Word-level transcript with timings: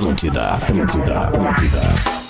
Atlântida, 0.00 0.54
Atlântida, 0.54 1.20
Atlântida. 1.20 2.20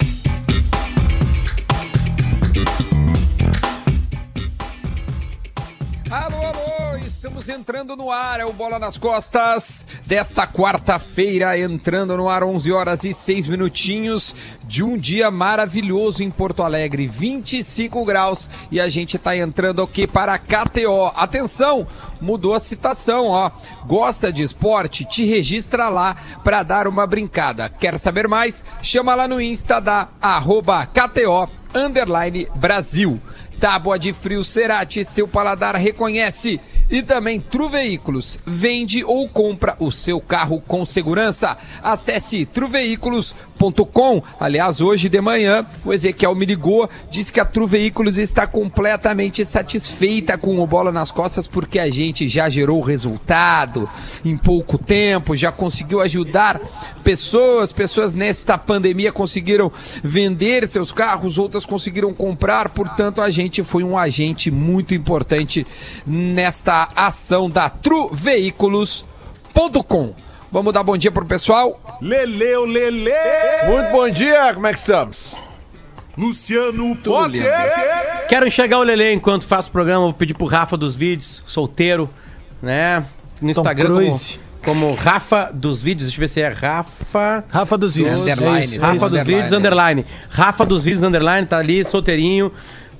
entrando 7.50 7.96
no 7.96 8.10
ar, 8.10 8.40
é 8.40 8.44
o 8.44 8.52
Bola 8.52 8.78
nas 8.78 8.96
Costas 8.96 9.86
desta 10.10 10.44
quarta-feira, 10.44 11.56
entrando 11.56 12.16
no 12.16 12.28
ar 12.28 12.42
11 12.42 12.72
horas 12.72 13.04
e 13.04 13.14
6 13.14 13.46
minutinhos 13.46 14.34
de 14.64 14.82
um 14.82 14.98
dia 14.98 15.30
maravilhoso 15.30 16.20
em 16.24 16.28
Porto 16.32 16.64
Alegre, 16.64 17.06
25 17.06 18.04
graus 18.04 18.50
e 18.72 18.80
a 18.80 18.88
gente 18.88 19.16
tá 19.20 19.36
entrando 19.36 19.80
aqui 19.80 20.08
para 20.08 20.34
a 20.34 20.38
KTO. 20.38 21.12
Atenção, 21.14 21.86
mudou 22.20 22.54
a 22.54 22.60
citação, 22.60 23.28
ó. 23.28 23.52
Gosta 23.86 24.32
de 24.32 24.42
esporte? 24.42 25.04
Te 25.04 25.24
registra 25.24 25.88
lá 25.88 26.16
para 26.42 26.64
dar 26.64 26.88
uma 26.88 27.06
brincada. 27.06 27.68
Quer 27.68 27.96
saber 28.00 28.26
mais? 28.26 28.64
Chama 28.82 29.14
lá 29.14 29.28
no 29.28 29.40
Insta 29.40 29.80
da 29.80 30.08
arroba 30.20 30.86
KTO 30.86 31.48
underline 31.72 32.48
Brasil. 32.56 33.20
Tábua 33.60 33.98
de 33.98 34.12
frio 34.12 34.42
Cerati, 34.42 35.04
seu 35.04 35.28
paladar 35.28 35.76
reconhece. 35.76 36.58
E 36.90 37.02
também 37.02 37.38
Tru 37.40 37.68
Veículos, 37.68 38.36
vende 38.44 39.04
ou 39.04 39.28
compra 39.28 39.76
o 39.78 39.92
seu 39.92 40.20
carro 40.20 40.60
com 40.66 40.84
segurança. 40.84 41.56
Acesse 41.82 42.44
truveículos.com. 42.44 44.22
Aliás, 44.40 44.80
hoje 44.80 45.08
de 45.08 45.20
manhã, 45.20 45.64
o 45.84 45.92
Ezequiel 45.92 46.34
me 46.34 46.44
ligou, 46.44 46.90
disse 47.08 47.32
que 47.32 47.38
a 47.38 47.44
Tru 47.44 47.66
Veículos 47.66 48.18
está 48.18 48.44
completamente 48.44 49.44
satisfeita 49.44 50.36
com 50.36 50.58
o 50.58 50.66
bola 50.66 50.90
nas 50.90 51.12
costas 51.12 51.46
porque 51.46 51.78
a 51.78 51.88
gente 51.88 52.26
já 52.26 52.48
gerou 52.48 52.80
resultado 52.80 53.88
em 54.24 54.36
pouco 54.36 54.76
tempo, 54.76 55.36
já 55.36 55.52
conseguiu 55.52 56.00
ajudar 56.00 56.60
pessoas, 57.04 57.72
pessoas 57.72 58.16
nesta 58.16 58.58
pandemia 58.58 59.12
conseguiram 59.12 59.70
vender 60.02 60.68
seus 60.68 60.90
carros, 60.90 61.38
outras 61.38 61.64
conseguiram 61.64 62.12
comprar, 62.12 62.70
portanto 62.70 63.20
a 63.20 63.30
gente 63.30 63.62
foi 63.62 63.84
um 63.84 63.96
agente 63.96 64.50
muito 64.50 64.92
importante 64.94 65.66
nesta 66.06 66.79
ação 66.94 67.50
da 67.50 67.68
truveículos.com. 67.68 70.14
Vamos 70.52 70.74
dar 70.74 70.82
bom 70.82 70.96
dia 70.96 71.12
pro 71.12 71.24
pessoal. 71.24 71.80
Leleu, 72.00 72.64
Lele! 72.64 73.12
Muito 73.68 73.92
bom 73.92 74.10
dia, 74.10 74.52
como 74.52 74.66
é 74.66 74.72
que 74.72 74.80
estamos? 74.80 75.36
Luciano 76.18 76.96
Potter! 76.96 77.44
Quero 78.28 78.48
enxergar 78.48 78.78
o 78.78 78.82
Lele 78.82 79.12
enquanto 79.12 79.44
faço 79.44 79.68
o 79.68 79.72
programa, 79.72 80.06
vou 80.06 80.12
pedir 80.12 80.34
pro 80.34 80.46
Rafa 80.46 80.76
dos 80.76 80.96
vídeos, 80.96 81.44
solteiro, 81.46 82.10
né? 82.60 83.04
No 83.40 83.50
Instagram 83.50 83.88
como, 83.88 84.20
como, 84.64 84.92
Rafa 84.94 85.52
dos 85.54 85.80
vídeos, 85.80 86.08
deixa 86.08 86.18
eu 86.18 86.20
ver 86.20 86.28
se 86.28 86.40
é 86.40 86.48
Rafa... 86.48 87.44
Rafa 87.48 87.78
dos 87.78 87.94
vídeos. 87.94 88.18
Underline. 88.20 88.58
É 88.58 88.62
isso, 88.62 88.80
Rafa 88.80 89.08
dos 89.08 89.22
vídeos, 89.22 89.52
underline. 89.52 90.04
Rafa 90.28 90.66
dos 90.66 90.82
vídeos, 90.82 91.04
underline, 91.04 91.46
tá 91.46 91.58
ali, 91.58 91.84
solteirinho, 91.84 92.50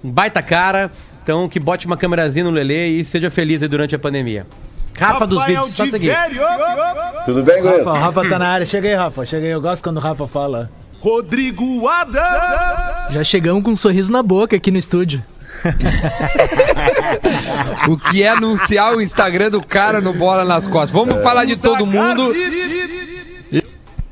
baita 0.02 0.40
cara... 0.40 0.92
Então 1.22 1.48
que 1.48 1.60
bote 1.60 1.86
uma 1.86 1.96
câmerazinha 1.96 2.44
no 2.44 2.50
Lelê 2.50 2.88
e 2.88 3.04
seja 3.04 3.30
feliz 3.30 3.62
aí 3.62 3.68
durante 3.68 3.94
a 3.94 3.98
pandemia. 3.98 4.46
Rafa 4.98 5.26
dos 5.26 5.44
vídeos, 5.46 5.70
só 5.70 5.86
seguir. 5.86 6.14
Tudo 7.24 7.42
bem, 7.42 7.62
Rafa, 7.62 7.78
Rafa, 7.78 7.98
Rafa 7.98 8.28
tá 8.28 8.38
na 8.38 8.48
área. 8.48 8.66
Chega 8.66 8.88
aí, 8.88 8.94
Rafa. 8.94 9.24
Chega 9.24 9.46
aí. 9.46 9.52
Eu 9.52 9.60
gosto 9.60 9.82
quando 9.82 9.96
o 9.96 10.00
Rafa 10.00 10.26
fala. 10.26 10.70
Rodrigo 11.00 11.88
Adams! 11.88 13.14
Já 13.14 13.24
chegamos 13.24 13.62
com 13.62 13.70
um 13.70 13.76
sorriso 13.76 14.12
na 14.12 14.22
boca 14.22 14.54
aqui 14.54 14.70
no 14.70 14.76
estúdio. 14.76 15.24
o 17.88 17.96
que 17.96 18.22
é 18.22 18.28
anunciar 18.28 18.94
o 18.94 19.00
Instagram 19.00 19.50
do 19.50 19.62
cara 19.62 20.00
no 20.00 20.12
Bola 20.12 20.44
nas 20.44 20.68
Costas. 20.68 20.90
Vamos 20.90 21.16
é. 21.16 21.22
falar 21.22 21.46
de 21.46 21.56
todo 21.56 21.86
mundo. 21.86 22.34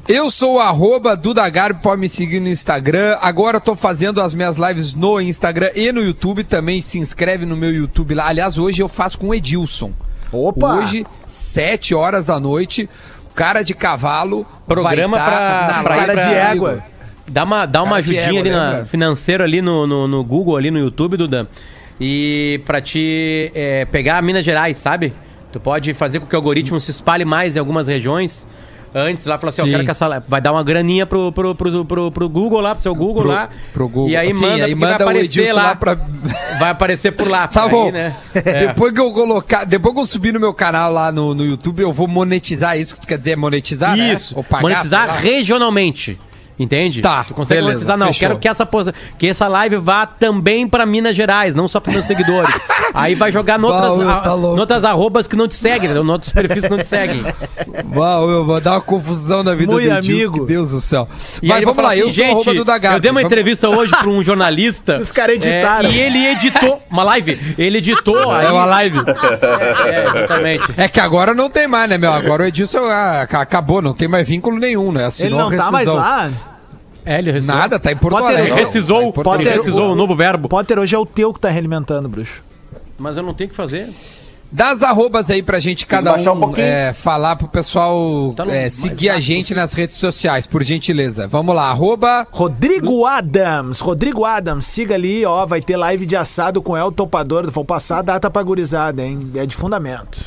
Eu 0.09 0.31
sou 0.31 0.55
o 0.55 0.59
arroba 0.59 1.15
Dudagarbi, 1.15 1.83
pode 1.83 2.01
me 2.01 2.09
seguir 2.09 2.41
no 2.41 2.49
Instagram. 2.49 3.19
Agora 3.21 3.59
eu 3.59 3.61
tô 3.61 3.77
fazendo 3.77 4.23
as 4.23 4.33
minhas 4.33 4.57
lives 4.57 4.95
no 4.95 5.21
Instagram 5.21 5.71
e 5.75 5.93
no 5.93 6.01
YouTube 6.01 6.45
também. 6.45 6.81
Se 6.81 6.99
inscreve 6.99 7.45
no 7.45 7.55
meu 7.55 7.71
YouTube 7.71 8.15
lá. 8.15 8.29
Aliás, 8.29 8.57
hoje 8.57 8.81
eu 8.81 8.89
faço 8.89 9.19
com 9.19 9.29
o 9.29 9.35
Edilson. 9.35 9.93
Opa! 10.33 10.77
Hoje, 10.77 11.07
7 11.27 11.95
horas 11.95 12.25
da 12.25 12.41
noite, 12.41 12.89
cara 13.35 13.63
de 13.63 13.75
cavalo. 13.75 14.47
Programa 14.67 15.19
tá 15.19 15.27
pra, 15.27 15.83
pra 15.83 15.97
cara 15.97 16.15
de 16.15 16.35
égua. 16.35 16.83
Dá 17.27 17.45
uma, 17.45 17.67
dá 17.67 17.83
uma 17.83 17.97
ajudinha 17.97 18.41
ali 18.41 18.51
na 18.51 18.87
financeiro 18.87 19.45
ali 19.45 19.61
no, 19.61 19.87
no, 19.87 20.09
no, 20.09 20.25
Google, 20.25 20.57
ali 20.57 20.71
no 20.71 20.79
YouTube, 20.79 21.19
Duda. 21.19 21.47
E 22.01 22.63
pra 22.65 22.81
te 22.81 23.53
é, 23.55 23.85
pegar 23.85 24.17
a 24.17 24.23
Minas 24.23 24.43
Gerais, 24.43 24.79
sabe? 24.79 25.13
Tu 25.53 25.61
pode 25.61 25.93
fazer 25.93 26.19
com 26.19 26.27
que 26.27 26.35
o 26.35 26.39
algoritmo 26.39 26.81
se 26.81 26.91
espalhe 26.91 27.27
mais 27.27 27.57
em 27.57 27.59
algumas 27.59 27.89
regiões 27.89 28.47
antes 28.95 29.27
lá, 29.27 29.39
falou 29.39 29.51
assim, 29.51 29.63
ó, 29.63 29.67
eu 29.67 29.71
quero 29.71 29.85
que 29.85 29.91
essa 29.91 30.23
vai 30.29 30.41
dar 30.41 30.53
uma 30.53 30.63
graninha 30.65 31.07
pro, 31.07 31.33
pro, 31.33 31.55
pro, 31.55 31.85
pro, 31.85 32.11
pro 32.11 32.29
Google 32.29 32.61
lá, 32.61 32.75
pro 32.75 32.83
seu 32.83 32.95
Google 32.95 33.23
pro, 33.23 33.31
lá. 33.31 33.49
Pro 33.73 33.89
Google. 33.89 34.11
E 34.11 34.17
aí 34.17 34.33
Sim, 34.33 34.41
manda, 34.41 34.65
aí 34.65 34.75
manda 34.75 34.99
vai 34.99 35.03
aparecer 35.03 35.53
lá, 35.53 35.63
lá 35.63 35.77
pra... 35.77 35.95
vai 36.59 36.71
aparecer 36.71 37.13
por 37.13 37.29
lá. 37.29 37.49
Tá 37.59 37.65
aí, 37.65 37.71
bom. 37.71 37.91
Né? 37.91 38.15
É. 38.35 38.67
Depois 38.69 38.93
que 38.93 39.01
eu 39.01 39.13
colocar, 39.13 39.65
depois 39.65 39.95
que 39.95 40.01
eu 40.01 40.07
subir 40.07 40.33
no 40.33 40.39
meu 40.39 40.53
canal 40.53 40.93
lá 40.93 41.11
no, 41.11 41.35
no 41.35 41.45
YouTube, 41.45 41.81
eu 41.81 41.93
vou 41.93 42.07
monetizar 42.07 42.79
isso 42.79 42.95
que 42.95 43.01
tu 43.01 43.07
quer 43.07 43.19
dizer, 43.19 43.37
monetizar, 43.37 43.97
né? 43.97 44.13
Isso. 44.13 44.37
Né? 44.37 44.43
Pagar, 44.43 44.63
monetizar 44.63 45.21
regionalmente. 45.21 46.19
Entende? 46.59 47.01
Tá. 47.01 47.25
Tu 47.25 47.35
consegue 47.35 47.61
beleza, 47.61 47.73
monetizar? 47.73 47.97
Não, 47.97 48.09
fechou. 48.09 48.21
quero 48.21 48.39
que 48.39 48.49
essa, 48.49 48.69
que 49.17 49.27
essa 49.29 49.47
live 49.47 49.77
vá 49.77 50.07
também 50.07 50.69
para 50.69 50.85
Minas 50.85 51.15
Gerais, 51.15 51.55
não 51.55 51.69
só 51.69 51.79
para 51.79 51.93
meus 51.93 52.05
seguidores. 52.05 52.55
Aí 52.93 53.15
vai 53.15 53.31
jogar 53.31 53.59
noutras, 53.59 53.99
tá 54.23 54.37
noutras 54.37 54.85
arrobas 54.85 55.29
que 55.29 55.37
não 55.37 55.47
te 55.47 55.55
seguem, 55.55 55.91
em 55.91 56.11
outros 56.11 56.33
perfis 56.33 56.65
que 56.65 56.71
não 56.71 56.79
te 56.79 56.87
seguem. 56.87 57.23
Uau, 57.95 58.29
eu 58.31 58.45
vou 58.45 58.61
dar 58.61 58.73
uma 58.73 58.81
confusão 58.81 59.43
na 59.43 59.55
vida 59.55 59.73
Muito 59.73 59.89
do 59.89 59.95
amigo. 59.95 60.47
Deus 60.47 60.71
do 60.71 60.81
céu. 60.81 61.09
E 61.43 61.49
Mas 61.49 61.65
vamos 61.65 61.83
lá, 61.83 61.91
assim, 61.91 62.01
eu 62.01 62.11
gente, 62.11 62.43
sou 62.43 62.55
do. 62.55 62.65
Eu 62.93 63.01
dei 63.01 63.11
uma 63.11 63.23
entrevista 63.23 63.69
hoje 63.69 63.93
para 63.93 64.09
um 64.09 64.23
jornalista. 64.23 64.99
Os 65.01 65.13
caras 65.13 65.37
editaram. 65.37 65.89
É, 65.89 65.93
e 65.93 66.01
ele 66.01 66.27
editou 66.27 66.83
uma 66.91 67.05
live. 67.05 67.55
Ele 67.57 67.79
editou. 67.79 68.19
É 68.35 68.51
uma 68.51 68.65
live. 68.65 68.99
É, 69.39 69.91
é, 69.91 70.09
exatamente. 70.09 70.75
É 70.77 70.89
que 70.89 71.01
agora 71.01 71.35
não 71.35 71.51
tem 71.51 71.67
mais, 71.67 71.89
né, 71.89 71.99
meu? 71.99 72.13
Agora 72.13 72.43
o 72.43 72.47
Edilson 72.47 72.85
ah, 72.85 73.23
acabou, 73.23 73.81
não 73.81 73.93
tem 73.93 74.09
mais 74.09 74.27
vínculo 74.27 74.59
nenhum, 74.59 74.91
né? 74.93 75.07
Assinou 75.07 75.49
ele 75.49 75.57
não 75.57 75.65
tá 75.65 75.71
mais 75.71 75.87
lá? 75.87 76.31
É, 77.09 77.19
ele 77.19 77.33
rescisou. 77.33 77.57
Nada, 77.57 77.79
tá 77.79 77.91
em 77.91 77.97
Porto 77.97 78.19
Potter, 78.19 78.39
Alegre. 78.39 78.61
Rescisou, 78.61 79.11
tá 79.11 79.23
Potter, 79.23 79.51
rescisou 79.55 79.93
o, 79.93 79.95
novo 79.95 80.15
verbo. 80.15 80.47
Potter 80.47 80.79
hoje 80.79 80.95
é 80.95 80.99
o 80.99 81.07
teu 81.07 81.33
que 81.33 81.41
tá 81.41 81.49
realimentando, 81.49 82.07
bruxo. 82.07 82.43
Mas 82.99 83.17
eu 83.17 83.23
não 83.23 83.33
tenho 83.33 83.49
o 83.49 83.51
que 83.51 83.57
fazer. 83.57 83.89
Das 84.53 84.83
arrobas 84.83 85.31
aí 85.31 85.43
pra 85.43 85.59
gente 85.59 85.87
cada 85.87 86.15
um, 86.15 86.47
um 86.51 86.57
é, 86.57 86.93
falar 86.93 87.37
pro 87.37 87.49
pessoal 87.49 88.35
tá 88.37 88.47
é, 88.47 88.69
seguir 88.69 89.09
a 89.09 89.19
gente 89.19 89.55
nas 89.55 89.73
redes 89.73 89.97
sociais, 89.97 90.47
por 90.47 90.63
gentileza. 90.63 91.27
Vamos 91.27 91.55
lá, 91.55 91.71
arroba... 91.71 92.27
Rodrigo 92.31 93.07
Adams, 93.07 93.81
Rodrigo 93.81 94.27
Adams, 94.27 94.67
siga 94.67 94.95
ali, 94.95 95.25
ó, 95.25 95.47
vai 95.47 95.63
ter 95.63 95.79
live 95.79 96.05
de 96.05 96.17
assado 96.17 96.61
com 96.61 96.77
El 96.77 96.93
Topador, 96.93 97.51
vou 97.51 97.65
passar 97.65 98.01
a 98.01 98.03
data 98.03 98.31
pra 98.31 98.43
gurizada, 98.43 99.03
hein, 99.03 99.31
é 99.35 99.47
de 99.47 99.57
fundamento. 99.57 100.25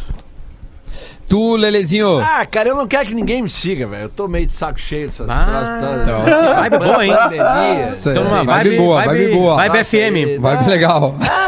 Tu, 1.31 1.55
Lelezinho. 1.55 2.19
Ah, 2.19 2.45
cara, 2.45 2.67
eu 2.67 2.75
não 2.75 2.85
quero 2.85 3.07
que 3.07 3.15
ninguém 3.15 3.41
me 3.41 3.47
siga, 3.47 3.87
velho. 3.87 4.03
Eu 4.03 4.09
tô 4.09 4.27
meio 4.27 4.45
de 4.45 4.53
saco 4.53 4.77
cheio 4.77 5.07
dessas 5.07 5.29
ah, 5.29 5.79
coisas 5.79 6.01
Então. 6.01 6.25
Vibe 6.55 6.77
boa, 6.77 7.05
hein? 7.05 7.13
Então, 8.01 8.23
numa 8.25 8.43
vibe, 8.43 8.69
vibe 8.69 8.77
boa, 8.77 9.01
vibe, 9.01 9.17
vibe 9.17 9.33
boa. 9.33 9.55
Vibe 9.55 9.83
FM. 9.85 10.41
Vibe 10.41 10.69
legal. 10.69 11.15
Ah, 11.21 11.47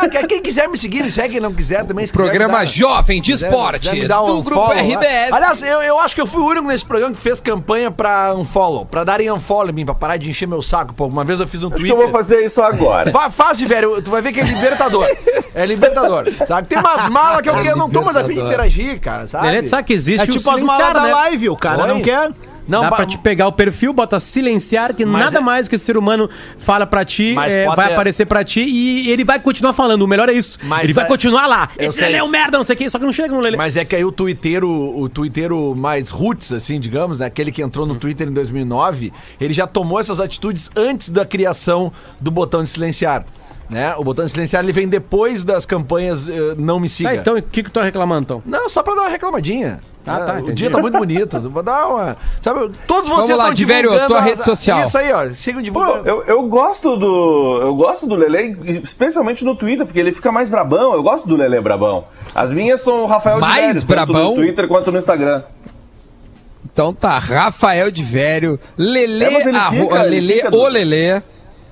mas 0.00 0.02
é 0.02 0.08
que, 0.08 0.26
quem 0.28 0.42
quiser 0.42 0.66
me 0.68 0.78
seguir, 0.78 1.02
me 1.02 1.10
segue. 1.10 1.34
Quem 1.34 1.40
não 1.40 1.52
quiser 1.52 1.84
também. 1.84 2.06
Se 2.06 2.12
programa 2.12 2.60
dar, 2.60 2.66
Jovem 2.66 3.20
de 3.20 3.32
Esporte. 3.32 3.90
Me 3.92 4.04
um 4.06 4.26
do 4.26 4.42
Grupo 4.42 4.72
RBS. 4.72 5.32
Aliás, 5.32 5.62
eu, 5.62 5.82
eu 5.82 5.98
acho 5.98 6.14
que 6.14 6.22
eu 6.22 6.26
fui 6.26 6.40
o 6.40 6.46
único 6.46 6.66
nesse 6.66 6.86
programa 6.86 7.14
que 7.14 7.20
fez 7.20 7.38
campanha 7.38 7.90
pra 7.90 8.34
unfollow. 8.34 8.86
Pra 8.86 9.04
darem 9.04 9.30
unfollow 9.30 9.68
em 9.68 9.74
mim, 9.74 9.84
pra 9.84 9.94
parar 9.94 10.16
de 10.16 10.30
encher 10.30 10.48
meu 10.48 10.62
saco. 10.62 10.94
Pô, 10.94 11.06
uma 11.06 11.24
vez 11.24 11.38
eu 11.38 11.46
fiz 11.46 11.62
um 11.62 11.68
tweet. 11.68 11.84
Acho 11.84 11.84
que 11.84 11.92
eu 11.92 11.96
vou 11.96 12.08
fazer 12.08 12.40
isso 12.40 12.62
agora. 12.62 13.10
Vai, 13.10 13.30
faz, 13.30 13.60
velho. 13.60 14.00
Tu 14.00 14.10
vai 14.10 14.22
ver 14.22 14.32
que 14.32 14.40
é 14.40 14.44
libertador. 14.44 15.06
É 15.54 15.66
libertador. 15.66 16.24
Sabe? 16.46 16.68
Tem 16.68 16.78
umas 16.78 17.08
malas 17.10 17.42
que 17.42 17.50
eu, 17.50 17.54
eu 17.56 17.76
não 17.76 17.90
tô 17.90 18.00
mais 18.02 18.16
afim 18.16 18.34
de 18.34 18.40
interagir, 18.40 18.98
cara. 19.00 19.17
Sabe? 19.26 19.46
Beleza, 19.46 19.68
sabe 19.68 19.84
que 19.84 19.92
existe 19.92 20.22
é 20.22 20.26
tipo 20.26 20.50
as 20.50 20.62
malas 20.62 20.92
da 20.92 21.02
né? 21.02 21.12
live, 21.12 21.48
o 21.48 21.56
cara 21.56 21.82
Oi? 21.82 21.88
não 21.88 22.00
quer. 22.00 22.30
Não, 22.68 22.82
Dá 22.82 22.92
pra 22.92 23.06
te 23.06 23.16
pegar 23.16 23.48
o 23.48 23.52
perfil, 23.52 23.94
bota 23.94 24.20
silenciar, 24.20 24.94
que 24.94 25.04
Mas 25.06 25.24
nada 25.24 25.38
é... 25.38 25.40
mais 25.40 25.66
que 25.66 25.74
esse 25.74 25.86
ser 25.86 25.96
humano 25.96 26.28
fala 26.58 26.86
pra 26.86 27.02
ti, 27.02 27.30
é, 27.30 27.64
vai 27.64 27.88
ter... 27.88 27.94
aparecer 27.94 28.26
pra 28.26 28.44
ti 28.44 28.60
e 28.60 29.10
ele 29.10 29.24
vai 29.24 29.40
continuar 29.40 29.72
falando. 29.72 30.02
O 30.02 30.06
melhor 30.06 30.28
é 30.28 30.34
isso. 30.34 30.58
Mas 30.64 30.84
ele 30.84 30.92
vai 30.92 31.06
é... 31.06 31.08
continuar 31.08 31.46
lá. 31.46 31.70
Esse 31.78 32.04
é 32.04 32.22
um 32.22 32.28
merda, 32.28 32.58
não 32.58 32.64
sei 32.64 32.74
o 32.74 32.78
que, 32.78 32.90
só 32.90 32.98
que 32.98 33.06
não 33.06 33.12
chega 33.12 33.34
no 33.34 33.40
Lele. 33.40 33.56
Mas 33.56 33.74
é 33.74 33.86
que 33.86 33.96
aí 33.96 34.04
o 34.04 34.12
twitteiro, 34.12 34.68
o 34.68 35.08
twitteiro 35.08 35.74
mais 35.74 36.10
roots, 36.10 36.52
assim, 36.52 36.78
digamos, 36.78 37.20
né? 37.20 37.26
Aquele 37.26 37.50
que 37.50 37.62
entrou 37.62 37.86
no 37.86 37.94
Twitter 37.94 38.28
em 38.28 38.32
2009, 38.32 39.14
ele 39.40 39.54
já 39.54 39.66
tomou 39.66 39.98
essas 39.98 40.20
atitudes 40.20 40.70
antes 40.76 41.08
da 41.08 41.24
criação 41.24 41.90
do 42.20 42.30
botão 42.30 42.62
de 42.62 42.68
silenciar. 42.68 43.24
Né? 43.70 43.94
O 43.96 44.04
botão 44.04 44.24
de 44.24 44.30
silenciar 44.32 44.62
ele 44.62 44.72
vem 44.72 44.88
depois 44.88 45.44
das 45.44 45.66
campanhas 45.66 46.26
uh, 46.26 46.54
Não 46.56 46.80
Me 46.80 46.88
Siga. 46.88 47.10
Tá, 47.10 47.14
então 47.16 47.36
o 47.36 47.42
que, 47.42 47.62
que 47.62 47.70
tu 47.70 47.74
tá 47.74 47.82
reclamando, 47.82 48.22
então? 48.22 48.42
Não, 48.46 48.68
só 48.70 48.82
pra 48.82 48.94
dar 48.94 49.02
uma 49.02 49.10
reclamadinha. 49.10 49.80
Ah, 50.06 50.20
tá, 50.20 50.34
o 50.38 50.52
dia 50.52 50.70
tá 50.70 50.78
muito 50.78 50.96
bonito. 50.96 51.38
Vou 51.50 51.62
dar 51.62 51.86
uma. 51.86 52.16
Sabe, 52.40 52.70
todos 52.86 53.10
vocês 53.10 53.28
Vamos 53.28 53.36
lá, 53.36 53.52
Diverio, 53.52 53.90
tua 54.06 54.18
a... 54.18 54.22
rede 54.22 54.42
social. 54.42 54.86
Isso 54.86 54.96
aí, 54.96 55.12
ó. 55.12 55.28
Chega 55.30 55.62
divulgando. 55.62 56.02
Pô, 56.02 56.08
eu, 56.08 56.24
eu 56.24 56.42
gosto 56.44 56.96
do. 56.96 57.58
Eu 57.60 57.74
gosto 57.74 58.06
do 58.06 58.14
Lele, 58.14 58.80
especialmente 58.82 59.44
no 59.44 59.54
Twitter, 59.54 59.84
porque 59.84 60.00
ele 60.00 60.12
fica 60.12 60.32
mais 60.32 60.48
brabão. 60.48 60.94
Eu 60.94 61.02
gosto 61.02 61.28
do 61.28 61.36
Lele 61.36 61.60
brabão. 61.60 62.06
As 62.34 62.50
minhas 62.50 62.80
são 62.80 63.02
o 63.02 63.06
Rafael 63.06 63.38
Mais 63.38 63.80
Diverio, 63.80 63.86
brabão? 63.86 64.14
tanto 64.14 64.28
no 64.30 64.34
Twitter 64.36 64.66
quanto 64.66 64.90
no 64.90 64.96
Instagram. 64.96 65.42
Então 66.72 66.94
tá, 66.94 67.18
Rafael 67.18 67.90
de 67.90 68.02
Velho, 68.02 68.58
Lele, 68.78 69.24
É, 69.24 69.56
arro- 69.56 69.92
Lele, 70.04 70.42
o 70.46 70.50
do- 70.50 70.68
Lele. 70.68 71.22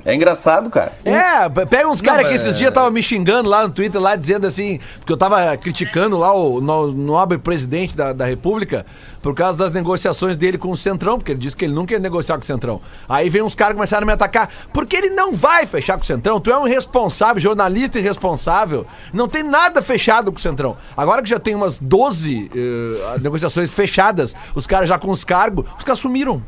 É 0.06 0.14
engraçado, 0.14 0.70
cara. 0.70 0.92
É, 1.04 1.48
pe- 1.48 1.66
pega 1.66 1.88
uns 1.88 2.00
caras 2.00 2.26
que 2.26 2.32
mas- 2.32 2.40
esses 2.42 2.56
dias 2.56 2.68
estavam 2.68 2.92
me 2.92 3.02
xingando 3.02 3.48
lá 3.48 3.66
no 3.66 3.72
Twitter, 3.72 4.00
lá 4.00 4.14
dizendo 4.14 4.46
assim, 4.46 4.78
porque 5.00 5.12
eu 5.12 5.16
tava 5.16 5.56
criticando 5.56 6.16
lá 6.16 6.32
o 6.32 6.60
no- 6.60 6.92
nobre 6.92 7.38
presidente 7.38 7.96
da, 7.96 8.12
da 8.12 8.24
República 8.24 8.86
por 9.20 9.34
causa 9.34 9.58
das 9.58 9.72
negociações 9.72 10.36
dele 10.36 10.56
com 10.56 10.70
o 10.70 10.76
Centrão, 10.76 11.18
porque 11.18 11.32
ele 11.32 11.40
disse 11.40 11.56
que 11.56 11.64
ele 11.64 11.74
nunca 11.74 11.92
ia 11.92 11.98
negociar 11.98 12.36
com 12.36 12.42
o 12.44 12.46
Centrão. 12.46 12.80
Aí 13.08 13.28
vem 13.28 13.42
uns 13.42 13.56
caras 13.56 13.72
que 13.72 13.78
começaram 13.78 14.04
a 14.04 14.06
me 14.06 14.12
atacar, 14.12 14.48
porque 14.72 14.94
ele 14.94 15.10
não 15.10 15.32
vai 15.32 15.66
fechar 15.66 15.96
com 15.96 16.04
o 16.04 16.06
Centrão, 16.06 16.38
tu 16.40 16.52
é 16.52 16.56
um 16.56 16.68
irresponsável, 16.68 17.42
jornalista 17.42 17.98
irresponsável, 17.98 18.86
não 19.12 19.26
tem 19.26 19.42
nada 19.42 19.82
fechado 19.82 20.30
com 20.30 20.38
o 20.38 20.40
Centrão. 20.40 20.76
Agora 20.96 21.20
que 21.20 21.28
já 21.28 21.40
tem 21.40 21.56
umas 21.56 21.78
12 21.78 22.48
eh, 22.54 23.18
negociações 23.20 23.72
fechadas, 23.72 24.36
os 24.54 24.68
caras 24.68 24.88
já 24.88 24.96
com 25.00 25.10
os 25.10 25.24
cargos, 25.24 25.66
os 25.76 25.82
caras 25.82 25.98
sumiram. 25.98 26.40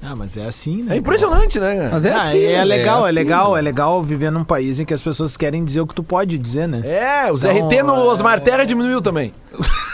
Ah, 0.00 0.14
mas 0.14 0.36
é 0.36 0.46
assim, 0.46 0.82
né? 0.84 0.94
É 0.94 0.98
impressionante, 0.98 1.58
né? 1.58 1.88
Mas 1.90 2.04
é 2.04 2.12
Ah, 2.12 2.22
assim, 2.22 2.38
é 2.44 2.62
Lelê, 2.64 2.76
legal, 2.78 3.04
é, 3.04 3.10
assim, 3.10 3.14
legal, 3.18 3.52
né? 3.54 3.58
é 3.58 3.62
legal 3.62 4.02
viver 4.02 4.30
num 4.30 4.44
país 4.44 4.78
em 4.78 4.84
que 4.84 4.94
as 4.94 5.02
pessoas 5.02 5.36
querem 5.36 5.64
dizer 5.64 5.80
o 5.80 5.86
que 5.88 5.94
tu 5.94 6.04
pode 6.04 6.38
dizer, 6.38 6.68
né? 6.68 6.82
É, 6.84 7.32
os 7.32 7.44
Então, 7.44 7.68
RT 7.68 7.82
no 7.82 7.94
é- 7.96 7.98
Osmar 8.04 8.38
Terra 8.40 8.64
diminuiu 8.64 9.02
também. 9.02 9.32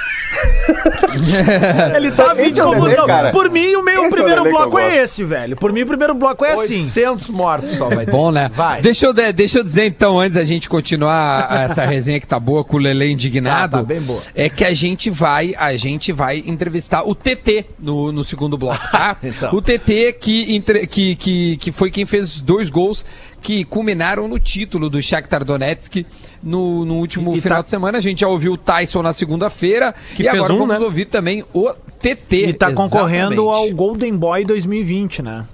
Ele 1.97 2.11
tá 2.13 2.35
vindo 2.35 2.61
é 2.61 3.03
o 3.03 3.07
cara. 3.07 3.31
Por 3.31 3.51
mim, 3.51 3.75
o 3.77 3.83
meu 3.83 4.05
Esse 4.05 4.05
é 4.05 4.09
o 4.09 4.11
primeiro 4.13 4.43
que 4.43 4.49
eu 4.49 4.53
bloco 4.53 4.79
é 4.79 4.97
esse, 4.99 5.25
velho. 5.25 5.57
Por 5.57 5.73
mim, 5.73 5.83
o 5.83 5.87
primeiro 5.87 6.15
bloco 6.15 6.45
é 6.45 6.53
assim. 6.55 6.81
800 6.83 7.29
mortos 7.29 7.71
só 7.73 7.89
vai 7.89 8.05
ter. 8.05 8.11
Bom, 8.11 8.31
né? 8.31 8.51
Vai. 8.55 8.81
Deixa 8.83 9.07
eu, 9.07 9.13
de- 9.13 9.33
deixa 9.33 9.59
eu 9.59 9.65
dizer 9.65 9.87
então, 9.87 10.19
antes 10.19 10.35
da 10.35 10.45
gente 10.45 10.69
continuar 10.69 11.49
essa 11.71 11.85
resenha 11.87 12.21
que 12.21 12.27
tá 12.27 12.39
boa 12.39 12.65
com 12.65 12.77
o 12.77 12.81
Lele 12.81 13.11
indignado. 13.11 13.77
Ah, 13.77 13.81
tá 13.81 13.87
bem 13.87 14.01
boa. 14.01 14.21
É 14.35 14.49
que 14.49 14.65
a 14.65 14.75
gente 14.75 15.11
vai, 15.11 15.55
a 15.57 15.77
gente 15.77 16.13
vai 16.13 16.43
entrevistar 16.47 17.03
o 17.07 17.15
TT 17.15 17.67
no, 17.79 18.13
no 18.13 18.25
segundo 18.25 18.57
bloco, 18.57 18.81
tá? 18.91 19.17
Então. 19.25 19.55
O 19.55 19.61
TT 19.63 20.13
que, 20.21 20.55
entre- 20.55 20.87
que, 20.87 21.15
que, 21.17 21.57
que 21.57 21.73
foi 21.73 21.91
quem 21.91 22.05
fez 22.07 22.41
dois 22.41 22.69
gols 22.71 23.05
que 23.45 23.63
culminaram 23.63 24.27
no 24.27 24.39
título 24.39 24.89
do 24.89 25.03
Shakhtar 25.03 25.45
Donetsk 25.45 26.07
no, 26.43 26.85
no 26.87 26.95
último 26.95 27.35
E- 27.35 27.39
e 27.39 27.41
final 27.43 27.59
tá- 27.59 27.63
de 27.65 27.69
semana. 27.69 27.99
A 27.99 28.01
gente 28.01 28.23
já 28.23 28.27
ouviu 28.29 28.55
o 28.55 28.57
Tyson 28.57 29.03
na 29.03 29.13
segunda-feira 29.13 29.95
Que 30.17 30.23
e 30.23 30.25
fez 30.31 30.35
agora 30.39 30.55
um, 30.55 30.59
vamos 30.61 30.79
né? 30.79 30.85
ouvir 30.85 31.05
também 31.05 31.45
o 31.53 31.71
TT. 32.01 32.47
E 32.47 32.53
tá 32.55 32.73
concorrendo 32.73 33.43
ao 33.43 33.51
exatamente. 33.67 33.75
Golden 33.75 34.17
Boy 34.17 34.45
2020, 34.47 35.23
né? 35.23 35.45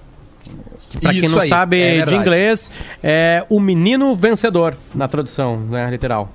Pra 1.01 1.11
quem 1.11 1.21
Isso 1.21 1.29
não 1.31 1.41
aí, 1.41 1.49
sabe 1.49 1.81
é 1.81 2.05
de 2.07 2.15
inglês, 2.15 2.71
é 3.03 3.45
o 3.49 3.59
menino 3.61 4.15
vencedor, 4.15 4.77
na 4.95 5.07
tradução, 5.09 5.57
né, 5.59 5.89
literal. 5.91 6.33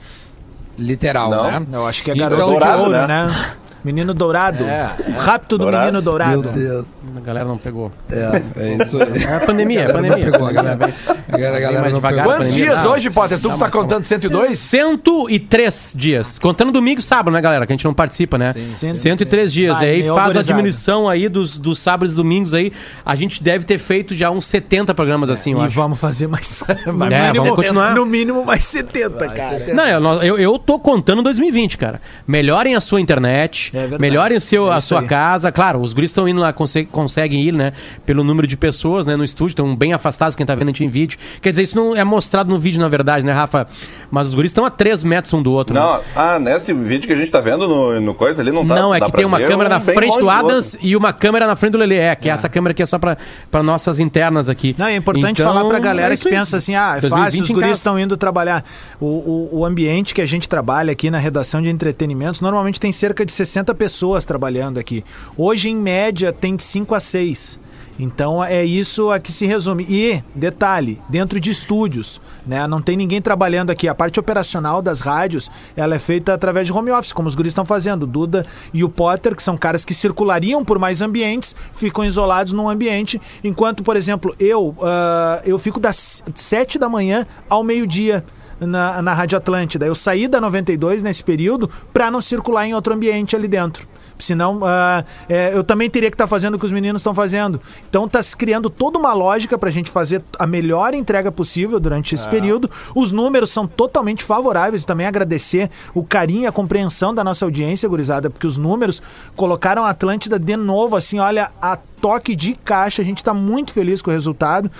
Literal, 0.78 1.30
Não. 1.30 1.44
né? 1.62 1.66
Eu 1.72 1.88
acho 1.88 2.04
que 2.04 2.12
é 2.12 2.16
Então, 2.16 2.30
garoto 2.30 2.52
dourado, 2.52 2.78
de 2.78 2.84
ouro, 2.84 3.08
né? 3.08 3.08
né? 3.28 3.46
Menino 3.84 4.14
dourado. 4.14 4.64
O 4.64 5.12
Rapto 5.20 5.58
do 5.58 5.64
Dourado. 5.64 5.86
menino 5.86 6.02
dourado. 6.02 6.42
Deus. 6.50 6.86
A 7.16 7.20
galera 7.20 7.46
não 7.48 7.58
pegou. 7.58 7.92
É 8.12 8.84
isso 8.84 9.02
aí. 9.02 9.24
É 9.24 9.36
a 9.36 9.40
pandemia, 9.40 9.82
é 9.82 9.90
a 9.90 9.94
pandemia. 9.94 10.26
não 10.26 10.32
pegou, 10.32 10.48
a 10.48 10.52
galera, 10.52 10.94
a 11.28 11.32
galera, 11.38 11.58
a 11.58 11.60
galera 11.60 11.90
não 11.90 11.96
devagar. 11.96 12.26
pegou. 12.26 12.40
Quantos 12.40 12.54
dias 12.54 12.82
dá- 12.82 12.90
hoje, 12.90 13.10
Potter? 13.10 13.40
Tu 13.40 13.50
que 13.52 13.58
tá 13.60 13.70
contando 13.70 14.04
102? 14.04 14.58
103 14.60 15.94
dias. 15.96 16.40
Contando 16.40 16.72
domingo 16.72 17.00
e 17.00 17.04
sábado, 17.04 17.34
né, 17.34 17.42
galera? 17.42 17.66
Que 17.66 17.74
a 17.74 17.76
gente 17.76 17.86
não 17.86 17.94
participa, 17.94 18.38
né? 18.38 18.54
Sim. 18.58 18.94
103 18.94 19.52
dias. 19.52 19.78
Vai, 19.78 19.88
e 19.88 19.90
aí 19.90 20.04
faz 20.08 20.36
a 20.38 20.42
diminuição 20.42 21.08
aí 21.08 21.28
dos, 21.30 21.58
dos 21.58 21.80
sábados 21.80 22.14
e 22.14 22.18
domingos 22.18 22.54
aí. 22.54 22.72
A 23.06 23.16
gente 23.16 23.42
deve 23.42 23.66
ter 23.66 23.78
feito 23.78 24.14
já 24.16 24.30
uns 24.32 24.46
70 24.46 24.94
programas 24.94 25.30
assim, 25.30 25.54
eu 25.54 25.60
E 25.62 25.66
acho. 25.66 25.76
vamos 25.76 26.00
fazer 26.00 26.28
mais. 26.28 26.64
No, 26.86 27.06
É, 27.06 27.34
vamos 27.34 27.56
continuar. 27.56 27.94
no 27.96 28.06
mínimo 28.06 28.46
mais 28.46 28.64
70, 28.66 29.28
cara. 29.28 29.74
Não, 29.74 29.86
eu, 29.88 30.24
eu, 30.24 30.38
eu 30.40 30.60
tô 30.60 30.78
contando 30.80 31.22
2020, 31.24 31.78
cara. 31.78 32.02
Melhorem 32.28 32.76
a 32.76 32.82
sua 32.82 33.02
internet, 33.02 33.72
É 33.76 33.98
melhorem 33.98 34.38
o 34.38 34.42
seu, 34.42 34.72
É 34.72 34.76
a 34.76 34.82
sua 34.82 35.02
aí. 35.02 35.08
casa. 35.08 35.52
Claro, 35.52 35.80
os 35.82 35.94
guris 35.94 36.12
estão 36.12 36.28
indo 36.28 36.40
lá, 36.40 36.54
conse- 36.54 36.86
conseguem 36.96 37.42
ir, 37.42 37.52
né? 37.52 37.74
Pelo 38.06 38.24
número 38.24 38.48
de 38.48 38.56
pessoas, 38.56 39.06
né? 39.06 39.18
No 39.18 39.24
estúdio, 39.24 39.52
estão 39.52 39.76
bem 39.76 39.92
afastados, 39.92 40.36
quem 40.36 40.46
tá 40.46 40.56
vendo 40.56 40.70
a 40.70 40.72
gente 40.72 40.86
em 40.86 40.90
vídeo. 40.90 41.20
Quer 41.42 41.50
dizer, 41.52 41.64
isso 41.64 41.76
não 41.76 41.94
é 41.94 42.04
mostrado 42.06 42.50
no 42.50 42.58
vídeo, 42.58 42.80
na 42.80 42.88
verdade, 42.88 43.26
né, 43.26 43.34
Rafa? 43.34 43.68
Mas 44.10 44.30
os 44.30 44.34
guris 44.34 44.50
estão 44.50 44.64
a 44.64 44.70
3 44.70 45.04
metros 45.04 45.34
um 45.34 45.44
do 45.44 45.52
outro. 45.52 45.74
né? 45.74 45.82
Não, 45.82 46.02
ah, 46.16 46.40
nesse 46.40 46.74
vídeo 46.74 47.06
que 47.06 47.14
a 47.14 47.16
gente 47.18 47.30
tá 47.30 47.42
vendo 47.42 47.68
no, 47.68 48.00
no 48.00 48.14
coisa 48.16 48.42
ali, 48.42 48.52
não 48.52 48.66
tá. 48.66 48.76
Não, 48.76 48.96
é 48.96 49.02
que 49.02 49.12
tem 49.12 49.26
uma 49.26 49.40
câmera 49.40 49.70
um 49.70 49.74
na 49.74 49.82
frente 49.82 50.18
do. 50.18 50.30
Adams 50.30 50.78
e 50.82 50.96
uma 50.96 51.12
câmera 51.12 51.46
na 51.46 51.56
frente 51.56 51.74
do 51.74 51.78
Lelê, 51.78 51.98
é, 51.98 52.16
que 52.16 52.30
é 52.30 52.32
essa 52.32 52.48
câmera 52.48 52.72
aqui 52.72 52.82
é 52.82 52.86
só 52.86 52.98
pra, 52.98 53.18
pra 53.52 53.62
nossas 53.62 54.00
internas 54.00 54.48
aqui. 54.48 54.76
Não, 54.78 54.88
é 54.88 54.96
importante 54.96 55.42
Então, 55.42 55.54
falar 55.54 55.68
pra 55.68 55.80
galera 55.80 56.14
é 56.14 56.18
que 56.18 56.30
pensa 56.30 56.58
assim, 56.58 56.76
ah, 56.76 56.96
é 56.98 57.02
2020 57.02 57.26
fácil, 57.26 57.44
os 57.44 57.50
guris 57.50 57.78
estão 57.78 58.00
indo 58.00 58.16
trabalhar. 58.16 58.64
O, 59.00 59.06
o, 59.06 59.50
o 59.60 59.66
ambiente 59.66 60.14
que 60.14 60.22
a 60.22 60.26
gente 60.26 60.48
trabalha 60.48 60.92
aqui 60.92 61.10
na 61.10 61.18
redação 61.18 61.62
de 61.62 61.70
entretenimentos, 61.70 62.42
normalmente 62.42 62.80
tem 62.80 62.92
cerca 62.92 63.26
de 63.26 63.32
60 63.32 63.74
pessoas 63.76 64.26
trabalhando 64.26 64.78
aqui. 64.78 65.04
Hoje, 65.38 65.70
em 65.70 65.76
média, 65.76 66.32
tem 66.32 66.56
de 66.56 66.64
5 66.64 66.85
a 66.94 67.00
6. 67.00 67.60
Então 67.98 68.44
é 68.44 68.64
isso 68.64 69.10
a 69.10 69.20
que 69.20 69.32
se 69.32 69.46
resume. 69.46 69.86
E, 69.90 70.22
detalhe, 70.34 71.00
dentro 71.08 71.40
de 71.40 71.50
estúdios, 71.50 72.20
né? 72.46 72.68
Não 72.68 72.82
tem 72.82 72.98
ninguém 72.98 73.22
trabalhando 73.22 73.70
aqui. 73.70 73.88
A 73.88 73.96
parte 73.96 74.20
operacional 74.20 74.82
das 74.82 75.00
rádios, 75.00 75.50
ela 75.76 75.96
é 75.96 76.00
feita 76.00 76.34
através 76.34 76.68
de 76.68 76.74
home 76.74 76.92
office, 76.92 77.14
como 77.14 77.28
os 77.28 77.36
guris 77.36 77.52
estão 77.52 77.66
fazendo. 77.66 78.06
Duda 78.06 78.46
e 78.74 78.84
o 78.84 78.90
Potter, 78.90 79.36
que 79.36 79.44
são 79.44 79.58
caras 79.58 79.86
que 79.86 79.94
circulariam 79.94 80.64
por 80.64 80.78
mais 80.78 81.02
ambientes, 81.02 81.56
ficam 81.74 82.04
isolados 82.04 82.52
num 82.52 82.70
ambiente, 82.70 83.22
enquanto, 83.44 83.82
por 83.82 83.96
exemplo, 83.96 84.36
eu, 84.40 84.76
ah, 84.82 85.42
eu 85.46 85.58
fico 85.58 85.80
das 85.80 86.22
7 86.34 86.78
da 86.78 86.90
manhã 86.90 87.26
ao 87.50 87.64
meio-dia. 87.64 88.24
Na, 88.58 89.02
na 89.02 89.14
Rádio 89.14 89.38
Atlântida. 89.38 89.86
Eu 89.86 89.94
saí 89.94 90.30
da 90.30 90.40
92 90.40 91.04
nesse 91.04 91.22
período 91.22 91.70
para 91.92 92.10
não 92.10 92.22
circular 92.22 92.66
em 92.66 92.74
outro 92.74 92.94
ambiente 92.94 93.36
ali 93.36 93.50
dentro. 93.50 93.86
Senão, 94.20 94.62
ah, 94.64 95.04
é, 95.28 95.52
eu 95.54 95.64
também 95.64 95.90
teria 95.90 96.10
que 96.10 96.16
estar 96.16 96.28
fazendo 96.28 96.56
o 96.56 96.60
que 96.60 96.66
os 96.66 96.72
meninos 96.72 97.02
estão 97.02 97.14
fazendo. 97.14 97.62
Então, 97.90 98.06
está 98.06 98.22
se 98.22 98.36
criando 98.36 98.70
toda 98.70 98.98
uma 98.98 99.14
lógica 99.14 99.58
para 99.58 99.70
a 99.70 99.72
gente 99.72 99.90
fazer 99.90 100.22
a 100.40 100.48
melhor 100.48 100.94
entrega 100.94 101.32
possível 101.32 101.80
durante 101.80 102.16
esse 102.16 102.28
período. 102.30 102.70
Os 102.94 103.12
números 103.12 103.50
são 103.50 103.68
totalmente 103.68 104.24
favoráveis. 104.24 104.86
Também 104.86 105.08
agradecer 105.08 105.70
o 105.94 106.04
carinho 106.04 106.44
e 106.44 106.48
a 106.48 106.52
compreensão 106.52 107.14
da 107.14 107.24
nossa 107.24 107.46
audiência, 107.46 107.90
gurizada, 107.90 108.30
porque 108.30 108.48
os 108.48 108.58
números 108.58 109.02
colocaram 109.36 109.84
a 109.84 109.90
Atlântida 109.90 110.40
de 110.40 110.56
novo, 110.56 110.96
assim, 110.96 111.20
olha, 111.20 111.52
a 111.62 111.76
toque 111.76 112.36
de 112.36 112.54
caixa. 112.54 113.02
A 113.02 113.06
gente 113.06 113.18
está 113.18 113.34
muito 113.34 113.74
feliz 113.74 114.02
com 114.02 114.10
o 114.10 114.14
resultado. 114.14 114.72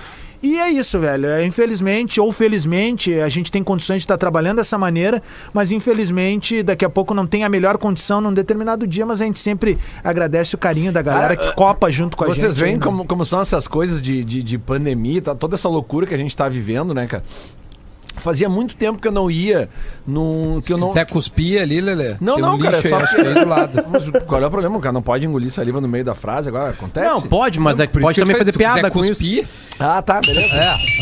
E 0.46 0.58
é 0.60 0.70
isso, 0.70 1.00
velho. 1.00 1.28
É, 1.28 1.44
infelizmente 1.44 2.20
ou 2.20 2.32
felizmente, 2.32 3.12
a 3.14 3.28
gente 3.28 3.50
tem 3.50 3.64
condições 3.64 3.96
de 3.96 4.04
estar 4.04 4.16
trabalhando 4.16 4.58
dessa 4.58 4.78
maneira, 4.78 5.20
mas 5.52 5.72
infelizmente 5.72 6.62
daqui 6.62 6.84
a 6.84 6.88
pouco 6.88 7.12
não 7.12 7.26
tem 7.26 7.42
a 7.42 7.48
melhor 7.48 7.76
condição 7.78 8.20
num 8.20 8.32
determinado 8.32 8.86
dia, 8.86 9.04
mas 9.04 9.20
a 9.20 9.24
gente 9.24 9.40
sempre 9.40 9.76
agradece 10.04 10.54
o 10.54 10.58
carinho 10.58 10.92
da 10.92 11.02
galera 11.02 11.34
Ah, 11.34 11.36
que 11.36 11.52
copa 11.54 11.90
junto 11.90 12.16
com 12.16 12.22
a 12.22 12.28
gente. 12.28 12.38
Vocês 12.38 12.56
veem 12.56 12.76
né? 12.76 12.80
como, 12.80 13.04
como 13.04 13.26
são 13.26 13.40
essas 13.40 13.66
coisas 13.66 14.00
de, 14.00 14.22
de, 14.22 14.40
de 14.40 14.56
pandemia, 14.56 15.20
tá, 15.20 15.34
toda 15.34 15.56
essa 15.56 15.68
loucura 15.68 16.06
que 16.06 16.14
a 16.14 16.18
gente 16.18 16.36
tá 16.36 16.48
vivendo, 16.48 16.94
né, 16.94 17.08
cara? 17.08 17.24
Fazia 18.18 18.48
muito 18.48 18.74
tempo 18.76 19.00
que 19.00 19.06
eu 19.08 19.12
não 19.12 19.30
ia 19.30 19.68
num. 20.06 20.60
Que 20.64 20.72
eu 20.72 20.78
não... 20.78 20.88
Se 20.88 20.94
quiser 20.94 21.06
cuspir 21.06 21.60
ali, 21.62 21.80
Lelê. 21.80 22.16
Não, 22.20 22.34
tem 22.34 22.42
não, 22.42 22.54
um 22.54 22.58
cara, 22.58 22.76
lixo 22.78 22.94
é 22.94 23.00
só 23.06 23.16
aí, 23.22 23.34
do 23.34 23.48
lado. 23.48 23.84
Mas 23.90 24.10
qual 24.24 24.42
é 24.42 24.46
o 24.46 24.50
problema? 24.50 24.76
O 24.76 24.80
cara 24.80 24.92
não 24.92 25.02
pode 25.02 25.24
engolir 25.26 25.52
saliva 25.52 25.80
no 25.80 25.88
meio 25.88 26.04
da 26.04 26.14
frase 26.14 26.48
agora? 26.48 26.70
Acontece? 26.70 27.06
Não, 27.08 27.20
pode, 27.22 27.60
mas 27.60 27.78
é, 27.78 27.86
Por 27.86 27.98
isso 28.00 28.06
pode 28.06 28.20
também 28.20 28.36
fazer 28.36 28.52
piada 28.52 28.90
com 28.90 29.00
isso. 29.04 29.20
cuspir, 29.22 29.46
Ah, 29.78 30.00
tá, 30.02 30.20
beleza. 30.20 30.54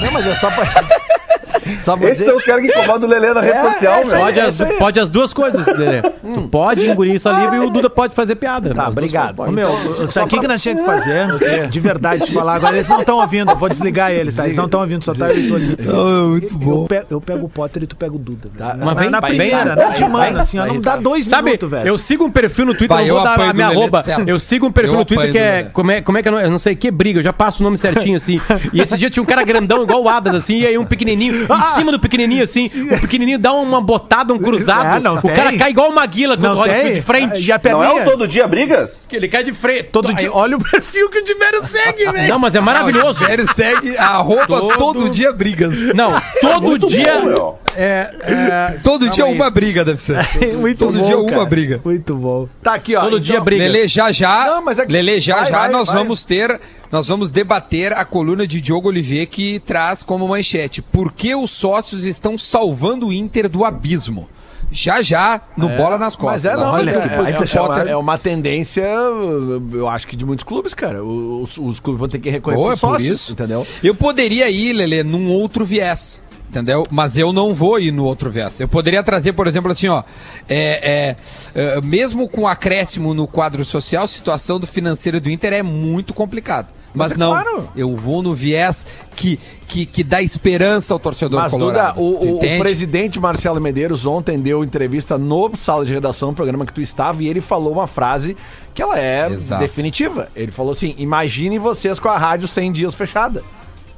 Não, 0.03 0.13
mas 0.13 0.27
é 0.27 0.35
só 0.35 0.51
pra. 0.51 0.65
só 1.83 1.97
pra 1.97 2.07
Esses 2.11 2.19
dizer- 2.19 2.31
são 2.31 2.37
os 2.37 2.45
caras 2.45 2.63
que 2.65 2.71
incomodam 2.71 3.09
o 3.09 3.13
Lelê 3.13 3.33
na 3.33 3.41
rede 3.41 3.57
É, 3.59 3.73
social, 3.73 3.95
é 3.95 4.01
isso. 4.03 4.11
Pode, 4.17 4.41
as, 4.41 4.55
isso 4.55 4.65
aí. 4.65 4.73
pode 4.79 5.01
as 5.01 5.09
duas 5.09 5.33
coisas, 5.33 5.67
Lelê. 5.67 6.03
Tu 6.03 6.49
pode 6.51 6.87
engolir 6.87 7.19
saliva 7.19 7.57
e 7.57 7.61
o 7.61 7.71
Duda 7.71 7.89
pode 7.89 8.15
fazer 8.15 8.35
piada. 8.35 8.75
Tá, 8.75 8.83
As 8.87 8.95
duas 8.95 8.97
obrigado. 9.05 9.31
Ô, 9.31 9.35
podem. 9.35 9.55
meu, 9.55 10.09
sabe 10.11 10.27
o 10.27 10.29
que, 10.31 10.41
que 10.41 10.49
nós 10.49 10.63
tínhamos 10.63 10.85
que 10.85 10.91
fazer? 10.91 11.69
De 11.71 11.81
verdade, 11.81 12.27
te 12.27 12.33
falar. 12.33 12.55
Agora 12.57 12.75
eles 12.77 12.89
não 12.89 13.01
estão 13.01 13.19
ouvindo, 13.21 13.51
eu 13.51 13.57
vou 13.57 13.69
desligar 13.69 14.11
eles, 14.13 14.35
tá? 14.35 14.45
Eles 14.45 14.57
não 14.57 14.65
estão 14.67 14.81
ouvindo, 14.81 15.03
só 15.05 15.15
tá 15.15 15.31
eu 15.31 15.39
e 15.39 15.49
tu 15.49 15.55
ali. 15.57 15.67
muito 15.67 16.71
Eu, 16.71 16.85
pe- 16.87 16.97
eu 16.97 17.04
pego 17.21 17.47
o 17.47 17.49
Potter 17.49 17.83
e 17.83 17.87
tu 17.87 17.97
pega 17.97 18.15
o 18.15 18.19
Duda. 18.19 18.51
Tá, 18.57 18.75
na, 18.75 18.85
mas 18.85 18.99
vem, 18.99 19.11
na 19.11 19.21
vai, 19.21 19.31
primeira, 19.31 19.65
né? 19.77 19.85
Mano, 20.01 20.13
vai, 20.13 20.35
assim, 20.35 20.59
ó, 20.59 20.63
vai, 20.63 20.73
não 20.75 20.81
dá 20.81 20.93
tá. 20.93 20.97
dois 20.99 21.27
Sabe, 21.27 21.45
minutos, 21.45 21.71
velho. 21.71 21.89
eu 21.89 21.99
sigo 21.99 22.25
um 22.25 22.31
perfil 22.31 22.67
no 22.67 22.73
Twitter, 22.75 22.97
Vai, 22.97 23.07
não 23.07 23.15
vou 23.17 23.19
eu 23.19 23.25
dar 23.25 23.41
a 23.41 23.53
minha 23.53 23.67
arroba. 23.67 24.05
Eu 24.27 24.39
sigo 24.41 24.67
um 24.67 24.73
perfil 24.73 24.95
Eu 24.95 24.99
no 25.01 25.05
Twitter 25.05 25.33
que 25.33 25.39
é 25.39 25.63
como, 25.65 25.91
é. 25.91 26.01
como 26.01 26.19
é 26.19 26.23
que 26.23 26.29
é? 26.29 26.33
Eu 26.33 26.51
não 26.51 26.59
sei, 26.59 26.75
que 26.77 26.91
briga, 26.91 27.21
eu 27.21 27.23
já 27.23 27.33
passo 27.33 27.63
o 27.63 27.65
nome 27.65 27.79
certinho, 27.79 28.17
assim. 28.17 28.41
E 28.73 28.81
esse 28.81 28.97
dia 28.97 29.11
tinha 29.11 29.23
um 29.23 29.27
cara 29.27 29.43
grandão, 29.45 29.83
igual 29.83 30.03
o 30.03 30.09
Adas, 30.09 30.35
assim, 30.35 30.61
e 30.61 30.67
aí 30.67 30.79
um 30.79 30.85
pequenininho, 30.85 31.47
em 31.51 31.63
cima 31.75 31.93
do 31.93 31.99
pequenininho, 32.01 32.45
assim, 32.45 32.67
o 32.93 33.01
pequenininho 33.01 33.39
dá 33.39 33.53
uma 33.53 33.81
botada, 33.81 34.33
um 34.33 34.39
cruzado. 34.39 35.03
Não 35.03 35.17
o 35.17 35.23
cara 35.23 35.57
cai 35.57 35.71
igual 35.71 35.91
o 35.91 35.95
Maguila 35.95 36.37
quando 36.37 36.59
olha 36.59 36.93
de 36.95 37.03
frente. 37.03 37.45
E 37.45 37.53
a 37.53 37.61
Não 37.65 37.83
é 37.83 38.05
todo 38.05 38.27
dia 38.29 38.47
brigas? 38.47 39.05
Que 39.09 39.17
ele 39.17 39.29
cai 39.29 39.45
de 39.45 39.53
frente. 39.53 39.85
Todo 39.91 40.13
dia. 40.15 40.33
Olha 40.33 40.57
o 40.57 40.61
perfil 40.63 41.09
que 41.11 41.19
o 41.19 41.25
Tiverio 41.25 41.67
segue, 41.67 42.05
velho. 42.11 42.29
Não, 42.29 42.39
mas 42.39 42.55
é 42.55 42.61
maravilhoso. 42.61 43.21
O 43.21 43.23
Rogério 43.25 43.55
segue 43.55 43.97
a 43.97 44.17
roupa 44.17 44.47
Todo- 44.47 44.77
todo, 44.77 45.11
dia 45.11 45.33
brigas. 45.33 45.93
Não, 45.95 46.13
todo 46.41 46.63
Muito 46.63 46.89
dia. 46.97 47.55
é, 47.77 48.11
é, 48.23 48.79
Todo 48.83 49.09
dia 49.09 49.25
aí. 49.25 49.33
uma 49.35 49.51
briga 49.51 49.85
deve 49.85 50.01
ser. 50.01 50.19
Muito 50.59 50.79
Todo 50.79 50.99
bom, 50.99 51.05
dia 51.05 51.19
uma 51.19 51.31
cara. 51.31 51.45
briga. 51.47 51.81
Muito 51.85 52.15
bom. 52.15 52.49
Tá 52.63 52.75
aqui, 52.75 52.95
ó. 52.97 53.01
Todo 53.03 53.21
dia 53.21 53.41
briga. 53.41 53.65
Lele, 53.65 53.89
já 53.89 54.11
já, 54.13 54.47
Não, 54.47 54.65
mas 54.65 54.79
é 54.79 54.87
que- 54.87 54.93
Lele, 54.93 55.21
já 55.21 55.37
vai, 55.37 55.47
já 55.47 55.59
vai, 55.59 55.69
nós 55.71 55.89
vai. 55.89 55.97
vamos 55.97 56.25
ter, 56.25 56.61
nós 56.91 57.09
vamos 57.09 57.31
debater 57.31 57.93
a 57.93 58.05
coluna 58.05 58.47
de 58.47 58.61
Diogo 58.61 58.89
Olivier 58.89 59.27
que 59.27 59.59
traz 59.61 60.03
como 60.03 60.27
manchete: 60.29 60.81
Por 60.83 61.13
que 61.13 61.35
os 61.35 61.51
sócios 61.51 62.05
estão 62.05 62.37
salvando 62.39 63.09
o 63.09 63.13
Inter 63.13 63.49
do 63.49 63.65
abismo? 63.65 64.29
já 64.73 65.01
já 65.03 65.41
no 65.57 65.71
É, 65.71 65.77
Bola 65.77 65.97
nas 65.97 66.17
Costas. 66.17 66.43
Mas 66.45 66.53
é, 66.53 66.57
não, 66.57 66.73
olha, 66.73 66.93
que 66.93 67.87
é, 67.87 67.89
é, 67.89 67.91
é 67.93 67.97
uma 67.97 68.19
tendência, 68.19 68.83
eu 68.83 69.89
acho 69.89 70.05
que 70.09 70.17
de 70.17 70.25
muitos 70.25 70.43
clubes, 70.43 70.75
cara. 70.75 71.05
Os, 71.05 71.57
os 71.59 71.79
clubes 71.79 72.01
vão 72.01 72.09
ter 72.09 72.19
que 72.19 72.29
recorrer 72.29 72.57
Boa, 72.57 72.73
é 72.73 72.77
por 72.77 72.81
sócios, 72.81 73.21
isso. 73.21 73.33
entendeu? 73.33 73.65
Eu 73.85 73.95
poderia 73.95 74.51
ir, 74.51 74.73
Lelê, 74.73 75.05
num 75.05 75.31
outro 75.31 75.65
viés. 75.65 76.24
Entendeu? 76.55 76.87
Mas 76.89 77.19
eu 77.19 77.33
não 77.33 77.53
vou 77.53 77.81
ir 77.81 77.91
no 77.91 78.05
outro 78.05 78.31
viés. 78.31 78.61
Eu 78.61 78.69
poderia 78.69 79.03
trazer, 79.03 79.33
por 79.33 79.49
exemplo, 79.49 79.73
assim, 79.73 79.89
ó. 79.89 80.05
é, 80.49 81.17
é, 81.55 81.61
é, 81.77 81.81
mesmo 81.81 82.29
com 82.29 82.47
acréscimo 82.47 83.13
no 83.13 83.27
quadro 83.27 83.65
social, 83.65 84.05
a 84.05 84.07
situação 84.07 84.61
do 84.61 84.67
financeiro 84.67 85.21
do 85.21 85.29
Inter 85.29 85.53
é 85.53 85.63
muito 85.65 86.15
complicada. 86.15 86.69
Mas, 86.95 87.09
Mas 87.11 87.13
é 87.13 87.17
não, 87.17 87.31
claro. 87.33 87.69
eu 87.75 87.97
vou 87.97 88.23
no 88.23 88.33
viés 88.33 88.87
que, 89.17 89.41
que, 89.67 89.85
que 89.85 90.05
dá 90.05 90.23
esperança 90.23 90.95
ao 90.95 91.01
torcedor 91.01 91.41
Mas, 91.41 91.51
Duda, 91.51 91.65
colorado. 91.65 92.01
o, 92.01 92.05
o- 92.05 92.37
o 92.37 92.59
presidente 92.61 93.19
Marcelo 93.19 93.61
Medeiros 93.61 94.07
ontem 94.07 94.39
deu 94.39 94.63
entrevista 94.63 95.19
no 95.19 95.57
Sala 95.57 95.85
de 95.85 95.93
Redação, 95.93 96.31
um 96.31 96.35
programa 96.35 96.65
que 96.65 96.73
tu 96.73 96.81
estava, 96.81 97.21
e 97.21 97.27
ele 97.27 97.41
falou 97.41 97.73
uma 97.73 97.89
frase 97.89 98.37
que 98.73 98.81
ela 98.81 98.97
é 98.97 99.29
Exato. 99.29 99.61
definitiva. 99.61 100.29
Ele 100.37 100.53
falou 100.53 100.71
assim: 100.71 100.95
imagine 100.97 101.59
vocês 101.59 101.99
com 101.99 102.09
a 102.09 102.17
rádio 102.17 102.47
100 102.47 102.71
dias 102.71 102.95
fechada. 102.95 103.43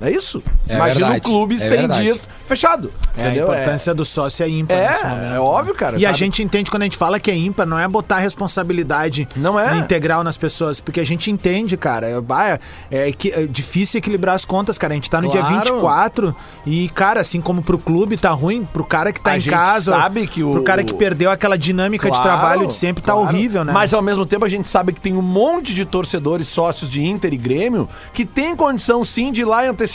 É 0.00 0.10
isso? 0.10 0.42
É 0.68 0.74
Imagina 0.76 1.06
um 1.06 1.10
verdade, 1.10 1.20
clube 1.24 1.54
é 1.54 1.58
100 1.58 1.68
verdade. 1.70 2.02
dias 2.02 2.28
fechado. 2.46 2.92
É, 3.16 3.28
a 3.28 3.34
importância 3.36 3.94
do 3.94 4.04
sócio 4.04 4.44
é 4.44 4.48
ímpar 4.48 4.74
É, 4.76 4.88
nesse 4.88 5.04
momento. 5.04 5.34
é 5.34 5.40
óbvio, 5.40 5.74
cara, 5.74 5.98
E 5.98 6.04
a 6.04 6.10
sabe? 6.10 6.18
gente 6.18 6.42
entende 6.42 6.70
quando 6.70 6.82
a 6.82 6.84
gente 6.84 6.98
fala 6.98 7.18
que 7.18 7.30
é 7.30 7.36
ímpar, 7.36 7.64
não 7.66 7.78
é 7.78 7.88
botar 7.88 8.18
responsabilidade 8.18 9.26
Não 9.34 9.58
é. 9.58 9.78
integral 9.78 10.22
nas 10.22 10.36
pessoas, 10.36 10.80
porque 10.80 11.00
a 11.00 11.04
gente 11.04 11.30
entende, 11.30 11.76
cara. 11.76 12.06
É, 12.08 12.58
é, 12.90 13.12
que- 13.12 13.30
é 13.30 13.46
difícil 13.46 13.98
equilibrar 13.98 14.34
as 14.34 14.44
contas, 14.44 14.76
cara. 14.78 14.92
A 14.92 14.96
gente 14.96 15.08
tá 15.10 15.20
no 15.20 15.28
dia 15.30 15.40
Claro. 15.40 15.56
24 15.64 16.36
e, 16.66 16.88
cara, 16.90 17.20
assim 17.20 17.40
como 17.40 17.62
pro 17.62 17.78
clube 17.78 18.16
tá 18.16 18.30
ruim, 18.30 18.64
pro 18.70 18.84
cara 18.84 19.12
que 19.12 19.20
tá 19.20 19.30
A 19.32 19.36
em 19.38 19.40
gente 19.40 19.52
casa, 19.52 19.92
sabe 19.92 20.26
que 20.26 20.42
o- 20.42 20.52
pro 20.52 20.62
cara 20.62 20.84
que 20.84 20.92
perdeu 20.94 21.30
aquela 21.30 21.56
dinâmica 21.56 22.10
de 22.10 22.16
Claro, 22.16 22.22
trabalho 22.38 22.66
de 22.66 22.74
sempre, 22.74 23.02
tá 23.02 23.12
claro. 23.12 23.28
horrível, 23.28 23.64
né? 23.64 23.72
Mas 23.72 23.94
ao 23.94 24.02
mesmo 24.02 24.26
tempo 24.26 24.44
a 24.44 24.48
gente 24.48 24.68
sabe 24.68 24.92
que 24.92 25.00
tem 25.00 25.14
um 25.16 25.22
monte 25.22 25.74
de 25.74 25.84
torcedores 25.84 26.48
sócios 26.48 26.90
de 26.90 27.02
Inter 27.04 27.32
e 27.32 27.36
Grêmio 27.36 27.88
que 28.12 28.24
tem 28.24 28.54
condição 28.54 29.04
sim 29.04 29.32
de 29.32 29.40
ir 29.40 29.44
lá 29.44 29.64
e 29.64 29.68
antecipar 29.68 29.85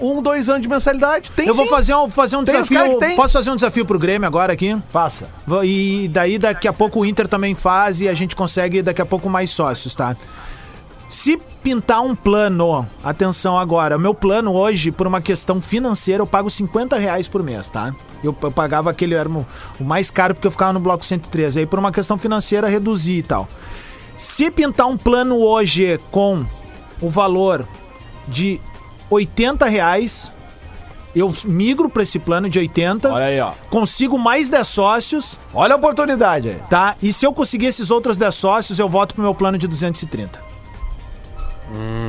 um, 0.00 0.22
dois 0.22 0.48
anos 0.48 0.62
de 0.62 0.68
mensalidade. 0.68 1.30
Tem 1.34 1.46
eu 1.46 1.54
vou 1.54 1.64
sim. 1.64 1.70
fazer 1.70 1.94
um, 1.94 2.10
fazer 2.10 2.36
um 2.36 2.44
Tem 2.44 2.62
desafio. 2.62 2.98
Posso 3.16 3.32
fazer 3.34 3.50
um 3.50 3.56
desafio 3.56 3.84
pro 3.84 3.98
Grêmio 3.98 4.26
agora 4.26 4.52
aqui? 4.52 4.76
Faça. 4.92 5.28
Vou- 5.46 5.64
E 5.64 6.08
daí 6.08 6.38
daqui 6.38 6.66
a 6.68 6.72
pouco 6.72 7.00
o 7.00 7.06
Inter 7.06 7.28
também 7.28 7.54
faz 7.54 8.00
e 8.00 8.08
a 8.08 8.14
gente 8.14 8.34
consegue 8.36 8.82
daqui 8.82 9.00
a 9.02 9.06
pouco 9.06 9.28
mais 9.28 9.50
sócios, 9.50 9.94
tá? 9.94 10.16
Se 11.08 11.36
pintar 11.62 12.02
um 12.02 12.16
plano, 12.16 12.84
atenção 13.02 13.56
agora, 13.56 13.96
meu 13.96 14.12
plano 14.12 14.52
hoje, 14.52 14.90
por 14.90 15.06
uma 15.06 15.20
questão 15.20 15.60
financeira, 15.60 16.20
eu 16.20 16.26
pago 16.26 16.50
50 16.50 16.96
reais 16.98 17.28
por 17.28 17.44
mês, 17.44 17.70
tá? 17.70 17.94
Eu, 18.24 18.36
eu 18.42 18.50
pagava 18.50 18.90
aquele, 18.90 19.14
era 19.14 19.28
o, 19.28 19.46
o 19.78 19.84
mais 19.84 20.10
caro 20.10 20.34
porque 20.34 20.48
eu 20.48 20.50
ficava 20.50 20.72
no 20.72 20.80
bloco 20.80 21.04
113. 21.04 21.60
Aí 21.60 21.66
por 21.66 21.78
uma 21.78 21.92
questão 21.92 22.18
financeira, 22.18 22.66
reduzi 22.66 23.18
e 23.18 23.22
tal. 23.22 23.48
Se 24.16 24.50
pintar 24.50 24.88
um 24.88 24.96
plano 24.96 25.38
hoje 25.38 26.00
com 26.10 26.44
o 27.00 27.08
valor 27.08 27.66
de 28.26 28.60
80 29.10 29.66
reais, 29.66 30.32
eu 31.14 31.32
migro 31.44 31.88
para 31.88 32.02
esse 32.02 32.18
plano 32.18 32.48
de 32.48 32.58
80 32.58 33.12
Olha 33.12 33.24
aí, 33.26 33.40
ó. 33.40 33.52
consigo 33.70 34.18
mais 34.18 34.48
10 34.48 34.66
sócios, 34.66 35.38
Olha 35.54 35.74
a 35.74 35.76
oportunidade 35.76 36.48
aí. 36.50 36.60
tá? 36.68 36.96
E 37.02 37.12
se 37.12 37.24
eu 37.24 37.32
conseguir 37.32 37.66
esses 37.66 37.90
outros 37.90 38.16
10 38.16 38.34
sócios, 38.34 38.78
eu 38.78 38.88
volto 38.88 39.14
pro 39.14 39.22
meu 39.22 39.34
plano 39.34 39.56
de 39.58 39.66
230. 39.66 40.44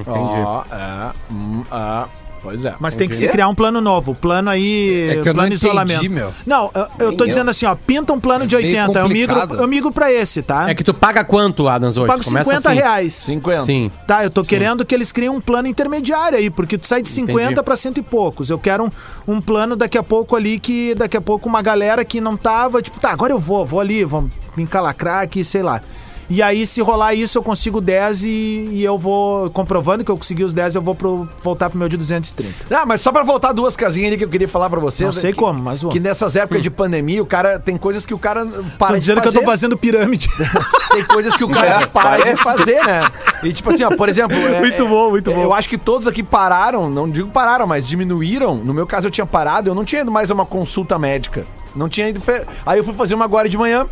Entendi. 0.01 0.17
Ó, 0.45 0.63
é, 0.71 1.11
hum, 1.31 1.63
é, 1.71 2.05
pois 2.47 2.63
é. 2.63 2.75
Mas 2.79 2.95
tem 2.95 3.09
que 3.09 3.15
se 3.15 3.27
criar 3.27 3.49
um 3.49 3.55
plano 3.55 3.81
novo. 3.81 4.15
Plano 4.15 4.49
aí. 4.49 5.09
É 5.09 5.13
que 5.21 5.29
eu 5.29 5.33
plano 5.33 5.49
não 5.49 5.83
entendi, 5.83 6.07
meu. 6.07 6.33
Não, 6.45 6.71
eu, 6.73 7.07
eu 7.07 7.11
tô 7.11 7.25
Nem 7.25 7.29
dizendo 7.29 7.51
assim, 7.51 7.65
ó, 7.65 7.75
pinta 7.75 8.13
um 8.13 8.19
plano 8.19 8.47
de 8.47 8.55
Meio 8.55 8.67
80. 8.67 8.99
Eu 8.99 9.09
migro, 9.09 9.55
eu 9.55 9.67
migro 9.67 9.91
pra 9.91 10.11
esse, 10.11 10.41
tá? 10.41 10.69
É 10.69 10.73
que 10.73 10.83
tu 10.83 10.93
paga 10.93 11.25
quanto, 11.25 11.67
Adams, 11.67 11.97
hoje? 11.97 12.05
eu 12.05 12.07
pago 12.07 12.23
Começa 12.23 12.49
50 12.51 12.69
assim. 12.69 12.79
reais. 12.79 13.13
50. 13.15 13.61
Sim. 13.63 13.91
Tá, 14.07 14.23
eu 14.23 14.31
tô 14.31 14.43
querendo 14.43 14.85
que 14.85 14.95
eles 14.95 15.11
criem 15.11 15.29
um 15.29 15.41
plano 15.41 15.67
intermediário 15.67 16.37
aí, 16.37 16.49
porque 16.49 16.77
tu 16.77 16.87
sai 16.87 17.01
de 17.01 17.09
50 17.09 17.43
Entendi. 17.43 17.63
pra 17.63 17.75
cento 17.75 17.97
e 17.97 18.03
poucos. 18.03 18.49
Eu 18.49 18.57
quero 18.57 18.85
um, 18.85 18.89
um 19.33 19.41
plano 19.41 19.75
daqui 19.75 19.97
a 19.97 20.03
pouco 20.03 20.35
ali 20.35 20.57
que 20.57 20.95
daqui 20.95 21.17
a 21.17 21.21
pouco 21.21 21.49
uma 21.49 21.61
galera 21.61 22.05
que 22.05 22.21
não 22.21 22.37
tava, 22.37 22.81
tipo, 22.81 22.97
tá, 22.99 23.11
agora 23.11 23.33
eu 23.33 23.39
vou, 23.39 23.65
vou 23.65 23.81
ali, 23.81 24.05
vou 24.05 24.29
me 24.55 24.63
encalacrar 24.63 25.21
aqui, 25.21 25.43
sei 25.43 25.61
lá. 25.61 25.81
E 26.29 26.41
aí, 26.43 26.67
se 26.67 26.81
rolar 26.81 27.13
isso, 27.13 27.37
eu 27.37 27.41
consigo 27.43 27.79
10 27.79 28.23
e, 28.25 28.27
e 28.73 28.83
eu 28.83 28.97
vou, 28.97 29.49
comprovando 29.51 30.03
que 30.03 30.11
eu 30.11 30.17
consegui 30.17 30.43
os 30.43 30.53
10, 30.53 30.75
eu 30.75 30.81
vou 30.81 30.93
pro, 30.93 31.27
voltar 31.41 31.69
pro 31.69 31.79
meu 31.79 31.87
de 31.87 31.95
230. 31.95 32.53
Ah, 32.69 32.85
mas 32.85 32.99
só 32.99 33.13
pra 33.13 33.23
voltar 33.23 33.53
duas 33.53 33.77
casinhas 33.77 34.07
ali 34.09 34.17
que 34.17 34.25
eu 34.25 34.29
queria 34.29 34.47
falar 34.47 34.69
pra 34.69 34.79
vocês. 34.79 35.05
Não 35.05 35.13
sei 35.13 35.31
que, 35.31 35.37
como, 35.39 35.61
mas 35.63 35.81
vamos. 35.81 35.93
Que 35.93 36.01
nessas 36.01 36.35
épocas 36.35 36.61
de 36.61 36.69
pandemia, 36.69 37.23
o 37.23 37.25
cara 37.25 37.57
tem 37.59 37.77
coisas 37.77 38.05
que 38.05 38.13
o 38.13 38.19
cara 38.19 38.45
para 38.77 38.87
Tô 38.89 38.93
de 38.95 38.99
dizendo 38.99 39.21
que 39.21 39.27
eu 39.29 39.33
tô 39.33 39.43
fazendo 39.43 39.77
pirâmide. 39.77 40.27
Tem 40.91 41.03
coisas 41.03 41.35
que 41.35 41.43
o 41.43 41.49
cara 41.49 41.81
É, 41.81 41.85
para 41.85 42.17
de 42.17 42.23
parece. 42.23 42.41
fazer, 42.43 42.81
né? 42.85 43.03
E 43.43 43.51
tipo 43.53 43.69
assim, 43.69 43.83
ó, 43.83 43.95
por 43.95 44.07
exemplo. 44.09 44.35
é- 44.39 44.59
Muito 44.59 44.87
bom, 44.87 45.09
muito 45.11 45.29
é- 45.29 45.33
bom. 45.33 45.41
Eu 45.43 45.53
acho 45.53 45.67
que 45.69 45.77
todos 45.77 46.07
aqui 46.07 46.23
pararam, 46.23 46.89
não 46.89 47.09
digo 47.09 47.29
pararam, 47.29 47.67
mas 47.67 47.85
diminuíram. 47.87 48.55
No 48.55 48.73
meu 48.73 48.87
caso, 48.87 49.07
eu 49.07 49.11
tinha 49.11 49.25
parado, 49.25 49.69
eu 49.69 49.75
não 49.75 49.83
tinha 49.85 50.01
ido 50.01 50.11
mais 50.11 50.31
a 50.31 50.33
uma 50.33 50.45
consulta 50.45 50.97
médica. 50.97 51.45
Não 51.75 51.87
tinha 51.89 52.09
ido. 52.09 52.19
fe- 52.19 52.43
Aí 52.65 52.79
eu 52.79 52.83
fui 52.83 52.93
fazer 52.93 53.15
uma 53.15 53.25
agora 53.25 53.47
de 53.47 53.57
manhã. 53.57 53.85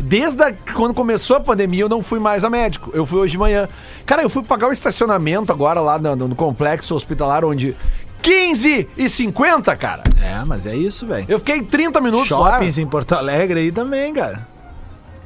Desde 0.00 0.42
a- 0.42 0.52
quando 0.74 0.94
começou 0.94 1.36
a 1.36 1.40
pandemia, 1.40 1.82
eu 1.82 1.88
não 1.88 2.02
fui 2.02 2.18
mais 2.18 2.42
a 2.42 2.50
médico. 2.50 2.90
Eu 2.94 3.04
fui 3.06 3.20
hoje 3.20 3.32
de 3.32 3.38
manhã. 3.38 3.68
Cara, 4.06 4.22
eu 4.22 4.30
fui 4.30 4.42
pagar 4.42 4.68
o 4.68 4.72
estacionamento 4.72 5.52
agora 5.52 5.80
lá 5.80 5.98
no, 5.98 6.16
no 6.28 6.34
complexo 6.34 6.94
hospitalar, 6.94 7.44
onde. 7.44 7.76
15 8.22 8.86
e 8.98 9.08
50, 9.08 9.74
cara. 9.76 10.02
é, 10.22 10.44
mas 10.44 10.66
é 10.66 10.76
isso, 10.76 11.06
velho. 11.06 11.24
Eu 11.26 11.38
fiquei 11.38 11.62
30 11.62 12.02
minutos 12.02 12.28
lá. 12.28 12.52
Shoppings 12.52 12.76
em 12.76 12.86
Porto 12.86 13.14
Alegre 13.14 13.60
aí 13.60 13.72
também, 13.72 14.12
cara. 14.12 14.46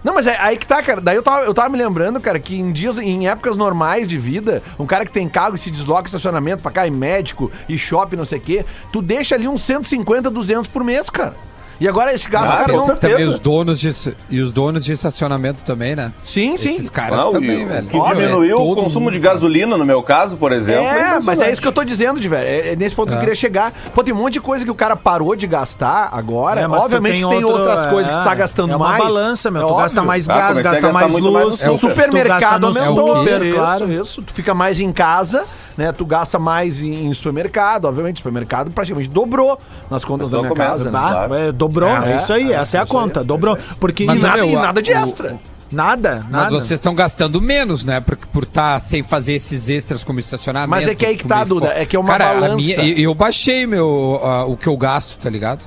Não, 0.04 0.14
mas 0.14 0.26
é 0.28 0.36
aí 0.38 0.56
que 0.56 0.64
tá, 0.66 0.80
cara. 0.82 1.00
Daí 1.00 1.16
eu 1.16 1.22
tava, 1.22 1.44
eu 1.44 1.52
tava 1.54 1.68
me 1.70 1.78
lembrando, 1.78 2.20
cara, 2.20 2.38
que 2.38 2.54
em 2.56 2.70
dias, 2.70 2.96
em 2.98 3.26
épocas 3.26 3.56
normais 3.56 4.06
de 4.06 4.16
vida, 4.18 4.62
um 4.78 4.86
cara 4.86 5.04
que 5.04 5.10
tem 5.10 5.28
carro 5.28 5.56
e 5.56 5.58
se 5.58 5.70
desloca 5.72 6.06
estacionamento 6.06 6.62
pra 6.62 6.70
cá, 6.70 6.86
em 6.86 6.90
médico 6.90 7.50
e 7.68 7.76
shopping, 7.76 8.14
não 8.16 8.24
sei 8.26 8.38
o 8.38 8.42
quê, 8.42 8.64
tu 8.92 9.02
deixa 9.02 9.34
ali 9.34 9.48
uns 9.48 9.62
150, 9.62 10.30
200 10.30 10.68
por 10.68 10.84
mês, 10.84 11.08
cara. 11.10 11.34
E 11.80 11.88
agora 11.88 12.12
esse 12.14 12.28
gasto, 12.28 12.46
Ah, 12.52 12.56
cara, 12.58 12.72
com 12.72 12.86
não. 12.86 12.96
Também 12.96 13.28
os 13.28 13.38
donos 13.38 13.80
de, 13.80 13.92
e 14.30 14.40
os 14.40 14.52
donos 14.52 14.84
de 14.84 14.92
estacionamento 14.92 15.64
também, 15.64 15.96
né? 15.96 16.12
Sim, 16.24 16.56
sim. 16.56 16.70
Esses 16.70 16.88
caras 16.88 17.18
Não, 17.18 17.32
também, 17.32 17.62
e 17.62 17.64
velho. 17.64 17.86
que 17.88 17.96
Óbvio, 17.96 18.16
diminuiu 18.16 18.58
é 18.58 18.60
o 18.62 18.74
consumo 18.74 19.06
mundo. 19.06 19.12
de 19.12 19.18
gasolina, 19.18 19.76
no 19.76 19.84
meu 19.84 20.02
caso, 20.02 20.36
por 20.36 20.52
exemplo. 20.52 20.84
É, 20.84 21.18
mas 21.20 21.40
é 21.40 21.50
isso 21.50 21.60
que 21.60 21.66
eu 21.66 21.72
tô 21.72 21.82
dizendo, 21.84 22.20
de 22.20 22.28
velho. 22.28 22.46
É, 22.46 22.72
é 22.72 22.76
nesse 22.76 22.94
ponto 22.94 23.08
que 23.08 23.14
eu 23.14 23.18
É. 23.18 23.20
queria 23.20 23.34
chegar. 23.34 23.72
Pô, 23.94 24.04
tem 24.04 24.14
um 24.14 24.18
monte 24.18 24.34
de 24.34 24.40
coisa 24.40 24.64
que 24.64 24.70
o 24.70 24.74
cara 24.74 24.94
parou 24.96 25.34
de 25.34 25.46
gastar 25.46 26.10
agora. 26.12 26.60
É, 26.60 26.68
Obviamente 26.68 27.14
tem, 27.14 27.24
outro- 27.24 27.48
outras 27.48 27.86
coisas 27.86 28.12
que 28.14 28.20
tu 28.20 28.24
tá 28.24 28.32
é, 28.32 28.36
gastando 28.36 28.72
é 28.72 28.76
uma 28.76 28.88
mais. 28.90 29.02
balança, 29.04 29.50
meu. 29.50 29.62
É 29.62 29.66
tu 29.66 29.74
gasta 29.76 30.02
mais 30.02 30.28
Ah, 30.30 30.34
gás, 30.34 30.58
gasta 30.60 30.92
mais 30.92 31.12
mais 31.12 31.22
luz. 31.24 31.62
O 31.64 31.76
super. 31.78 31.90
supermercado 31.90 32.66
aumentou. 32.66 33.24
claro. 33.54 33.92
isso. 33.92 34.22
Tu 34.22 34.32
fica 34.32 34.54
mais 34.54 34.78
em 34.80 34.92
casa, 34.92 35.44
né? 35.76 35.90
Tu 35.92 36.04
gasta 36.06 36.38
mais 36.38 36.80
em, 36.80 37.12
supermercado. 37.14 37.86
Obviamente, 37.86 38.16
o 38.16 38.18
supermercado 38.18 38.70
praticamente 38.70 39.08
dobrou 39.10 39.58
nas 39.90 40.04
contas 40.04 40.30
da 40.30 40.38
minha 40.40 40.54
casa. 40.54 40.90
né? 40.90 40.98
Ah, 41.02 41.10
Claro. 41.26 41.52
É, 41.64 41.68
dobrou, 41.68 41.88
é, 41.90 42.12
É, 42.12 42.16
isso 42.16 42.32
aí, 42.32 42.52
é, 42.52 42.56
essa 42.56 42.76
é 42.76 42.80
a 42.80 42.82
aí, 42.84 42.88
conta, 42.88 43.20
é 43.20 43.24
dobrou. 43.24 43.56
Porque 43.80 44.04
Mas, 44.04 44.18
E 44.18 44.22
nada, 44.22 44.36
meu, 44.36 44.48
e 44.50 44.54
nada 44.56 44.82
de 44.82 44.90
o- 44.92 44.96
extra. 44.96 45.36
nada, 45.70 46.20
Mas 46.22 46.30
nada. 46.30 46.50
vocês 46.50 46.78
estão 46.78 46.94
gastando 46.94 47.40
menos, 47.40 47.84
né? 47.84 48.00
Por 48.00 48.14
estar 48.14 48.26
por 48.32 48.46
tá 48.46 48.80
sem 48.80 49.02
fazer 49.02 49.34
esses 49.34 49.68
extras 49.68 50.04
como 50.04 50.20
estacionamento. 50.20 50.70
Mas 50.70 50.86
é 50.86 50.94
que 50.94 51.04
aí 51.06 51.16
que 51.16 51.26
tá, 51.26 51.42
Duda, 51.44 51.72
é 51.74 51.84
que 51.84 51.96
é 51.96 51.98
uma 51.98 52.08
Cara, 52.16 52.34
balança. 52.34 52.56
minha- 52.56 52.76
eu, 52.84 52.98
eu 52.98 53.14
baixei 53.14 53.66
meu, 53.66 54.20
ah, 54.22 54.44
o 54.44 54.56
que 54.56 54.66
eu 54.68 54.76
gasto, 54.76 55.18
tá 55.18 55.28
ligado? 55.30 55.60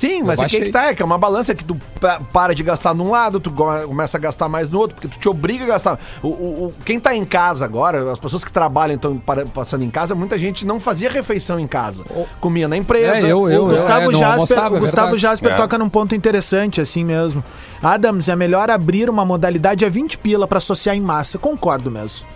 Sim, 0.00 0.22
mas 0.22 0.38
Eu 0.38 0.46
é 0.46 0.48
que 0.48 0.60
que 0.62 0.70
tá, 0.70 0.84
é 0.86 0.94
que 0.94 1.02
é 1.02 1.04
uma 1.04 1.18
balança 1.18 1.54
que 1.54 1.62
tu 1.62 1.76
pa- 2.00 2.20
para 2.32 2.54
de 2.54 2.62
gastar 2.62 2.94
num 2.94 3.10
lado, 3.10 3.38
tu 3.38 3.50
começa 3.50 4.16
a 4.16 4.20
gastar 4.20 4.48
mais 4.48 4.70
no 4.70 4.78
outro, 4.78 4.94
porque 4.96 5.08
tu 5.08 5.18
te 5.18 5.28
obriga 5.28 5.64
a 5.64 5.66
gastar. 5.66 5.98
O, 6.22 6.28
o- 6.28 6.64
o- 6.68 6.74
quem 6.86 6.98
tá 6.98 7.14
em 7.14 7.22
casa 7.24 7.66
agora, 7.66 8.10
as 8.10 8.18
pessoas 8.18 8.42
que 8.42 8.50
trabalham 8.50 8.94
estão 8.96 9.18
passando 9.52 9.84
em 9.84 9.90
casa, 9.90 10.14
muita 10.14 10.38
gente 10.38 10.64
não 10.66 10.80
fazia 10.80 11.10
refeição 11.10 11.60
em 11.60 11.66
casa. 11.66 12.02
Comia 12.40 12.66
na 12.66 12.78
empresa. 12.78 13.16
É, 13.18 13.30
eu- 13.30 13.46
eu- 13.50 13.66
o 13.66 13.68
Gustavo 13.68 14.00
é, 14.00 14.04
não 14.06 14.12
Jasper, 14.12 14.32
almoçava, 14.32 14.74
o 14.74 14.76
é 14.78 14.80
Gustavo 14.80 15.02
verdade. 15.08 15.22
Jasper 15.22 15.52
É. 15.52 15.54
toca 15.56 15.76
num 15.76 15.88
ponto 15.90 16.14
interessante, 16.14 16.80
assim 16.80 17.04
mesmo. 17.04 17.44
Adams, 17.82 18.28
é 18.30 18.34
melhor 18.34 18.70
abrir 18.70 19.10
uma 19.10 19.24
modalidade 19.26 19.84
a 19.84 19.88
20 19.90 20.16
pila 20.16 20.48
pra 20.48 20.56
associar 20.56 20.96
em 20.96 21.00
massa. 21.02 21.36
Concordo 21.38 21.90
mesmo. 21.90 22.26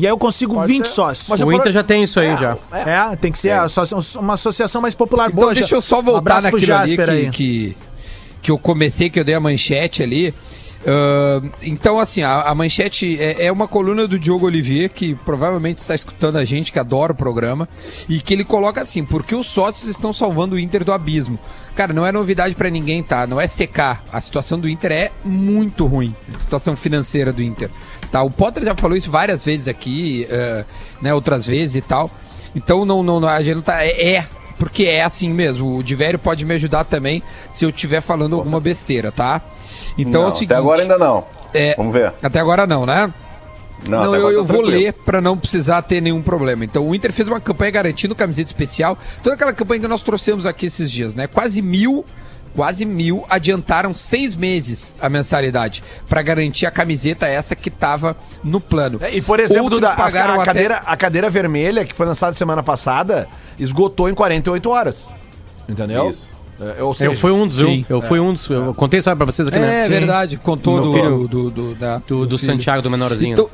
E 0.00 0.06
aí 0.06 0.10
eu 0.12 0.18
consigo 0.18 0.54
Pode 0.54 0.72
20 0.72 0.86
ser. 0.86 0.94
sócios. 0.94 1.28
Mas 1.28 1.40
O 1.40 1.52
Inter 1.52 1.70
já 1.72 1.82
tem 1.82 2.02
isso 2.02 2.18
aí, 2.18 2.36
já. 2.38 2.56
É, 2.72 3.16
tem 3.16 3.30
que 3.30 3.38
ser 3.38 3.50
associa- 3.50 3.98
uma 4.20 4.34
associação 4.34 4.80
mais 4.80 4.94
popular. 4.94 5.28
Então 5.28 5.40
Boa, 5.40 5.52
deixa 5.54 5.68
já- 5.70 5.76
eu 5.76 5.82
só 5.82 6.00
voltar 6.00 6.18
abraço 6.38 6.48
pro 6.48 6.56
naquilo 6.58 6.74
ali 6.76 6.88
Jasper 6.96 7.04
que, 7.06 7.10
aí. 7.12 7.30
que, 7.30 7.76
que 8.42 8.50
eu 8.50 8.58
comecei, 8.58 9.10
que 9.10 9.20
eu 9.20 9.24
dei 9.24 9.34
a 9.34 9.40
manchete 9.40 10.02
ali. 10.02 10.34
Ah, 10.86 11.42
então, 11.62 11.98
assim, 11.98 12.22
a, 12.22 12.40
a 12.40 12.54
manchete 12.54 13.20
é, 13.20 13.44
é 13.46 13.52
uma 13.52 13.68
coluna 13.68 14.08
do 14.08 14.18
Diogo 14.18 14.46
Olivier, 14.46 14.88
que 14.88 15.14
provavelmente 15.14 15.78
está 15.78 15.94
escutando 15.94 16.36
a 16.36 16.44
gente, 16.44 16.72
que 16.72 16.78
adora 16.78 17.12
o 17.12 17.14
programa, 17.14 17.68
e 18.08 18.20
que 18.20 18.32
ele 18.32 18.44
coloca 18.44 18.80
assim, 18.80 19.04
porque 19.04 19.34
os 19.34 19.46
sócios 19.46 19.90
estão 19.90 20.12
salvando 20.12 20.54
o 20.54 20.58
Inter 20.58 20.82
do 20.82 20.92
abismo. 20.92 21.38
Cara, 21.76 21.92
não 21.92 22.06
é 22.06 22.10
novidade 22.12 22.54
pra 22.54 22.70
ninguém, 22.70 23.02
tá? 23.02 23.26
Não 23.26 23.40
é 23.40 23.46
secar. 23.46 24.02
A 24.12 24.20
situação 24.20 24.58
do 24.58 24.68
Inter 24.68 24.90
é 24.92 25.10
muito 25.24 25.86
ruim, 25.86 26.14
a 26.34 26.38
situação 26.38 26.74
financeira 26.74 27.32
do 27.32 27.42
Inter. 27.42 27.70
Tá? 28.10 28.22
O 28.22 28.30
Potter 28.30 28.64
já 28.64 28.74
falou 28.74 28.96
isso 28.96 29.10
várias 29.10 29.44
vezes 29.44 29.68
aqui, 29.68 30.26
ah, 30.30 30.64
né, 31.00 31.14
outras 31.14 31.46
vezes 31.46 31.76
e 31.76 31.80
tal. 31.80 32.10
Então, 32.54 32.84
não, 32.84 33.02
não, 33.02 33.26
a 33.28 33.42
gente 33.42 33.54
não 33.56 33.62
tá... 33.62 33.84
é- 33.84 34.14
é 34.14 34.26
porque 34.58 34.84
é 34.84 35.02
assim 35.02 35.30
mesmo. 35.32 35.78
O 35.78 35.82
Divério 35.82 36.18
pode 36.18 36.44
me 36.44 36.54
ajudar 36.54 36.84
também 36.84 37.22
se 37.50 37.64
eu 37.64 37.70
estiver 37.70 38.02
falando 38.02 38.36
alguma 38.36 38.60
besteira, 38.60 39.10
tá? 39.10 39.40
Então 39.96 40.20
Não, 40.22 40.28
é 40.28 40.30
o 40.30 40.34
seguinte. 40.34 40.52
até 40.52 40.58
agora 40.60 40.82
ainda 40.82 40.98
não. 40.98 41.24
é, 41.54 41.74
Vamos 41.76 41.94
ver. 41.94 42.12
Até 42.22 42.38
agora 42.40 42.66
não, 42.66 42.84
né? 42.84 43.10
Não, 43.88 44.04
Não, 44.04 44.14
eu, 44.14 44.30
eu 44.30 44.44
tá 44.44 44.52
vou 44.52 44.60
ler 44.60 44.92
para 44.92 45.22
não 45.22 45.38
precisar 45.38 45.80
ter 45.80 46.02
nenhum 46.02 46.20
problema. 46.20 46.62
Então, 46.62 46.86
o 46.86 46.94
Inter 46.94 47.10
fez 47.10 47.26
uma 47.26 47.40
campanha 47.40 47.70
garantindo 47.70 48.14
camiseta 48.14 48.50
especial. 48.50 48.98
Toda 49.22 49.34
aquela 49.34 49.54
campanha 49.54 49.80
que 49.80 49.88
nós 49.88 50.02
trouxemos 50.02 50.44
aqui 50.44 50.66
esses 50.66 50.90
dias, 50.90 51.14
né? 51.14 51.26
Quase 51.26 51.62
mil, 51.62 52.04
quase 52.54 52.84
mil 52.84 53.24
adiantaram 53.30 53.92
seis 53.94 54.34
meses 54.34 54.94
a 55.00 55.08
mensalidade 55.08 55.82
para 56.08 56.20
garantir 56.22 56.66
a 56.66 56.70
camiseta 56.70 57.26
essa 57.26 57.54
que 57.54 57.68
estava 57.68 58.16
no 58.42 58.60
plano. 58.60 58.98
É, 59.02 59.14
e, 59.14 59.22
por 59.22 59.38
exemplo, 59.40 59.70
Duda, 59.70 59.90
a, 59.90 59.96
pagaram 59.96 60.34
a 60.34 60.36
até- 60.36 60.44
cadeira, 60.46 60.76
a 60.84 60.96
cadeira 60.96 61.30
vermelha, 61.30 61.84
que 61.84 61.94
foi 61.94 62.06
lançada 62.06 62.34
semana 62.34 62.62
passada, 62.62 63.28
esgotou 63.58 64.08
em 64.08 64.14
48 64.14 64.68
horas. 64.70 65.08
Entendeu? 65.68 66.10
Isso. 66.10 66.28
É, 66.78 66.82
ou 66.82 66.92
seja, 66.92 67.10
Eu 67.10 67.16
fui 67.16 67.30
um 67.30 67.46
dos, 67.48 67.58
eu, 67.58 67.66
Sim. 67.68 67.86
eu 67.88 68.02
fui 68.02 68.20
um 68.20 68.34
dos, 68.34 68.46
eu 68.50 68.74
contei 68.74 69.00
só 69.00 69.16
pra 69.16 69.24
vocês 69.24 69.48
aqui, 69.48 69.58
né? 69.58 69.86
É 69.86 69.88
verdade, 69.88 70.36
contou 70.36 70.78
do, 70.82 70.92
filho- 70.92 71.26
do, 71.28 71.50
do, 71.50 71.74
da- 71.74 71.98
Do, 72.06 72.26
do. 72.26 72.38
Santiago, 72.38 72.82
do 72.82 72.90
menorzinho. 72.90 73.32
Então, 73.32 73.48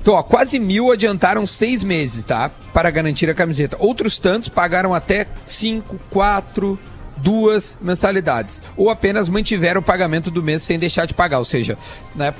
então, 0.00 0.14
ó, 0.14 0.22
quase 0.22 0.58
mil 0.60 0.92
adiantaram 0.92 1.44
seis 1.46 1.82
meses, 1.82 2.24
tá? 2.24 2.50
Para 2.72 2.90
garantir 2.90 3.28
a 3.30 3.34
camiseta. 3.34 3.76
Outros 3.80 4.18
tantos 4.18 4.48
pagaram 4.50 4.92
até 4.94 5.26
cinco, 5.46 5.98
quatro, 6.10 6.78
duas 7.24 7.78
mensalidades. 7.80 8.62
Ou 8.76 8.90
apenas 8.90 9.30
mantiveram 9.30 9.80
o 9.80 9.84
pagamento 9.84 10.30
do 10.30 10.42
mês 10.42 10.62
sem 10.62 10.78
deixar 10.78 11.06
de 11.06 11.14
pagar. 11.14 11.38
Ou 11.38 11.44
seja, 11.44 11.78
né? 12.14 12.34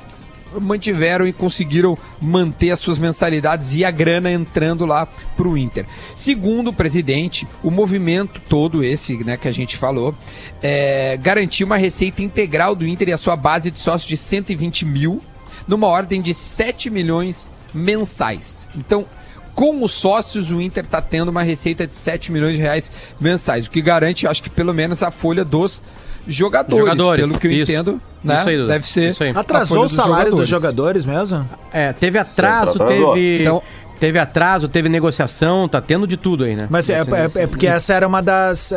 Mantiveram 0.61 1.27
e 1.27 1.33
conseguiram 1.33 1.99
manter 2.21 2.71
as 2.71 2.79
suas 2.79 2.97
mensalidades 2.97 3.75
e 3.75 3.85
a 3.85 3.91
grana 3.91 4.31
entrando 4.31 4.87
lá 4.87 5.05
para 5.05 5.49
o 5.49 5.59
Inter. 5.59 5.85
Segundo 6.15 6.69
o 6.69 6.73
presidente, 6.73 7.45
o 7.61 7.73
movimento 7.73 8.41
todo 8.49 8.85
esse 8.85 9.17
né, 9.25 9.37
que 9.37 9.49
a 9.49 9.53
gente 9.53 9.77
falou 9.77 10.15
é, 10.63 11.17
garantiu 11.17 11.67
uma 11.67 11.77
receita 11.77 12.23
integral 12.23 12.77
do 12.77 12.87
Inter 12.87 13.09
e 13.09 13.13
a 13.13 13.19
sua 13.19 13.35
base 13.35 13.69
de 13.69 13.81
sócios 13.81 14.09
de 14.09 14.17
120 14.17 14.85
mil 14.85 15.21
numa 15.67 15.89
ordem 15.89 16.23
de 16.23 16.33
7 16.33 16.89
milhões 16.89 17.51
mensais. 17.75 18.69
Então, 18.77 19.07
com 19.55 19.83
os 19.85 19.93
sócios, 19.93 20.51
o 20.51 20.61
Inter 20.61 20.85
está 20.85 21.01
tendo 21.01 21.29
uma 21.29 21.43
receita 21.43 21.87
de 21.87 21.95
7 21.95 22.33
milhões 22.33 22.55
de 22.55 22.61
reais 22.61 22.91
mensais, 23.21 23.67
o 23.67 23.71
que 23.71 23.81
garante, 23.81 24.27
acho 24.27 24.43
que 24.43 24.51
pelo 24.51 24.75
menos 24.75 25.03
a 25.03 25.11
folha 25.11 25.45
dos 25.45 25.81
jogadores, 26.27 26.79
Jogadores, 26.85 27.27
pelo 27.29 27.39
que 27.39 27.47
eu 27.47 27.51
isso. 27.53 27.71
entendo, 27.73 28.01
né? 28.23 28.39
Isso 28.41 28.49
aí, 28.49 28.57
Duda. 28.57 28.69
Deve 28.73 28.87
ser. 28.87 29.11
Isso 29.11 29.23
aí. 29.25 29.31
Atrasou 29.35 29.85
o 29.85 29.89
salário 29.89 30.35
dos 30.35 30.49
jogadores. 30.49 31.05
jogadores 31.05 31.31
mesmo? 31.31 31.49
É, 31.73 31.93
teve 31.93 32.19
atraso, 32.19 32.79
teve. 32.79 33.43
Então- 33.43 33.63
Teve 34.01 34.19
atraso, 34.19 34.67
teve 34.69 34.89
negociação, 34.89 35.69
tá 35.69 35.81
tendo 35.81 36.05
de 36.07 36.17
tudo 36.17 36.43
aí, 36.45 36.57
né? 36.57 36.67
Mas 36.69 36.91
é, 36.91 36.99
Nesse- 36.99 37.11
é- 37.15 37.23
nesse- 37.23 37.41
é 37.41 37.47
porque 37.47 37.67
essa 37.67 37.93
era 37.95 38.07
uma 38.07 38.21
das. 38.21 38.71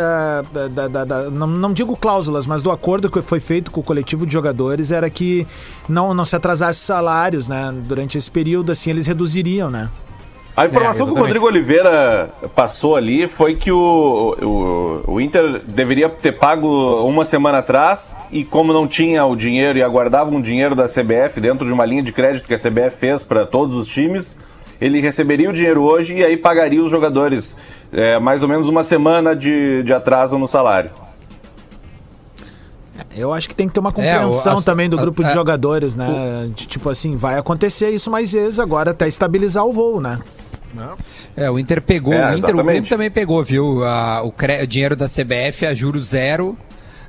da- 0.53 0.67
da- 0.67 0.87
da- 0.87 1.05
da- 1.05 1.29
não, 1.31 1.47
não 1.47 1.73
digo 1.73 1.97
cláusulas, 1.97 2.45
mas 2.45 2.61
do 2.61 2.69
acordo 2.71 3.09
que 3.09 3.19
foi 3.23 3.39
feito 3.39 3.71
com 3.71 3.79
o 3.79 3.83
coletivo 3.83 4.27
de 4.27 4.31
jogadores 4.31 4.91
era 4.91 5.09
que 5.09 5.45
não, 5.89 6.13
não 6.13 6.23
se 6.23 6.35
atrasasse 6.35 6.79
salários, 6.79 7.47
né? 7.47 7.73
Durante 7.87 8.15
esse 8.17 8.29
período, 8.29 8.71
assim, 8.71 8.91
eles 8.91 9.07
reduziriam, 9.07 9.71
né? 9.71 9.89
A 10.57 10.65
informação 10.65 11.05
É, 11.05 11.09
que 11.11 11.15
o. 11.15 11.21
Rodrigo 11.21 11.45
Oliveira 11.45 12.31
passou 12.55 12.95
ali 12.95 13.27
foi 13.27 13.55
que 13.55 13.71
o, 13.71 15.03
o, 15.05 15.13
o 15.13 15.21
Inter 15.21 15.61
deveria 15.67 16.09
ter 16.09 16.31
pago 16.31 16.67
uma 17.07 17.23
semana 17.23 17.59
atrás 17.59 18.17
e 18.31 18.43
como 18.43 18.73
não 18.73 18.87
tinha 18.87 19.23
o 19.23 19.35
dinheiro 19.35 19.77
e 19.77 19.83
aguardava 19.83 20.31
um 20.31 20.41
dinheiro 20.41 20.73
da 20.73 20.85
CBF 20.85 21.39
dentro 21.39 21.67
de 21.67 21.71
uma 21.71 21.85
linha 21.85 22.01
de 22.01 22.11
crédito 22.11 22.47
que 22.47 22.55
a 22.55 22.57
CBF 22.57 22.97
fez 22.97 23.21
para 23.23 23.45
todos 23.45 23.77
os 23.77 23.87
times, 23.87 24.35
ele 24.81 24.99
receberia 24.99 25.47
o 25.47 25.53
dinheiro 25.53 25.83
hoje 25.83 26.15
e 26.17 26.23
aí 26.25 26.35
pagaria 26.35 26.83
os 26.83 26.89
jogadores 26.89 27.55
é, 27.93 28.17
mais 28.17 28.41
ou 28.41 28.49
menos 28.49 28.67
uma 28.67 28.81
semana 28.81 29.35
de, 29.35 29.83
de 29.83 29.93
atraso 29.93 30.39
no 30.39 30.47
salário. 30.47 30.89
Eu 33.15 33.31
acho 33.33 33.47
que 33.47 33.53
tem 33.55 33.67
que 33.67 33.73
ter 33.75 33.79
uma 33.79 33.91
compreensão 33.91 34.53
É, 34.53 34.55
o- 34.55 34.59
a- 34.59 34.61
também 34.63 34.89
do 34.89 34.97
a- 34.97 35.01
grupo 35.01 35.23
de 35.23 35.29
a- 35.29 35.33
jogadores, 35.33 35.95
né? 35.95 36.49
De, 36.55 36.67
tipo 36.67 36.89
assim, 36.89 37.15
vai 37.15 37.37
acontecer 37.37 37.89
isso 37.91 38.09
mais 38.09 38.31
vezes 38.31 38.59
agora 38.59 38.89
até 38.91 39.07
estabilizar 39.07 39.63
o 39.65 39.71
voo, 39.73 40.01
né? 40.01 40.19
É, 41.35 41.49
o 41.49 41.57
Inter 41.59 41.81
pegou, 41.81 42.13
É, 42.13 42.33
o 42.33 42.37
Inter, 42.37 42.55
o. 42.55 42.63
Grêmio 42.63 42.89
também 42.89 43.11
pegou, 43.11 43.43
viu? 43.43 43.83
A- 43.83 44.21
o, 44.23 44.31
cre- 44.31 44.61
o 44.63 44.67
dinheiro 44.67 44.95
da 44.95 45.07
CBF 45.07 45.65
a 45.65 45.73
juro 45.73 46.01
zero, 46.01 46.57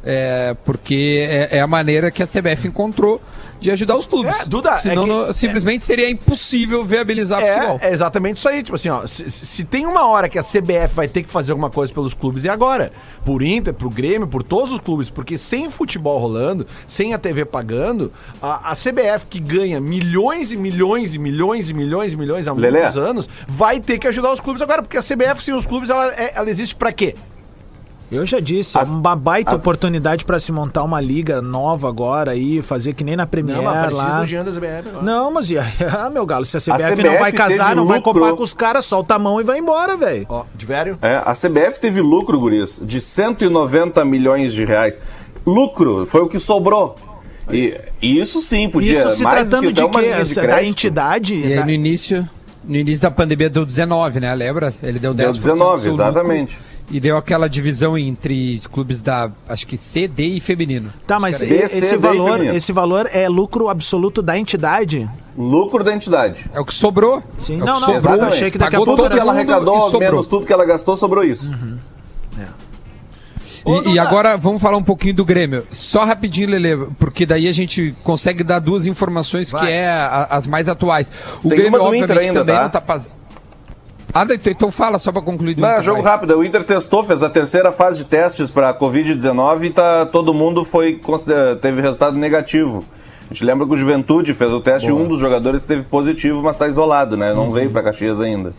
é, 0.05 0.55
porque 0.65 1.27
é, 1.29 1.59
é 1.59 1.61
a 1.61 1.67
maneira 1.67 2.11
que 2.11 2.23
a 2.23 2.27
CBF 2.27 2.69
encontrou 2.69 3.21
de 3.61 3.71
ajudar 3.71 3.97
os 3.97 4.07
clubes. 4.07 4.35
É, 4.41 4.45
Duda, 4.45 4.71
é 4.71 4.77
Senão 4.79 5.05
que- 5.05 5.11
no- 5.11 5.33
simplesmente 5.33 5.85
seria 5.85 6.09
impossível 6.11 6.85
viabilizar 6.85 7.41
futebol. 7.45 7.79
É, 7.83 7.89
é 7.89 7.93
exatamente 7.93 8.37
isso 8.39 8.49
aí. 8.49 8.63
Tipo 8.63 8.77
assim, 8.77 8.89
ó, 8.89 9.07
se, 9.07 9.31
se 9.31 9.65
tem 9.65 9.87
uma 9.87 10.07
hora 10.07 10.29
que 10.29 10.39
a 10.39 10.43
CBF 10.43 10.95
vai 10.95 11.09
ter 11.09 11.23
que 11.23 11.31
fazer 11.33 11.53
alguma 11.53 11.71
coisa 11.71 11.93
pelos 11.93 12.15
clubes, 12.15 12.45
é 12.45 12.49
agora. 12.49 12.93
Por 13.25 13.43
Inter, 13.43 13.75
pro 13.75 13.91
Grêmio, 13.91 14.27
por 14.29 14.43
todos 14.43 14.73
os 14.73 14.81
clubes. 14.81 15.11
Porque 15.11 15.37
sem 15.37 15.69
futebol 15.71 16.19
rolando, 16.19 16.67
sem 16.87 17.15
a 17.15 17.19
TV 17.19 17.45
pagando, 17.45 18.13
a, 18.41 18.71
a 18.71 18.75
CBF 18.75 19.27
que 19.29 19.41
ganha 19.41 19.81
milhões 19.81 20.53
e 20.53 20.57
milhões 20.57 21.15
e 21.15 21.19
milhões 21.19 21.69
e 21.69 21.75
milhões 21.75 22.13
e 22.13 22.17
milhões 22.17 22.47
há 22.49 22.55
muitos 22.55 22.97
anos, 22.97 23.29
vai 23.47 23.81
ter 23.81 23.99
que 23.99 24.07
ajudar 24.09 24.33
os 24.33 24.41
clubes 24.41 24.63
agora. 24.63 24.83
Porque 24.83 24.97
a 24.97 25.03
CBF 25.03 25.43
sem 25.43 25.55
os 25.55 25.67
clubes, 25.67 25.91
ela, 25.91 26.13
é- 26.15 26.33
ela 26.35 26.49
existe 26.49 26.75
pra 26.75 26.93
quê? 26.93 27.15
Eu 28.11 28.25
já 28.25 28.41
disse, 28.41 28.79
As- 28.79 28.91
é 28.91 28.93
uma 28.95 29.15
baita 29.15 29.55
as- 29.55 29.61
oportunidade 29.61 30.25
pra 30.25 30.41
se 30.41 30.51
montar 30.51 30.83
uma 30.83 30.99
liga 31.01 31.43
nova 31.43 31.89
agora 31.89 32.31
aí, 32.31 32.63
fazer 32.63 32.95
que 32.95 33.05
nem 33.05 33.15
na 33.17 33.27
Premier 33.27 33.59
Não, 33.59 33.65
lá. 33.65 34.21
do 34.21 34.27
da. 34.53 35.03
Não, 35.03 35.31
mas 35.31 35.51
e 35.51 35.59
aí? 35.59 35.67
ah, 35.99 36.09
meu 36.09 36.25
galo, 36.25 36.45
se 36.47 36.57
a 36.57 36.61
CBF, 36.61 36.93
CBF 36.93 37.03
não 37.09 37.19
vai 37.19 37.33
casar, 37.33 37.77
não 37.77 37.85
vai 37.87 37.99
lucro. 37.99 38.15
copar 38.15 38.33
com 38.35 38.43
os 38.43 38.55
caras, 38.55 38.87
solta 38.87 39.15
a 39.17 39.19
mão 39.19 39.41
e 39.41 39.45
vai 39.45 39.59
embora, 39.59 39.97
velho. 39.97 40.25
Ó, 40.29 40.45
de 40.55 40.65
velho. 40.65 40.99
É, 41.03 41.17
a 41.25 41.35
CBF 41.35 41.79
teve 41.81 42.01
lucro, 42.01 42.41
Guris, 42.41 42.81
de 42.83 42.99
190 43.01 44.05
milhões 44.05 44.55
de 44.55 44.65
reais. 44.65 44.99
Lucro, 45.47 46.07
foi 46.07 46.23
o 46.23 46.29
que 46.29 46.39
sobrou. 46.39 46.97
E, 47.51 47.75
e 48.03 48.19
isso 48.21 48.43
sim, 48.43 48.69
podia. 48.69 48.99
Isso 49.01 49.17
se 49.17 49.23
mais 49.23 49.45
do 49.47 49.51
tratando 49.51 49.67
que 49.69 49.73
de 49.73 49.83
quê? 49.89 50.25
de 50.25 50.35
Da 50.35 50.43
crédito. 50.43 50.71
entidade? 50.71 51.35
E 51.35 51.45
aí 51.45 51.57
da- 51.57 51.65
no 51.65 51.71
início, 51.71 52.29
no 52.65 52.77
início 52.77 53.01
da 53.01 53.11
pandemia 53.11 53.49
deu 53.49 53.65
19, 53.65 54.21
né? 54.21 54.35
Lembra? 54.35 54.73
Ele 54.83 54.99
deu 54.99 55.15
10 55.15 55.37
Deu 55.37 55.43
19, 55.55 55.89
exatamente. 55.89 56.59
E 56.91 56.99
deu 56.99 57.19
aquela 57.19 57.49
divisão 57.49 57.99
entre 57.99 58.61
clubes 58.73 59.03
da, 59.03 59.31
acho 59.47 59.67
que 59.67 59.77
C, 59.77 60.09
D 60.09 60.25
e 60.25 60.41
feminino. 60.41 60.91
Tá, 61.07 61.21
mas 61.21 61.37
Acho 61.37 61.45
que 61.45 61.55
era 61.55 61.65
esse 61.67 61.97
valor, 61.99 62.45
esse 62.47 62.73
valor 62.73 63.11
é 63.13 63.29
lucro 63.29 63.69
absoluto 63.69 64.23
da 64.23 64.39
entidade? 64.39 65.09
Lucro 65.37 65.85
da 65.85 65.95
entidade. 65.95 66.47
É 66.55 66.59
o 66.59 66.65
que 66.65 66.73
sobrou. 66.73 67.23
Sim. 67.41 67.57
É 67.57 67.59
Não, 67.59 67.67
não, 67.67 67.81
sobrou. 67.81 67.97
Exatamente. 67.99 68.35
achei 68.35 68.51
que 68.51 68.57
daqui 68.59 68.77
a 68.77 68.79
pouco 68.79 68.97
Tudo 69.03 69.11
que 69.15 69.19
ela 69.21 69.33
arrecadou, 69.33 69.91
e 69.95 69.99
menos 69.99 70.27
tudo 70.27 70.47
que 70.47 70.53
ela 70.53 70.65
gastou, 70.65 70.97
sobrou 70.97 71.23
isso. 71.23 71.55
E, 73.67 73.91
e 73.95 73.99
agora 73.99 74.37
vamos 74.37 74.63
falar 74.63 74.79
um 74.79 74.83
pouquinho 74.83 75.15
do 75.15 75.25
Grêmio. 75.25 75.67
Só 75.71 76.05
rapidinho, 76.05 76.49
Lele, 76.49 76.87
porque 76.99 77.27
daí 77.27 77.47
a 77.49 77.53
gente 77.53 77.95
consegue 78.03 78.43
dar 78.43 78.61
duas 78.61 78.87
informações 78.87 79.53
que 79.53 79.67
é 79.67 79.89
a- 79.91 80.29
as 80.31 80.47
mais 80.47 80.69
atuais. 80.69 81.11
O 81.45 81.49
Tem 81.51 81.59
Grêmio, 81.59 81.79
uma 81.79 81.91
do 81.91 81.95
Inter 81.95 82.05
obviamente, 82.05 82.29
ainda, 82.29 82.41
também 82.41 82.55
tá? 82.57 82.63
não 82.63 82.71
tá 82.71 82.81
passando. 82.81 83.19
Ah, 84.13 84.27
então- 84.47 84.71
fala 84.71 84.99
só 84.99 85.13
pra 85.13 85.21
concluir 85.21 85.55
do 85.55 85.61
Não, 85.61 85.69
é 85.69 85.73
Inter, 85.73 85.83
jogo 85.85 86.03
vai. 86.03 86.13
rápido. 86.13 86.37
O 86.39 86.45
Inter 86.45 86.65
testou, 86.65 87.05
fez 87.05 87.23
a 87.23 87.29
terceira 87.29 87.71
fase 87.73 87.99
de 87.99 88.05
testes 88.07 88.51
para 88.51 88.73
Covid-19 88.75 89.65
e 89.67 89.71
tá, 89.71 90.07
todo 90.07 90.33
mundo 90.33 90.65
foi 90.65 90.95
considera- 90.95 91.57
teve 91.57 91.81
resultado 91.81 92.17
negativo. 92.17 92.85
A 93.31 93.35
gente 93.35 93.45
lembra 93.45 93.67
que 93.67 93.73
o 93.75 93.77
Juventude 93.77 94.33
fez 94.33 94.51
o 94.53 94.61
teste 94.61 94.89
e 94.89 94.93
um 94.93 95.07
dos 95.07 95.21
jogadores 95.21 95.63
teve 95.63 95.83
positivo, 95.83 96.43
mas 96.43 96.57
está 96.57 96.67
isolado, 96.67 97.17
né? 97.17 97.35
Não 97.35 97.53
veio 97.53 97.71
para 97.71 97.83
Caxias 97.83 98.19
ainda. 98.21 98.55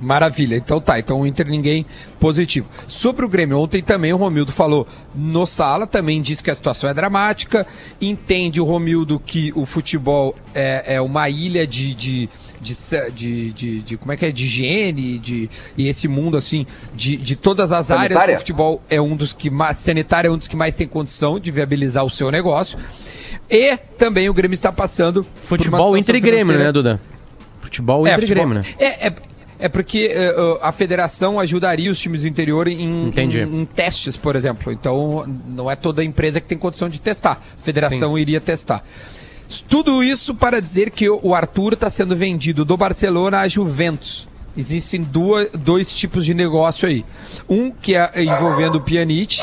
Maravilha, 0.00 0.56
então 0.56 0.80
tá. 0.80 0.98
Então 0.98 1.20
o 1.20 1.26
Inter 1.26 1.46
ninguém 1.46 1.86
positivo. 2.18 2.68
Sobre 2.88 3.24
o 3.24 3.28
Grêmio, 3.28 3.56
ontem 3.58 3.80
também 3.80 4.12
o 4.12 4.16
Romildo 4.16 4.50
falou 4.50 4.86
no 5.14 5.46
sala, 5.46 5.86
também 5.86 6.20
disse 6.20 6.42
que 6.42 6.50
a 6.50 6.54
situação 6.54 6.90
é 6.90 6.94
dramática. 6.94 7.64
Entende 8.00 8.60
o 8.60 8.64
Romildo 8.64 9.20
que 9.20 9.52
o 9.54 9.64
futebol 9.64 10.34
é, 10.54 10.96
é 10.96 11.00
uma 11.00 11.28
ilha 11.30 11.66
de. 11.66 11.94
de 11.94 12.28
de, 12.62 13.10
de, 13.10 13.52
de, 13.52 13.80
de- 13.82 13.96
como 13.96 14.12
é 14.12 14.16
que 14.16 14.24
é 14.26 14.30
de 14.32 14.44
higiene 14.44 15.18
de 15.18 15.50
e 15.76 15.88
esse 15.88 16.06
mundo 16.08 16.36
assim 16.36 16.66
de, 16.94 17.16
de 17.16 17.36
todas 17.36 17.72
as 17.72 17.90
áreas 17.90 18.08
Sanitária? 18.08 18.34
o 18.36 18.38
futebol 18.38 18.82
é 18.88 19.00
um 19.00 19.16
dos 19.16 19.32
que 19.32 19.50
mais 19.50 19.76
sanitário 19.78 20.28
é 20.28 20.30
um 20.30 20.38
dos 20.38 20.46
que 20.48 20.56
mais 20.56 20.74
tem 20.74 20.86
condição 20.86 21.38
de 21.40 21.50
viabilizar 21.50 22.04
o 22.04 22.10
seu 22.10 22.30
negócio 22.30 22.78
e 23.50 23.76
também 23.98 24.28
o 24.30 24.34
Grêmio 24.34 24.54
está 24.54 24.70
passando 24.72 25.26
Futebol 25.44 25.78
situação 25.78 25.96
Inter 25.98 26.14
e 26.14 26.20
Grêmio, 26.20 26.38
financeira- 26.46 26.64
né, 26.64 26.72
Duda? 26.72 27.00
Futebol 27.60 28.06
é, 28.06 28.10
Inter 28.12 28.18
e 28.18 28.20
futebol- 28.28 28.46
Grêmio, 28.48 28.62
né? 28.62 28.74
É, 28.78 29.06
é, 29.08 29.12
é 29.60 29.68
porque 29.68 30.10
eh, 30.12 30.34
a 30.62 30.72
federação 30.72 31.38
ajudaria 31.38 31.90
os 31.90 31.98
times 31.98 32.22
do 32.22 32.28
interior 32.28 32.66
em, 32.66 33.06
em- 33.08 33.10
em 33.44 33.64
testes, 33.64 34.16
por 34.16 34.34
exemplo. 34.36 34.72
Então, 34.72 35.24
não 35.48 35.70
é 35.70 35.76
toda 35.76 36.02
empresa 36.02 36.40
que 36.40 36.48
tem 36.48 36.58
condição 36.58 36.88
de 36.88 37.00
testar. 37.00 37.40
A 37.56 37.62
federação 37.62 38.18
iria 38.18 38.40
testar. 38.40 38.84
Tudo 39.60 40.02
isso 40.02 40.34
para 40.34 40.60
dizer 40.60 40.90
que 40.90 41.08
o 41.08 41.34
Arthur 41.34 41.74
está 41.74 41.90
sendo 41.90 42.16
vendido 42.16 42.64
do 42.64 42.76
Barcelona 42.76 43.40
à 43.40 43.48
Juventus. 43.48 44.26
Existem 44.56 45.02
duas, 45.02 45.48
dois 45.50 45.94
tipos 45.94 46.24
de 46.26 46.34
negócio 46.34 46.86
aí. 46.86 47.04
Um 47.48 47.70
que 47.70 47.94
é 47.94 48.10
envolvendo 48.22 48.76
o 48.76 48.80
Pjanic, 48.80 49.38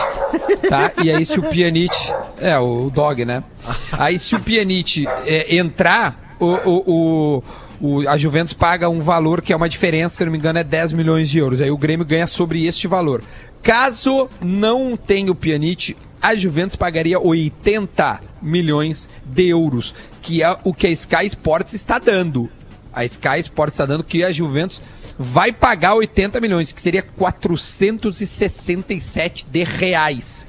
tá? 0.69 0.91
E 1.03 1.11
aí 1.11 1.25
se 1.25 1.39
o 1.39 1.43
Pjanic... 1.43 1.95
É, 2.39 2.57
o 2.59 2.91
Dog, 2.91 3.25
né? 3.25 3.43
Aí 3.91 4.19
se 4.19 4.35
o 4.35 4.39
Pjanic 4.39 5.07
é, 5.25 5.55
entrar 5.55 6.35
o, 6.39 6.45
o, 6.45 7.43
o, 7.81 8.07
a 8.07 8.17
Juventus 8.17 8.53
paga 8.53 8.89
um 8.89 8.99
valor 8.99 9.41
que 9.41 9.51
é 9.51 9.55
uma 9.55 9.69
diferença, 9.69 10.17
se 10.17 10.25
não 10.25 10.31
me 10.31 10.37
engano, 10.37 10.59
é 10.59 10.63
10 10.63 10.93
milhões 10.93 11.29
de 11.29 11.39
euros. 11.39 11.59
Aí 11.61 11.71
o 11.71 11.77
Grêmio 11.77 12.05
ganha 12.05 12.27
sobre 12.27 12.65
este 12.65 12.87
valor. 12.87 13.23
Caso 13.61 14.27
não 14.41 14.97
tenha 14.97 15.31
o 15.31 15.35
Pjanic, 15.35 15.95
a 16.21 16.35
Juventus 16.35 16.75
pagaria 16.75 17.17
80 17.19 18.19
milhões 18.41 19.09
de 19.25 19.47
euros, 19.47 19.95
que 20.21 20.43
é 20.43 20.57
o 20.63 20.73
que 20.73 20.87
a 20.87 20.91
Sky 20.91 21.27
Sports 21.27 21.73
está 21.73 21.99
dando. 21.99 22.49
A 22.91 23.05
Sky 23.05 23.39
Sports 23.39 23.75
está 23.75 23.85
dando 23.85 24.03
que 24.03 24.23
a 24.23 24.31
Juventus 24.31 24.81
vai 25.17 25.51
pagar 25.51 25.93
80 25.95 26.41
milhões, 26.41 26.71
que 26.71 26.81
seria 26.81 27.03
467 27.03 29.45
de 29.49 29.63
reais 29.63 30.47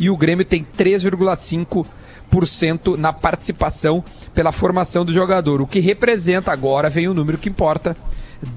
e 0.00 0.08
o 0.08 0.16
Grêmio 0.16 0.46
tem 0.46 0.66
3,5% 0.76 2.96
na 2.96 3.12
participação 3.12 4.02
pela 4.32 4.50
formação 4.50 5.04
do 5.04 5.12
jogador, 5.12 5.60
o 5.60 5.66
que 5.66 5.78
representa 5.78 6.50
agora, 6.50 6.88
vem 6.88 7.06
o 7.06 7.12
número 7.12 7.36
que 7.36 7.50
importa, 7.50 7.94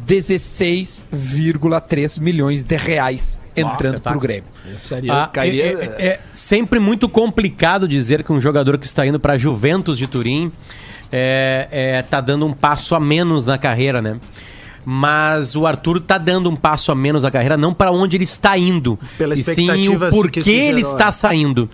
16,3 0.07 2.19
milhões 2.19 2.63
de 2.63 2.75
reais 2.75 3.39
entrando 3.55 4.01
para 4.01 4.17
o 4.17 4.19
Grêmio. 4.19 4.45
Ah, 5.09 5.29
cairia- 5.31 5.65
é, 5.65 5.95
é- 5.97 6.05
é 6.05 6.19
sempre 6.33 6.79
muito 6.79 7.07
complicado 7.09 7.87
dizer 7.87 8.23
que 8.23 8.31
um 8.31 8.41
jogador 8.41 8.77
que 8.77 8.85
está 8.85 9.05
indo 9.05 9.19
para 9.19 9.37
Juventus 9.37 9.97
de 9.97 10.07
Turim 10.07 10.51
é, 11.11 11.67
é, 11.71 12.01
tá 12.01 12.21
dando 12.21 12.45
um 12.45 12.53
passo 12.53 12.95
a 12.95 12.99
menos 12.99 13.45
na 13.45 13.57
carreira, 13.57 14.01
né? 14.01 14.17
Mas 14.85 15.55
o 15.55 15.65
Arthur 15.67 16.01
tá 16.01 16.17
dando 16.17 16.49
um 16.49 16.55
passo 16.55 16.91
a 16.91 16.95
menos 16.95 17.23
na 17.23 17.31
carreira, 17.31 17.55
não 17.55 17.73
para 17.73 17.91
onde 17.91 18.17
ele 18.17 18.25
está 18.25 18.57
indo, 18.57 18.99
Pela 19.17 19.33
e 19.33 19.43
sim 19.43 19.87
o 19.89 19.99
que 19.99 20.09
porquê 20.09 20.51
ele 20.51 20.81
está 20.81 21.07
é. 21.07 21.11
saindo. 21.11 21.69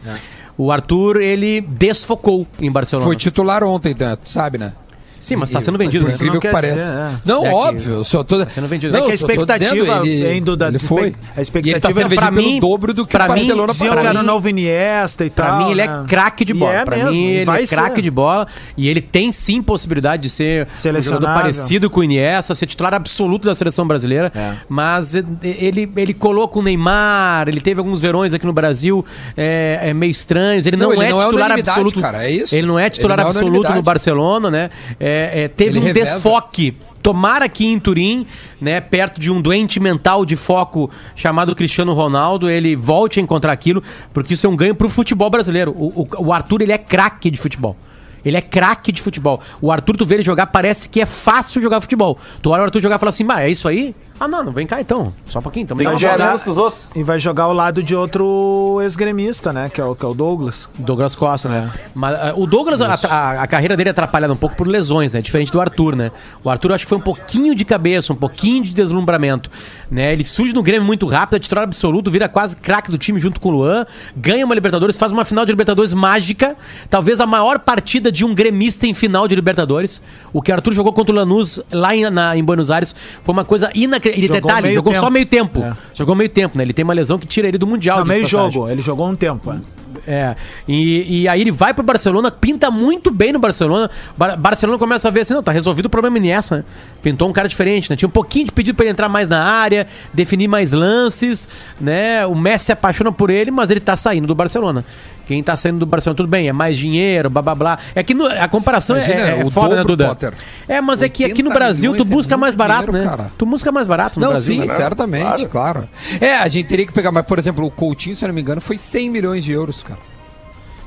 O 0.57 0.71
Arthur, 0.71 1.21
ele 1.21 1.61
desfocou 1.61 2.45
em 2.59 2.69
Barcelona. 2.69 3.07
Foi 3.07 3.15
titular 3.15 3.63
ontem, 3.63 3.95
né? 3.97 4.17
sabe, 4.25 4.57
né? 4.57 4.73
Sim, 5.19 5.35
mas 5.35 5.51
tá 5.51 5.59
sendo 5.61 5.77
vendido, 5.77 6.03
Por 6.05 6.09
né? 6.09 6.15
incrível 6.15 6.33
Não 6.35 6.41
que 6.41 6.47
pareça. 6.49 6.75
dizer, 6.75 6.91
é. 6.91 7.11
Não, 7.25 7.45
É 7.45 7.49
que- 7.49 7.55
óbvio, 7.55 7.93
eu 7.95 8.03
só 8.03 8.23
tô... 8.23 8.43
Tá 8.45 8.49
sendo 8.49 8.67
vendido. 8.67 8.93
Não, 8.93 9.01
É 9.01 9.05
que 9.05 9.11
a 9.11 9.15
expectativa 9.15 10.01
vem 10.03 10.41
do- 10.41 10.55
da- 10.55 10.67
ele 10.69 10.79
foi. 10.79 11.13
a 11.35 11.41
expectativa 11.41 11.77
ele 11.77 11.81
tá 11.81 11.87
sendo 11.89 11.99
é- 11.99 12.03
vendido 12.03 12.21
pra 12.21 12.31
pelo 12.31 12.41
mim- 12.47 12.59
dobro 12.59 12.93
do 12.93 13.05
que 13.05 13.11
pra 13.11 13.25
o 13.25 13.33
mim, 13.33 13.39
Barcelona 13.47 13.73
que 13.73 13.83
era 14.07 14.17
o 14.19 14.21
mim- 14.21 14.25
novo 14.27 14.49
Iniesta 14.49 15.25
e 15.25 15.29
Pra 15.29 15.45
tal. 15.47 15.57
mim, 15.65 15.71
ele 15.71 15.85
né? 15.85 16.01
é 16.03 16.07
craque 16.07 16.45
de 16.45 16.53
bola. 16.53 16.73
é 16.73 16.85
pra 16.85 16.95
mesmo, 16.97 17.11
mim, 17.11 17.27
ele 17.31 17.51
é 17.51 17.67
craque 17.67 18.01
de 18.01 18.09
bola. 18.11 18.47
E 18.77 18.87
ele 18.87 19.01
tem 19.01 19.31
sim 19.31 19.61
possibilidade 19.61 20.23
de 20.23 20.29
ser 20.29 20.67
um 20.85 21.01
jogador 21.01 21.27
parecido 21.27 21.89
com 21.89 21.99
o 21.99 22.03
Iniesta, 22.03 22.55
ser 22.55 22.65
titular 22.65 22.93
absoluto 22.93 23.45
da 23.47 23.55
seleção 23.55 23.85
brasileira. 23.85 24.31
É. 24.35 24.53
Mas 24.67 25.15
eh, 25.15 25.23
ele, 25.43 25.89
ele 25.95 26.13
colou 26.13 26.47
com 26.47 26.59
o 26.59 26.63
Neymar, 26.63 27.47
ele 27.49 27.59
teve 27.61 27.79
alguns 27.79 27.99
verões 27.99 28.33
aqui 28.33 28.45
no 28.45 28.53
Brasil 28.53 29.05
é, 29.35 29.79
é, 29.83 29.93
meio 29.93 30.11
estranhos. 30.11 30.65
Ele 30.65 30.77
não, 30.77 30.87
Não, 30.89 30.93
ele 30.95 31.05
é 31.05 31.09
não 31.09 31.21
é 31.21 31.25
titular 31.25 31.51
absoluto. 31.51 32.01
cara, 32.01 32.23
é 32.25 32.31
isso. 32.31 32.55
Ele 32.55 32.65
não 32.67 32.77
é 32.79 32.89
titular 32.89 33.19
é 33.19 33.23
absoluto 33.23 33.73
no. 33.73 33.81
Barcelona, 33.81 34.49
né? 34.51 34.69
É, 34.99 35.08
é, 35.33 35.47
teve 35.47 35.71
Ele 35.71 35.79
um 35.79 35.83
reveza. 35.83 36.13
desfoque. 36.15 36.75
Tomara 37.01 37.45
aqui 37.45 37.65
em 37.65 37.79
Turim, 37.79 38.27
né, 38.59 38.81
perto 38.81 39.21
de 39.21 39.31
um 39.31 39.41
doente 39.41 39.79
mental 39.79 40.25
de 40.25 40.35
foco 40.35 40.91
chamado 41.15 41.55
Cristiano 41.55 41.93
Ronaldo, 41.93 42.49
ele 42.49 42.75
volte 42.75 43.19
a 43.19 43.23
encontrar 43.23 43.53
aquilo, 43.53 43.81
porque 44.13 44.33
isso 44.33 44.45
é 44.45 44.49
um 44.49 44.55
ganho 44.55 44.75
pro 44.75 44.89
futebol 44.89 45.29
brasileiro. 45.29 45.71
O, 45.71 46.01
o- 46.01 46.25
o 46.27 46.33
Arthur, 46.33 46.61
ele 46.61 46.73
é 46.73 46.77
craque 46.77 47.31
de 47.31 47.37
futebol. 47.37 47.77
Ele 48.23 48.35
é 48.35 48.41
craque 48.41 48.91
de 48.91 49.01
futebol. 49.01 49.39
O 49.61 49.71
Arthur, 49.71 49.95
tu 49.95 50.05
vê 50.05 50.15
ele 50.15 50.23
jogar, 50.23 50.47
parece 50.47 50.89
que 50.89 50.99
é 50.99 51.05
fácil 51.05 51.61
jogar 51.61 51.79
futebol. 51.79 52.17
Tu 52.41 52.49
olha 52.49 52.61
o 52.61 52.63
Arthur 52.65 52.81
jogar 52.81 52.97
e 52.97 52.99
fala 52.99 53.11
assim, 53.11 53.23
mas 53.23 53.39
é 53.39 53.49
isso 53.49 53.65
aí? 53.69 53.95
Ah, 54.19 54.27
não, 54.27 54.43
não 54.43 54.51
vem 54.51 54.67
cá 54.67 54.81
então. 54.81 55.13
Só 55.25 55.39
um 55.39 55.41
pouquinho. 55.41 55.63
Então 55.63 55.77
Tem 55.77 55.87
que 55.87 55.93
ganhar 55.95 56.11
jogar. 56.13 56.25
menos 56.25 56.43
que 56.43 56.49
os 56.49 56.57
outros. 56.57 56.89
E 56.95 57.01
vai 57.03 57.17
jogar 57.19 57.43
ao 57.43 57.53
lado 57.53 57.81
de 57.81 57.95
outro 57.95 58.79
ex-gremista, 58.81 59.53
né? 59.53 59.69
Que 59.73 59.79
é, 59.79 59.83
o, 59.85 59.95
que 59.95 60.03
é 60.03 60.07
o 60.07 60.13
Douglas. 60.13 60.67
Douglas 60.77 61.15
Costa, 61.15 61.47
né? 61.47 61.71
Mas 61.95 62.15
ah, 62.15 62.33
o 62.35 62.45
Douglas, 62.45 62.81
a, 62.81 62.93
a- 62.93 63.43
a 63.43 63.47
carreira 63.47 63.77
dele 63.77 63.89
é 63.89 63.91
atrapalhada 63.91 64.33
um 64.33 64.37
pouco 64.37 64.55
por 64.55 64.67
lesões, 64.67 65.13
né? 65.13 65.21
Diferente 65.21 65.51
do 65.51 65.61
Arthur, 65.61 65.95
né? 65.95 66.11
O 66.43 66.49
Arthur 66.49 66.73
acho 66.73 66.85
que 66.85 66.89
foi 66.89 66.97
um 66.97 67.01
pouquinho 67.01 67.55
de 67.55 67.63
cabeça, 67.63 68.11
um 68.11 68.15
pouquinho 68.15 68.63
de 68.63 68.73
deslumbramento, 68.73 69.49
né? 69.89 70.11
Ele 70.11 70.23
surge 70.25 70.53
no 70.53 70.61
Grêmio 70.61 70.85
muito 70.85 71.05
rápido, 71.05 71.37
é 71.37 71.39
titular 71.39 71.63
absoluto, 71.63 72.11
vira 72.11 72.27
quase 72.27 72.57
craque 72.57 72.91
do 72.91 72.97
time 72.97 73.19
junto 73.19 73.39
com 73.39 73.49
o 73.49 73.51
Luan, 73.51 73.85
ganha 74.17 74.45
uma 74.45 74.53
Libertadores, 74.55 74.97
faz 74.97 75.11
uma 75.11 75.23
final 75.23 75.45
de 75.45 75.51
Libertadores 75.51 75.93
mágica, 75.93 76.57
talvez 76.89 77.21
a 77.21 77.25
maior 77.25 77.59
partida 77.59 78.11
de 78.11 78.25
um 78.25 78.33
gremista 78.35 78.85
em 78.85 78.93
final 78.93 79.27
de 79.27 79.35
Libertadores. 79.35 80.01
O 80.33 80.41
que 80.41 80.51
o 80.51 80.55
Arthur 80.55 80.73
jogou 80.73 80.91
contra 80.91 81.13
o 81.13 81.15
Lanús 81.15 81.59
lá 81.71 81.95
em, 81.95 82.09
na- 82.09 82.35
em 82.35 82.43
Buenos 82.43 82.69
Aires 82.69 82.93
foi 83.23 83.31
uma 83.33 83.45
coisa 83.45 83.69
inacreditável. 83.73 84.08
E 84.17 84.21
Jogou 84.21 84.41
detalhe, 84.41 84.61
meio 84.67 84.75
jogou 84.75 84.93
só 84.93 84.99
tempo. 85.01 85.11
meio 85.11 85.25
tempo. 85.25 85.59
É. 85.61 85.73
Jogou 85.93 86.15
meio 86.15 86.29
tempo, 86.29 86.57
né? 86.57 86.63
Ele 86.63 86.73
tem 86.73 86.83
uma 86.83 86.93
lesão 86.93 87.17
que 87.19 87.27
tira 87.27 87.47
ele 87.47 87.57
do 87.57 87.67
Mundial. 87.67 88.03
Diga-se 88.03 88.17
meio 88.19 88.27
jogo, 88.29 88.69
ele 88.69 88.81
jogou 88.81 89.07
um 89.07 89.15
tempo. 89.15 89.51
é. 89.51 89.78
É, 90.07 90.35
e, 90.67 91.21
e 91.23 91.27
aí 91.27 91.41
ele 91.41 91.51
vai 91.51 91.73
pro 91.73 91.83
Barcelona, 91.83 92.29
pinta 92.31 92.69
muito 92.71 93.11
bem 93.11 93.31
no 93.33 93.39
Barcelona. 93.39 93.89
Bar 94.17 94.37
Barcelona 94.37 94.77
começa 94.79 95.07
a 95.07 95.11
ver 95.11 95.21
assim, 95.21 95.33
não, 95.33 95.43
tá 95.43 95.51
resolvido 95.51 95.85
o 95.85 95.89
problema 95.89 96.17
Iniesta, 96.17 96.57
né? 96.57 96.63
Pintou 97.01 97.29
um 97.29 97.33
cara 97.33 97.47
diferente, 97.47 97.89
né? 97.89 97.95
Tinha 97.95 98.07
um 98.07 98.11
pouquinho 98.11 98.45
de 98.45 98.51
pedido 98.51 98.75
pra 98.75 98.85
ele 98.85 98.91
entrar 98.91 99.07
mais 99.09 99.27
na 99.27 99.43
área, 99.43 99.87
definir 100.13 100.47
mais 100.47 100.71
lances, 100.71 101.47
né? 101.79 102.25
O 102.25 102.35
Messi 102.35 102.65
se 102.65 102.71
apaixona 102.71 103.11
por 103.11 103.29
ele, 103.29 103.51
mas 103.51 103.69
ele 103.71 103.79
tá 103.79 103.95
saindo 103.95 104.27
do 104.27 104.35
Barcelona. 104.35 104.83
Quem 105.25 105.43
tá 105.43 105.55
saindo 105.55 105.77
do 105.77 105.85
Barcelona, 105.85 106.17
tudo 106.17 106.27
bem, 106.27 106.49
é 106.49 106.51
mais 106.51 106.75
dinheiro, 106.75 107.29
blá 107.29 107.39
blá 107.43 107.53
blá. 107.53 107.79
É 107.93 108.01
que 108.01 108.15
no- 108.15 108.25
a 108.25 108.47
comparação 108.47 108.95
é- 108.95 108.99
Imagina, 109.05 109.27
é, 109.29 109.41
é 109.41 109.45
o 109.45 109.51
foda, 109.51 109.75
né, 109.75 109.83
Duda? 109.83 110.07
Potter. 110.07 110.33
É, 110.67 110.81
mas 110.81 111.03
é 111.03 111.07
que 111.09 111.23
aqui 111.23 111.43
no 111.43 111.49
80 111.49 111.53
Brasil 111.53 111.95
tu 111.95 112.01
é 112.01 112.05
busca 112.05 112.35
mais 112.35 112.51
muito 112.53 112.57
barato, 112.57 112.85
dinheiro, 112.91 113.05
né? 113.11 113.15
cara. 113.17 113.31
Tu 113.37 113.45
busca 113.45 113.71
mais 113.71 113.85
barato 113.85 114.19
no 114.19 114.25
Não, 114.25 114.31
Brasil. 114.33 114.55
sim, 114.63 114.67
né? 114.67 114.73
certamente, 114.75 115.45
claro. 115.45 115.87
É, 116.19 116.33
a 116.35 116.47
gente 116.47 116.65
teria 116.65 116.83
que 116.85 116.91
pegar, 116.91 117.11
mas, 117.11 117.23
por 117.27 117.37
exemplo, 117.37 117.63
o 117.63 117.69
Coutinho, 117.69 118.15
se 118.15 118.25
eu 118.25 118.27
não 118.27 118.33
me 118.33 118.41
engano, 118.41 118.59
foi 118.59 118.77
100 118.79 119.07
milhões 119.11 119.43
de 119.43 119.51
euros. 119.51 119.85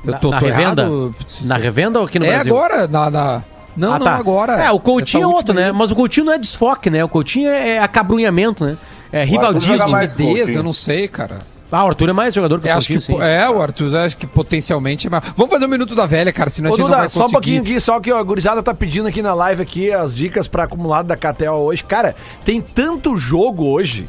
Eu 0.05 0.11
Na- 0.11 0.17
tô, 0.19 0.29
na 0.31 0.39
tô 0.39 0.45
revenda? 0.45 0.81
errado? 0.83 1.15
Na 1.41 1.57
revenda 1.57 1.99
ou 1.99 2.05
aqui 2.05 2.19
no 2.19 2.25
é 2.25 2.29
Brasil? 2.33 2.55
agora, 2.57 2.87
na... 2.87 3.09
na- 3.09 3.41
Não, 3.75 3.93
Ah, 3.93 3.99
não, 3.99 4.05
tá. 4.05 4.15
agora. 4.15 4.53
É, 4.61 4.71
o 4.71 4.79
Coutinho 4.79 5.23
é 5.23 5.27
outro, 5.27 5.53
né? 5.53 5.67
aí. 5.67 5.71
Mas 5.73 5.89
o 5.91 5.95
Coutinho 5.95 6.25
não 6.27 6.33
é 6.33 6.37
desfoque, 6.37 6.89
né? 6.89 7.03
O 7.03 7.09
Coutinho 7.09 7.49
é 7.49 7.79
acabrunhamento, 7.79 8.65
né? 8.65 8.77
É 9.11 9.25
joga 9.25 9.87
mais 9.87 10.11
Coutinho. 10.11 10.59
eu 10.59 10.63
não 10.63 10.73
sei, 10.73 11.07
cara. 11.07 11.41
Ah, 11.71 11.85
o 11.85 11.87
Arthur 11.87 12.09
é 12.09 12.13
mais 12.13 12.35
jogador 12.35 12.59
que 12.61 12.67
o 12.67 12.71
acho 12.71 12.87
Coutinho, 12.93 13.17
que, 13.17 13.23
sim. 13.23 13.27
é, 13.27 13.49
o 13.49 13.59
Arthur, 13.59 13.95
acho 13.97 14.15
que 14.15 14.27
potencialmente 14.27 15.07
é 15.07 15.09
mais... 15.09 15.23
Vamos 15.35 15.51
fazer 15.51 15.65
um 15.65 15.69
minuto 15.69 15.95
da 15.95 16.05
velha, 16.05 16.31
cara, 16.31 16.51
senão 16.51 16.69
a 16.69 16.73
Ô, 16.73 16.75
gente 16.75 16.81
não 16.83 16.89
Duda, 16.89 16.99
vai 16.99 17.09
só 17.09 17.25
um 17.25 17.31
pouquinho 17.31 17.61
aqui, 17.61 17.79
só 17.81 17.99
que 17.99 18.11
ó, 18.11 18.19
a 18.19 18.23
gurizada 18.23 18.61
tá 18.61 18.75
pedindo 18.75 19.07
aqui 19.07 19.23
na 19.23 19.33
live 19.33 19.63
aqui 19.63 19.91
as 19.91 20.13
dicas 20.13 20.47
pra 20.47 20.65
acumulado 20.65 21.07
da 21.07 21.15
KTO 21.17 21.49
hoje. 21.49 21.83
Cara, 21.83 22.15
tem 22.45 22.61
tanto 22.61 23.17
jogo 23.17 23.65
hoje, 23.65 24.07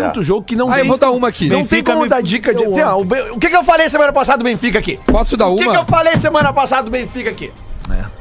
tanto 0.00 0.20
É. 0.20 0.22
jogo 0.22 0.42
que 0.42 0.54
não 0.56 0.68
Ah, 0.70 0.74
tem... 0.74 0.82
eu 0.82 0.88
vou 0.88 0.98
dar 0.98 1.10
uma 1.10 1.28
aqui. 1.28 1.48
Não 1.48 1.56
tem 1.56 1.64
Benfica 1.64 1.92
como 1.92 2.04
me 2.04 2.08
dar 2.08 2.22
dica 2.22 2.54
de... 2.54 2.64
Tem, 2.68 2.82
ó, 2.84 2.98
o, 2.98 3.04
Ben- 3.04 3.30
o 3.32 3.38
que 3.38 3.48
que 3.48 3.56
eu 3.56 3.64
falei 3.64 3.88
semana 3.90 4.12
passada 4.12 4.38
do 4.38 4.44
Benfica 4.44 4.78
aqui? 4.78 4.98
Posso 5.06 5.36
dar 5.36 5.48
O 5.48 5.56
que 5.56 5.64
uma? 5.64 5.72
que 5.72 5.78
eu 5.80 5.84
falei 5.86 6.14
semana 6.16 6.52
passada 6.52 6.84
do 6.84 6.90
Benfica 6.90 7.30
aqui? 7.30 7.52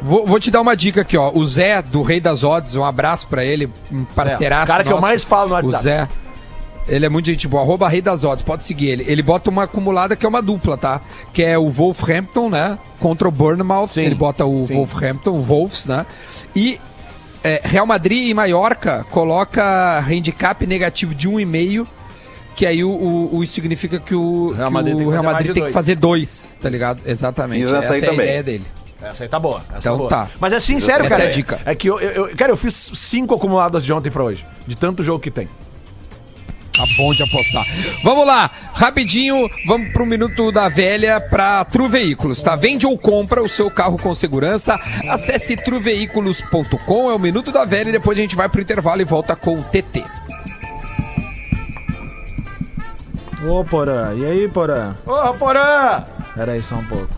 Vou, 0.01 0.25
vou 0.25 0.39
te 0.39 0.49
dar 0.49 0.61
uma 0.61 0.75
dica 0.75 1.01
aqui, 1.01 1.15
ó. 1.15 1.31
O 1.33 1.45
Zé, 1.45 1.81
do 1.81 2.01
Rei 2.01 2.19
das 2.19 2.43
Odds, 2.43 2.75
um 2.75 2.83
abraço 2.83 3.27
pra 3.27 3.45
ele, 3.45 3.69
um 3.91 4.03
parceiraço 4.03 4.63
É, 4.63 4.65
o 4.65 4.67
cara 4.67 4.83
que 4.83 4.89
eu 4.89 4.93
nosso. 4.93 5.01
mais 5.07 5.23
falo 5.23 5.49
no 5.49 5.55
WhatsApp. 5.55 5.77
O 5.77 5.81
Zé. 5.83 6.09
Ele 6.87 7.05
é 7.05 7.09
muito 7.09 7.27
gente 7.27 7.47
boa. 7.47 7.61
Arroba 7.61 7.87
Rei 7.87 8.01
das 8.01 8.23
Odds, 8.23 8.41
pode 8.43 8.63
seguir 8.63 8.87
ele. 8.89 9.05
Ele 9.07 9.21
bota 9.21 9.49
uma 9.51 9.63
acumulada 9.63 10.15
que 10.15 10.25
é 10.25 10.29
uma 10.29 10.41
dupla, 10.41 10.75
tá? 10.75 10.99
Que 11.31 11.43
é 11.43 11.57
o 11.57 11.69
Wolverhampton, 11.69 12.49
né? 12.49 12.77
Contra 12.99 13.27
o 13.27 13.31
Bournemouth. 13.31 13.87
Sim, 13.89 14.01
Ele 14.01 14.15
bota 14.15 14.43
o 14.45 14.65
sim. 14.65 14.73
Wolverhampton, 14.73 15.29
o 15.31 15.41
Wolves, 15.43 15.85
né? 15.85 16.05
E 16.55 16.81
é, 17.43 17.61
Real 17.63 17.85
Madrid 17.85 18.27
e 18.29 18.33
Mallorca 18.33 19.05
coloca 19.09 19.99
handicap 19.99 20.65
negativo 20.65 21.13
de 21.15 21.29
1,5. 21.29 21.87
Que 22.55 22.65
aí 22.65 22.83
o, 22.83 22.89
o, 22.89 23.37
o- 23.37 23.43
isso 23.43 23.53
significa 23.53 23.97
que 23.99 24.13
o 24.13 24.51
Real 24.51 24.67
que 24.67 24.73
Madrid 24.73 24.93
o 24.93 24.97
tem 24.97 25.05
que 25.07 25.11
Real 25.11 25.23
Madrid 25.23 25.45
tem 25.47 25.53
que 25.55 25.59
dois. 25.61 25.73
fazer 25.73 25.95
dois, 25.95 26.57
tá 26.61 26.69
ligado? 26.69 27.01
Exatamente. 27.05 27.63
Fiz 27.63 27.73
essa 27.73 27.93
aí 27.93 28.01
é 28.01 28.03
a 28.05 28.09
também. 28.09 28.25
ideia 28.25 28.43
dele. 28.43 28.65
Essa 29.01 29.23
aí 29.23 29.29
tá 29.29 29.39
boa. 29.39 29.61
Essa 29.69 29.79
Então 29.79 29.97
boa. 29.97 30.09
tá. 30.09 30.27
Mas 30.39 30.53
é 30.53 30.59
sincero, 30.59 31.01
Essa 31.05 31.09
cara. 31.09 31.23
é 31.23 31.27
a 31.27 31.31
dica. 31.31 31.59
É 31.65 31.73
que 31.73 31.89
eu, 31.89 31.99
eu- 31.99 32.27
eu- 32.27 32.35
cara, 32.35 32.51
eu 32.51 32.57
fiz 32.57 32.91
cinco 32.93 33.33
acumuladas 33.33 33.83
de 33.83 33.91
ontem 33.93 34.11
pra 34.11 34.21
hoje. 34.23 34.45
De 34.67 34.75
tanto 34.75 35.01
jogo 35.01 35.19
que 35.19 35.31
tem. 35.31 35.47
Tá 36.81 36.87
bom 36.97 37.13
de 37.13 37.21
apostar. 37.21 37.63
Vamos 38.03 38.25
lá, 38.25 38.49
rapidinho, 38.73 39.47
vamos 39.67 39.93
pro 39.93 40.03
Minuto 40.03 40.51
da 40.51 40.67
Velha 40.67 41.21
pra 41.21 41.63
Tru 41.63 41.87
Veículos, 41.87 42.41
tá? 42.41 42.55
Vende 42.55 42.87
ou 42.87 42.97
compra 42.97 43.43
o 43.43 43.47
seu 43.47 43.69
carro 43.69 43.99
com 43.99 44.15
segurança. 44.15 44.79
Acesse 45.07 45.55
truveículos.com, 45.55 47.11
é 47.11 47.13
o 47.13 47.19
Minuto 47.19 47.51
da 47.51 47.65
Velha 47.65 47.89
e 47.89 47.91
depois 47.91 48.17
a 48.17 48.21
gente 48.21 48.35
vai 48.35 48.49
pro 48.49 48.61
intervalo 48.61 48.99
e 48.99 49.05
volta 49.05 49.35
com 49.35 49.59
o 49.59 49.63
TT. 49.63 50.03
Ô, 53.47 53.63
Porã. 53.63 54.15
E 54.15 54.25
aí, 54.25 54.47
Porã? 54.47 54.95
Ô, 55.05 55.35
Porã! 55.35 56.03
Pera 56.33 56.53
aí 56.53 56.63
só 56.63 56.77
um 56.77 56.85
pouco. 56.85 57.09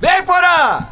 Vem, 0.00 0.24
Porã! 0.24 0.84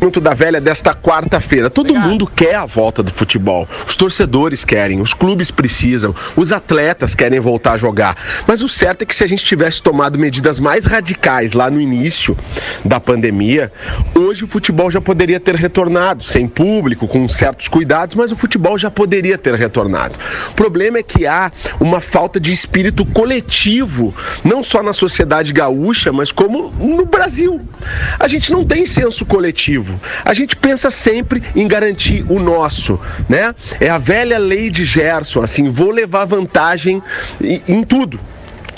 Minuto 0.00 0.20
da 0.20 0.32
Velha 0.32 0.60
desta 0.60 0.94
quarta-feira. 0.94 1.68
Todo 1.68 1.92
mundo 1.92 2.24
quer 2.24 2.54
a 2.54 2.64
volta 2.64 3.02
do 3.02 3.10
futebol. 3.10 3.68
Os 3.84 3.96
torcedores 3.96 4.64
querem, 4.64 5.00
os 5.00 5.12
clubes 5.12 5.50
precisam, 5.50 6.14
os 6.36 6.52
atletas 6.52 7.16
querem 7.16 7.40
voltar 7.40 7.72
a 7.72 7.78
jogar. 7.78 8.16
Mas 8.46 8.62
o 8.62 8.68
certo 8.68 9.02
é 9.02 9.04
que 9.04 9.14
se 9.14 9.24
a 9.24 9.26
gente 9.26 9.44
tivesse 9.44 9.82
tomado 9.82 10.16
medidas 10.16 10.60
mais 10.60 10.86
radicais 10.86 11.52
lá 11.52 11.68
no 11.68 11.80
início 11.80 12.38
da 12.84 13.00
pandemia, 13.00 13.72
hoje 14.14 14.44
o 14.44 14.46
futebol 14.46 14.88
já 14.88 15.00
poderia 15.00 15.40
ter 15.40 15.56
retornado, 15.56 16.22
sem 16.22 16.46
público, 16.46 17.08
com 17.08 17.28
certos 17.28 17.66
cuidados, 17.66 18.14
mas 18.14 18.30
o 18.30 18.36
futebol 18.36 18.78
já 18.78 18.92
poderia 18.92 19.36
ter 19.36 19.54
retornado. 19.54 20.14
O 20.50 20.54
problema 20.54 20.98
é 20.98 21.02
que 21.02 21.26
há 21.26 21.50
uma 21.80 22.00
falta 22.00 22.38
de 22.38 22.52
espírito 22.52 23.04
coletivo, 23.04 24.14
não 24.44 24.62
só 24.62 24.80
na 24.80 24.92
sociedade 24.92 25.52
gaúcha, 25.52 26.12
mas 26.12 26.30
como 26.30 26.70
no 26.78 27.04
Brasil. 27.04 27.60
A 28.18 28.28
gente 28.28 28.52
não 28.52 28.64
tem 28.64 28.86
senso 28.86 29.26
coletivo. 29.26 29.87
A 30.24 30.34
gente 30.34 30.56
pensa 30.56 30.90
sempre 30.90 31.42
em 31.54 31.66
garantir 31.66 32.24
o 32.28 32.38
nosso, 32.38 33.00
né? 33.28 33.54
É 33.80 33.88
a 33.88 33.98
velha 33.98 34.38
lei 34.38 34.70
de 34.70 34.84
Gerson, 34.84 35.42
assim, 35.42 35.70
vou 35.70 35.90
levar 35.90 36.24
vantagem 36.24 37.02
em, 37.40 37.62
em 37.68 37.82
tudo. 37.82 38.20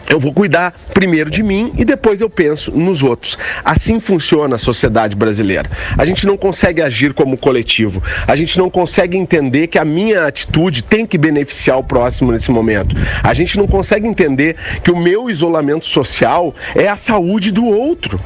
Eu 0.08 0.18
vou 0.18 0.32
cuidar 0.32 0.74
primeiro 0.92 1.30
de 1.30 1.42
mim 1.42 1.72
e 1.76 1.84
depois 1.84 2.20
eu 2.20 2.28
penso 2.28 2.72
nos 2.72 3.02
outros. 3.02 3.38
Assim 3.64 4.00
funciona 4.00 4.56
a 4.56 4.58
sociedade 4.58 5.14
brasileira. 5.14 5.70
A 5.96 6.04
gente 6.04 6.26
não 6.26 6.36
consegue 6.36 6.82
agir 6.82 7.12
como 7.14 7.36
coletivo. 7.36 8.02
A 8.26 8.34
gente 8.34 8.58
não 8.58 8.68
consegue 8.68 9.16
entender 9.16 9.68
que 9.68 9.78
a 9.78 9.84
minha 9.84 10.26
atitude 10.26 10.82
tem 10.82 11.06
que 11.06 11.16
beneficiar 11.16 11.78
o 11.78 11.84
próximo 11.84 12.32
nesse 12.32 12.50
momento. 12.50 12.96
A 13.22 13.32
gente 13.34 13.56
não 13.56 13.68
consegue 13.68 14.08
entender 14.08 14.56
que 14.82 14.90
o 14.90 14.96
meu 14.96 15.30
isolamento 15.30 15.86
social 15.86 16.54
é 16.74 16.88
a 16.88 16.96
saúde 16.96 17.52
do 17.52 17.64
outro, 17.64 18.20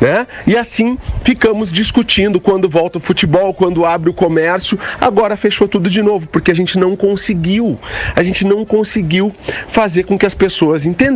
né? 0.00 0.26
E 0.46 0.56
assim 0.56 0.96
ficamos 1.22 1.70
discutindo 1.70 2.40
quando 2.40 2.68
volta 2.68 2.98
o 2.98 3.00
futebol, 3.00 3.52
quando 3.52 3.84
abre 3.84 4.08
o 4.08 4.14
comércio. 4.14 4.78
Agora 4.98 5.36
fechou 5.36 5.68
tudo 5.68 5.90
de 5.90 6.00
novo 6.00 6.26
porque 6.26 6.50
a 6.50 6.54
gente 6.54 6.78
não 6.78 6.96
conseguiu. 6.96 7.78
A 8.14 8.22
gente 8.22 8.44
não 8.46 8.64
conseguiu 8.64 9.34
fazer 9.68 10.04
com 10.04 10.18
que 10.18 10.24
as 10.24 10.34
pessoas 10.34 10.86
entendessem 10.86 11.15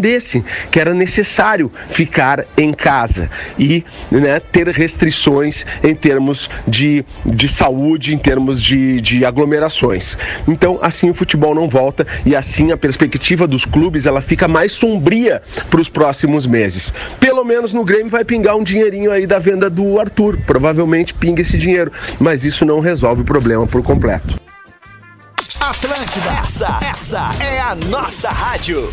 que 0.70 0.80
era 0.80 0.94
necessário 0.94 1.70
ficar 1.90 2.44
em 2.56 2.72
casa 2.72 3.30
e 3.58 3.84
né, 4.10 4.40
ter 4.40 4.68
restrições 4.68 5.64
em 5.82 5.94
termos 5.94 6.48
de, 6.66 7.04
de 7.24 7.48
saúde, 7.48 8.14
em 8.14 8.18
termos 8.18 8.62
de, 8.62 9.00
de 9.00 9.24
aglomerações. 9.24 10.16
Então, 10.48 10.78
assim 10.82 11.10
o 11.10 11.14
futebol 11.14 11.54
não 11.54 11.68
volta 11.68 12.06
e 12.24 12.34
assim 12.34 12.72
a 12.72 12.76
perspectiva 12.76 13.46
dos 13.46 13.64
clubes 13.64 14.06
ela 14.06 14.20
fica 14.20 14.48
mais 14.48 14.72
sombria 14.72 15.42
para 15.68 15.80
os 15.80 15.88
próximos 15.88 16.46
meses. 16.46 16.92
Pelo 17.18 17.44
menos 17.44 17.72
no 17.72 17.84
Grêmio 17.84 18.08
vai 18.10 18.24
pingar 18.24 18.56
um 18.56 18.64
dinheirinho 18.64 19.12
aí 19.12 19.26
da 19.26 19.38
venda 19.38 19.68
do 19.68 20.00
Arthur. 20.00 20.38
Provavelmente 20.46 21.14
pinga 21.14 21.42
esse 21.42 21.56
dinheiro, 21.56 21.92
mas 22.18 22.44
isso 22.44 22.64
não 22.64 22.80
resolve 22.80 23.22
o 23.22 23.24
problema 23.24 23.66
por 23.66 23.82
completo. 23.82 24.40
Atlântida, 25.60 26.30
essa, 26.40 26.80
essa 26.82 27.30
é 27.38 27.60
a 27.60 27.74
nossa 27.74 28.30
rádio. 28.30 28.92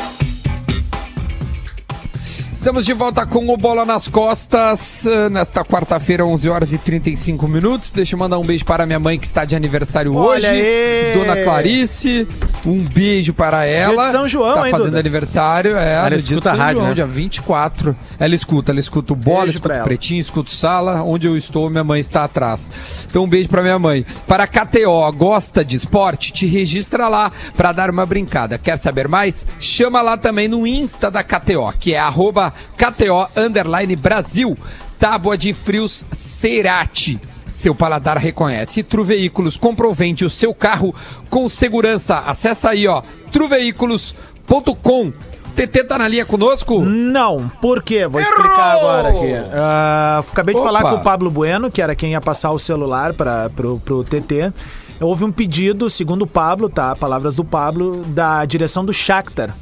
Estamos 2.61 2.85
de 2.85 2.93
volta 2.93 3.25
com 3.25 3.51
o 3.51 3.57
Bola 3.57 3.83
nas 3.85 4.07
Costas, 4.07 5.07
eh, 5.07 5.29
nesta 5.29 5.65
quarta-feira, 5.65 6.23
11 6.23 6.47
horas 6.47 6.71
e 6.71 6.77
35 6.77 7.47
minutos. 7.47 7.91
Deixa 7.91 8.13
eu 8.13 8.19
mandar 8.19 8.37
um 8.37 8.45
beijo 8.45 8.63
para 8.63 8.85
minha 8.85 8.99
mãe 8.99 9.17
que 9.17 9.25
está 9.25 9.45
de 9.45 9.55
aniversário 9.55 10.13
Olha 10.13 10.37
hoje, 10.37 10.45
aí! 10.45 11.13
Dona 11.15 11.37
Clarice. 11.43 12.27
Um 12.63 12.83
beijo 12.83 13.33
para 13.33 13.65
ela. 13.65 13.95
Dia 13.95 14.05
de 14.05 14.11
São 14.11 14.27
João, 14.27 14.53
tá 14.53 14.65
hein, 14.67 14.71
fazendo 14.71 14.89
Duda? 14.89 14.99
aniversário, 14.99 15.75
é, 15.75 15.93
Ela 15.93 16.03
no 16.03 16.09
dia 16.09 16.17
escuta 16.17 16.35
de 16.35 16.43
São 16.43 16.53
a 16.53 16.63
rádio, 16.63 16.77
João, 16.77 16.89
né? 16.89 16.93
dia 16.93 17.07
24. 17.07 17.95
Ela 18.19 18.35
escuta, 18.35 18.71
ela 18.71 18.79
escuta 18.79 19.13
o 19.13 19.15
Bola, 19.15 19.45
Beijo 19.45 19.57
escuta 19.57 19.79
o. 19.79 19.83
Pretinho, 19.83 20.21
escuta 20.21 20.49
o 20.51 20.53
Sala, 20.53 21.01
onde 21.01 21.25
eu 21.25 21.35
estou, 21.35 21.67
minha 21.67 21.83
mãe 21.83 21.99
está 21.99 22.25
atrás. 22.25 22.69
Então 23.09 23.23
um 23.23 23.27
beijo 23.27 23.49
para 23.49 23.63
minha 23.63 23.79
mãe. 23.79 24.05
Para 24.27 24.43
a 24.43 24.47
KTO, 24.47 25.11
gosta 25.13 25.65
de 25.65 25.77
esporte? 25.77 26.31
Te 26.31 26.45
registra 26.45 27.07
lá 27.07 27.31
para 27.57 27.71
dar 27.71 27.89
uma 27.89 28.05
brincada. 28.05 28.59
Quer 28.59 28.77
saber 28.77 29.07
mais? 29.07 29.47
Chama 29.59 29.99
lá 30.03 30.15
também 30.15 30.47
no 30.47 30.67
Insta 30.67 31.09
da 31.09 31.23
KTO, 31.23 31.73
que 31.79 31.95
é 31.95 31.99
arroba 31.99 32.50
KTO 32.77 33.29
underline 33.35 33.95
Brasil. 33.95 34.57
Tábua 34.99 35.37
de 35.37 35.53
frios 35.53 36.05
Cerati. 36.11 37.19
Seu 37.47 37.75
paladar 37.75 38.17
reconhece. 38.17 38.81
Tru 38.81 39.03
Veículos 39.03 39.57
compra 39.57 39.87
ou 39.87 39.93
vende 39.93 40.23
o 40.23 40.29
seu 40.29 40.53
carro 40.53 40.95
com 41.29 41.49
segurança. 41.49 42.19
Acessa 42.19 42.69
aí, 42.69 42.87
ó, 42.87 43.01
truveículos.com. 43.31 45.11
TT 45.55 45.83
tá 45.83 45.97
na 45.97 46.07
linha 46.07 46.25
conosco? 46.25 46.81
Não, 46.81 47.51
por 47.61 47.83
quê? 47.83 48.07
Vou 48.07 48.21
explicar 48.21 48.77
Errou! 48.77 48.89
agora 48.89 49.09
aqui. 49.09 49.33
Ah, 49.53 50.23
acabei 50.31 50.55
de 50.55 50.61
Opa! 50.61 50.67
falar 50.69 50.89
com 50.89 50.95
o 50.95 51.03
Pablo 51.03 51.29
Bueno, 51.29 51.69
que 51.69 51.81
era 51.81 51.93
quem 51.93 52.11
ia 52.11 52.21
passar 52.21 52.51
o 52.51 52.59
celular 52.59 53.13
para 53.13 53.49
pro, 53.49 53.79
pro 53.79 54.03
TT. 54.03 54.53
Houve 54.99 55.25
um 55.25 55.31
pedido, 55.31 55.89
segundo 55.89 56.21
o 56.21 56.27
Pablo, 56.27 56.69
tá? 56.69 56.95
Palavras 56.95 57.35
do 57.35 57.43
Pablo, 57.43 58.03
da 58.05 58.45
direção 58.45 58.85
do 58.85 58.93
Shakhtar. 58.93 59.53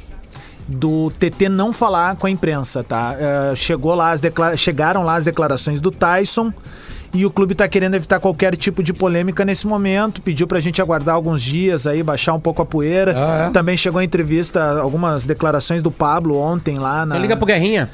Do 0.70 1.10
TT 1.18 1.48
não 1.48 1.72
falar 1.72 2.14
com 2.16 2.26
a 2.26 2.30
imprensa, 2.30 2.84
tá? 2.84 3.16
Ah, 3.20 3.54
chegou 3.56 3.94
lá 3.94 4.12
as 4.12 4.20
declara- 4.20 4.56
Chegaram 4.56 5.02
lá 5.02 5.16
as 5.16 5.24
declarações 5.24 5.80
do 5.80 5.90
Tyson 5.90 6.52
e 7.12 7.26
o 7.26 7.30
clube 7.30 7.56
tá 7.56 7.66
querendo 7.66 7.96
evitar 7.96 8.20
qualquer 8.20 8.54
tipo 8.54 8.80
de 8.82 8.92
polêmica 8.92 9.44
nesse 9.44 9.66
momento. 9.66 10.22
Pediu 10.22 10.46
pra 10.46 10.60
gente 10.60 10.80
aguardar 10.80 11.16
alguns 11.16 11.42
dias 11.42 11.88
aí, 11.88 12.04
baixar 12.04 12.34
um 12.34 12.40
pouco 12.40 12.62
a 12.62 12.64
poeira. 12.66 13.14
Ah, 13.16 13.46
é? 13.48 13.50
Também 13.50 13.76
chegou 13.76 13.98
a 13.98 14.04
entrevista, 14.04 14.78
algumas 14.80 15.26
declarações 15.26 15.82
do 15.82 15.90
Pablo 15.90 16.36
ontem 16.38 16.76
lá 16.78 17.04
na. 17.04 17.18
Liga 17.18 17.36
pro 17.36 17.46
Guerrinha. 17.46 17.90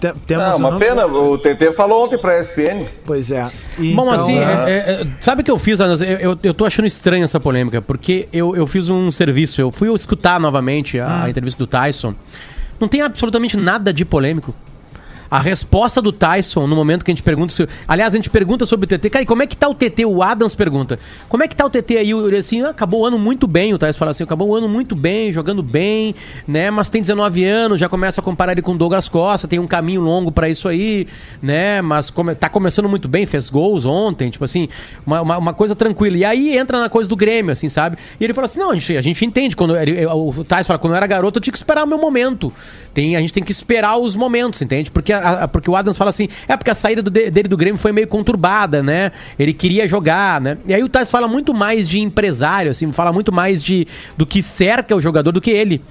Te- 0.00 0.12
temos 0.26 0.44
Ah, 0.44 0.54
o 0.54 0.58
uma 0.58 0.70
nome- 0.72 0.84
pena, 0.84 1.06
o 1.06 1.38
TT 1.38 1.72
falou 1.72 2.04
ontem 2.04 2.18
pra 2.18 2.38
ESPN. 2.38 2.84
Pois 3.06 3.30
é. 3.30 3.50
E 3.78 3.94
Bom, 3.94 4.02
então, 4.08 4.22
assim, 4.22 4.38
né? 4.38 4.64
é- 4.66 4.72
é- 5.02 5.06
sabe 5.20 5.40
o 5.42 5.44
que 5.44 5.50
eu 5.50 5.58
fiz, 5.58 5.80
Anas? 5.80 6.02
Eu, 6.02 6.08
eu, 6.18 6.38
eu 6.42 6.52
tô 6.54 6.64
achando 6.66 6.86
estranha 6.86 7.24
essa 7.24 7.40
polêmica, 7.40 7.80
porque 7.80 8.28
eu, 8.32 8.54
eu 8.54 8.66
fiz 8.66 8.88
um 8.90 9.10
serviço, 9.10 9.60
eu 9.60 9.70
fui 9.70 9.92
escutar 9.94 10.38
novamente 10.38 10.98
a, 10.98 11.24
a 11.24 11.30
entrevista 11.30 11.58
do 11.58 11.66
Tyson. 11.66 12.14
Não 12.78 12.88
tem 12.88 13.00
absolutamente 13.00 13.56
nada 13.56 13.92
de 13.92 14.04
polêmico. 14.04 14.54
A 15.30 15.40
resposta 15.40 16.00
do 16.00 16.12
Tyson, 16.12 16.66
no 16.66 16.76
momento 16.76 17.04
que 17.04 17.10
a 17.10 17.14
gente 17.14 17.22
pergunta. 17.22 17.52
Se, 17.52 17.68
aliás, 17.86 18.14
a 18.14 18.16
gente 18.16 18.30
pergunta 18.30 18.66
sobre 18.66 18.84
o 18.84 18.98
TT. 18.98 19.10
Cara, 19.10 19.22
e 19.22 19.26
como 19.26 19.42
é 19.42 19.46
que 19.46 19.56
tá 19.56 19.68
o 19.68 19.74
TT? 19.74 20.04
O 20.04 20.22
Adams 20.22 20.54
pergunta. 20.54 20.98
Como 21.28 21.42
é 21.42 21.48
que 21.48 21.56
tá 21.56 21.64
o 21.64 21.70
TT 21.70 21.98
aí? 21.98 22.10
Ele 22.10 22.36
assim, 22.36 22.62
ah, 22.62 22.70
acabou 22.70 23.00
o 23.00 23.06
ano 23.06 23.18
muito 23.18 23.46
bem. 23.46 23.74
O 23.74 23.78
Tyson 23.78 23.98
fala 23.98 24.10
assim: 24.10 24.24
acabou 24.24 24.48
o 24.48 24.54
ano 24.54 24.68
muito 24.68 24.94
bem, 24.94 25.32
jogando 25.32 25.62
bem, 25.62 26.14
né? 26.46 26.70
Mas 26.70 26.88
tem 26.88 27.00
19 27.00 27.44
anos, 27.44 27.80
já 27.80 27.88
começa 27.88 28.20
a 28.20 28.24
comparar 28.24 28.52
ele 28.52 28.62
com 28.62 28.72
o 28.72 28.78
Douglas 28.78 29.08
Costa, 29.08 29.48
tem 29.48 29.58
um 29.58 29.66
caminho 29.66 30.00
longo 30.00 30.30
pra 30.30 30.48
isso 30.48 30.68
aí, 30.68 31.06
né? 31.42 31.82
Mas 31.82 32.10
come, 32.10 32.34
tá 32.34 32.48
começando 32.48 32.88
muito 32.88 33.08
bem, 33.08 33.26
fez 33.26 33.50
gols 33.50 33.84
ontem, 33.84 34.30
tipo 34.30 34.44
assim, 34.44 34.68
uma, 35.06 35.20
uma, 35.22 35.38
uma 35.38 35.54
coisa 35.54 35.74
tranquila. 35.74 36.16
E 36.16 36.24
aí 36.24 36.56
entra 36.56 36.80
na 36.80 36.88
coisa 36.88 37.08
do 37.08 37.16
Grêmio, 37.16 37.52
assim, 37.52 37.68
sabe? 37.68 37.96
E 38.20 38.24
ele 38.24 38.32
fala 38.32 38.46
assim: 38.46 38.60
não, 38.60 38.70
a 38.70 38.74
gente, 38.74 38.96
a 38.96 39.02
gente 39.02 39.24
entende. 39.24 39.56
Quando 39.56 39.76
ele, 39.76 40.06
o 40.06 40.44
Tyson 40.44 40.68
fala, 40.68 40.78
quando 40.78 40.92
eu 40.92 40.96
era 40.96 41.06
garoto, 41.06 41.38
eu 41.38 41.42
tinha 41.42 41.52
que 41.52 41.58
esperar 41.58 41.84
o 41.84 41.86
meu 41.86 41.98
momento. 41.98 42.52
Tem, 42.92 43.14
a 43.14 43.20
gente 43.20 43.32
tem 43.32 43.42
que 43.42 43.52
esperar 43.52 43.98
os 43.98 44.16
momentos, 44.16 44.62
entende? 44.62 44.90
Porque, 44.90 45.12
a- 45.16 45.44
a- 45.44 45.48
porque 45.48 45.70
o 45.70 45.76
Adams 45.76 45.96
fala 45.96 46.10
assim, 46.10 46.28
é 46.48 46.56
porque 46.56 46.70
a 46.70 46.74
saída 46.74 47.02
do 47.02 47.10
de- 47.10 47.30
dele 47.30 47.48
do 47.48 47.56
Grêmio 47.56 47.78
foi 47.78 47.92
meio 47.92 48.06
conturbada, 48.08 48.82
né? 48.82 49.12
Ele 49.38 49.52
queria 49.52 49.86
jogar, 49.88 50.40
né? 50.40 50.58
E 50.66 50.74
aí 50.74 50.82
o 50.82 50.88
Tyson 50.88 51.10
fala 51.10 51.28
muito 51.28 51.52
mais 51.54 51.88
de 51.88 51.98
empresário, 52.00 52.70
assim, 52.70 52.90
fala 52.92 53.12
muito 53.12 53.32
mais 53.32 53.62
de 53.62 53.86
do 54.16 54.24
que 54.26 54.42
cerca 54.42 54.94
o 54.96 55.00
jogador 55.00 55.32
do 55.32 55.40
que 55.40 55.50
ele, 55.50 55.82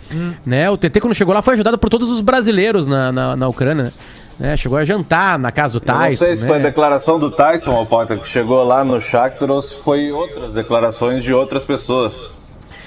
né? 0.46 0.70
O 0.70 0.78
TT 0.78 1.00
quando 1.02 1.14
chegou 1.14 1.34
lá 1.34 1.42
foi 1.42 1.54
ajudado 1.56 1.78
por 1.78 1.90
todos 1.90 2.10
os 2.12 2.22
brasileiros 2.22 2.88
na, 2.88 3.12
na, 3.12 3.36
na 3.36 3.48
Ucrânia, 3.48 3.92
né? 4.40 4.56
Chegou 4.58 4.78
a 4.78 4.86
jantar 4.86 5.40
na 5.40 5.52
casa 5.52 5.74
do 5.80 5.84
Eu 5.84 5.86
Tyson, 5.86 6.10
não 6.10 6.12
sei 6.30 6.36
se 6.36 6.42
né? 6.44 6.48
foi 6.50 6.58
a 6.58 6.62
declaração 6.62 7.18
do 7.20 7.32
Tyson, 7.32 7.72
ao 7.72 7.86
Potter, 7.86 8.20
que 8.20 8.28
chegou 8.28 8.64
lá 8.64 8.84
no 8.84 9.00
Shakhtar, 9.00 9.50
ou 9.50 9.62
se 9.62 9.76
foi 9.76 10.12
outras 10.12 10.54
declarações 10.54 11.24
de 11.24 11.34
outras 11.34 11.64
pessoas. 11.64 12.32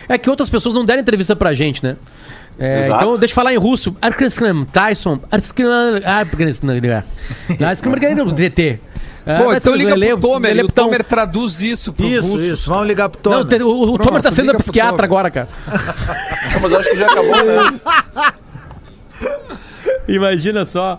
É 0.09 0.16
que 0.16 0.31
outras 0.31 0.48
pessoas 0.48 0.74
não 0.74 0.85
deram 0.87 1.03
entrevista 1.03 1.37
pra 1.37 1.53
gente, 1.53 1.85
né? 1.85 1.96
É, 2.59 2.87
então, 2.87 3.16
deixa 3.16 3.33
eu 3.33 3.37
falar 3.37 3.53
em 3.55 3.57
russo. 3.57 3.97
Arkeslam, 4.03 4.64
Tyson, 4.64 5.21
Arkeslam, 5.31 6.01
Arkeslam, 6.05 6.81
DT. 8.35 8.81
Bom, 9.38 9.53
então 9.55 9.75
liga 9.75 9.92
Ele- 9.92 10.09
pro 10.16 10.21
Tomer, 10.31 10.51
ele 10.53 10.62
o 10.62 10.66
é 10.66 10.71
Tomer 10.71 11.05
traduz 11.05 11.61
isso 11.61 11.92
pros 11.92 12.11
Isso, 12.11 12.29
russos. 12.33 12.47
isso. 12.47 12.71
Vamos 12.71 12.87
ligar 12.87 13.11
pro 13.11 13.31
Não, 13.31 13.44
Tomer. 13.44 13.59
te- 13.59 13.62
o, 13.62 13.68
o 13.83 13.85
Pronto, 13.94 14.09
Tomer 14.09 14.23
tá 14.23 14.33
sendo 14.33 14.49
pro 14.53 14.59
psiquiatra 14.59 15.05
agora, 15.05 15.31
cara. 15.31 15.49
Ah, 15.71 16.59
Mas 16.62 16.73
eu 16.73 16.79
acho 16.79 16.88
que 16.90 16.97
já 16.97 17.07
acabou, 17.07 17.44
né? 17.44 17.81
Imagina 20.09 20.64
só. 20.64 20.99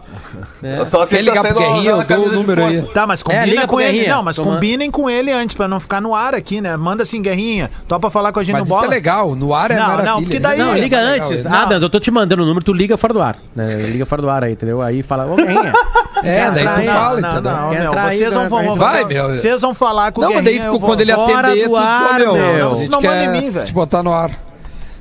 É. 0.62 0.86
Só 0.86 1.04
se 1.06 1.16
ele 1.18 1.32
tá 1.32 1.42
ligar 1.42 1.52
pro 1.54 1.62
saindo 1.64 1.74
Guerrinha? 1.74 1.92
Eu 1.92 2.04
dou 2.06 2.28
o 2.28 2.32
número 2.32 2.64
aí. 2.66 2.82
Tá, 2.94 3.08
mas 3.08 3.22
É, 3.22 3.24
combina 3.24 3.62
pro 3.62 3.68
com 3.70 3.82
ele. 3.82 4.08
Não, 4.08 4.22
mas 4.24 4.36
Toma. 4.36 4.54
combinem 4.54 4.92
com 4.92 5.10
ele 5.10 5.32
antes, 5.32 5.56
pra 5.56 5.68
não 5.68 5.80
ficar 5.80 6.00
no 6.00 6.14
ar 6.14 6.36
aqui, 6.36 6.62
né? 6.62 6.78
Manda 6.78 7.02
assim, 7.04 7.20
Guerrinha. 7.22 7.72
Topa 7.88 8.10
falar 8.10 8.32
com 8.32 8.40
a 8.40 8.44
gente 8.44 8.54
Mas 8.54 8.62
no 8.62 8.66
isso 8.66 8.74
bola. 8.76 8.86
é 8.86 8.90
legal, 8.90 9.36
no 9.36 9.54
ar 9.54 9.72
é 9.72 9.76
Não, 9.76 9.98
não, 10.04 10.22
porque 10.22 10.38
daí- 10.40 10.60
Não, 10.60 10.74
é 10.74 10.80
liga 10.80 11.02
legal, 11.02 11.28
antes. 11.28 11.44
é. 11.46 11.50
Não. 11.50 11.58
Adams, 11.60 11.82
eu 11.82 11.90
tô 11.90 12.00
te 12.00 12.12
mandando 12.12 12.44
o 12.44 12.46
número, 12.46 12.64
tu 12.64 12.72
liga 12.72 12.96
fora 12.98 13.14
do 13.14 13.22
ar. 13.22 13.36
né? 13.56 13.66
Liga 13.90 14.06
fora 14.06 14.22
do 14.22 14.30
ar 14.30 14.44
aí, 14.44 14.52
entendeu? 14.54 14.82
Aí 14.82 15.02
fala, 15.02 15.26
ô 15.26 15.36
Guerrinha. 15.36 15.74
É, 16.22 16.52
daí 16.52 16.68
tu 16.68 16.86
Não, 16.86 16.94
fala, 16.94 17.22
não, 17.22 17.32
entendeu? 17.32 17.52
não, 17.54 17.70
meu, 17.70 17.94
vocês 17.94 18.34
vão, 18.34 18.50
vai, 18.50 18.66
vão, 18.66 18.76
vai, 18.76 18.92
vocês- 18.96 19.08
meu. 19.08 19.30
vocês 19.38 19.62
vão 19.62 19.74
falar 19.74 20.12
com 20.12 20.20
o 20.20 20.24
Não, 20.26 20.34
mas 20.34 20.44
daí 20.44 20.54
Guerrinha. 20.56 20.74
eu 20.74 20.78
vou- 20.78 20.90
quando 20.90 21.00
ele 21.00 21.12
atender, 21.14 21.34
do 21.70 21.76
tu 21.76 21.80
diz, 21.80 21.80
ar, 21.80 22.22
"Ô, 22.22 22.34
meu, 22.34 22.36
Não, 22.36 22.70
não 22.74 22.76
manda 22.80 23.00
quer 23.00 23.24
em 23.24 23.30
mim, 23.42 23.50
velho. 23.50 23.66
te 23.66 23.72
botar 23.72 24.04
no 24.04 24.12
ar. 24.14 24.32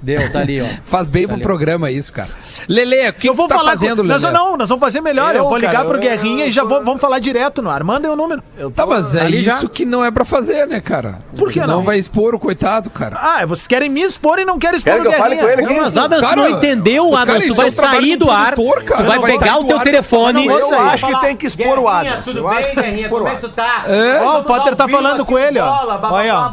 Deu, 0.00 0.30
tá 0.32 0.40
ali, 0.40 0.60
ó. 0.62 0.66
Faz 0.86 1.08
bem 1.08 1.26
pro 1.26 1.34
ali. 1.34 1.42
programa 1.42 1.90
isso, 1.90 2.12
cara. 2.12 2.28
Lele, 2.68 3.08
o 3.08 3.12
que 3.12 3.28
eu 3.28 3.32
tu 3.32 3.36
vou 3.36 3.48
tá 3.48 3.56
falar 3.56 3.72
fazendo, 3.72 4.02
com... 4.02 4.08
nós? 4.08 4.22
Não, 4.22 4.56
nós 4.56 4.68
vamos 4.68 4.80
fazer 4.80 5.00
melhor. 5.00 5.34
Eu, 5.34 5.42
Eu, 5.42 5.48
vou 5.48 5.56
ligar 5.58 5.72
cara, 5.72 5.84
pro 5.86 5.96
eu- 5.96 6.00
Guerrinha 6.00 6.44
eu 6.44 6.48
e 6.48 6.52
já 6.52 6.62
tô- 6.62 6.68
vou- 6.68 6.84
vamos 6.84 7.00
falar 7.00 7.18
direto 7.18 7.60
no 7.62 7.70
ar. 7.70 7.82
Mandem 7.82 8.10
o 8.10 8.16
número. 8.16 8.42
Tá, 8.74 8.86
mas 8.86 9.14
é 9.14 9.22
Ali 9.22 9.42
já? 9.42 9.54
isso 9.54 9.68
que 9.68 9.84
não 9.84 10.04
é 10.04 10.10
pra 10.10 10.24
fazer, 10.24 10.66
né, 10.66 10.80
cara? 10.80 11.16
Por 11.36 11.50
que 11.52 11.60
não? 11.60 11.82
vai 11.82 11.98
expor 11.98 12.34
o 12.34 12.38
coitado, 12.38 12.90
cara. 12.90 13.16
Ah, 13.20 13.44
vocês 13.46 13.66
querem 13.66 13.88
me 13.88 14.02
expor 14.02 14.38
e 14.38 14.44
não 14.44 14.58
querem 14.58 14.76
expor 14.76 14.92
Querem 14.92 15.06
o 15.06 15.10
que 15.10 15.14
eu 15.16 15.18
fale 15.20 15.34
Guerrinha. 15.36 15.56
com 15.56 15.62
ele 15.62 15.74
Não, 15.74 15.82
mas 15.84 15.96
Adams, 15.96 16.20
Cara, 16.22 16.36
não 16.36 16.50
entendeu, 16.50 17.16
Adams. 17.16 17.38
Tu 17.44 17.46
isso 17.46 17.54
vai 17.54 17.70
sair 17.70 18.16
do 18.16 18.30
ar. 18.30 18.50
expor, 18.52 18.82
cara. 18.84 19.02
Tu 19.02 19.06
vai 19.06 19.20
pegar 19.20 19.58
o 19.58 19.64
teu 19.64 19.78
telefone. 19.80 20.46
não, 20.46 20.58
Eu 20.58 20.66
sei. 20.66 20.76
acho 20.78 21.06
que 21.06 21.20
tem 21.20 21.36
que 21.36 21.46
expor 21.46 21.78
o 21.78 21.88
Adams. 21.88 22.24
Tudo 22.24 22.38
Eu 22.38 22.48
bem, 22.48 22.74
Guerrinha? 22.74 23.02
expor 23.02 23.20
o 23.22 23.24
Como 23.24 23.28
é 23.28 23.34
que 23.36 23.42
tu 23.42 23.48
tá? 23.50 23.84
Ó, 24.22 24.38
o 24.38 24.44
Potter 24.44 24.76
tá 24.76 24.86
falando 24.88 25.24
com 25.26 25.38
ele, 25.38 25.58
ó. 25.58 26.50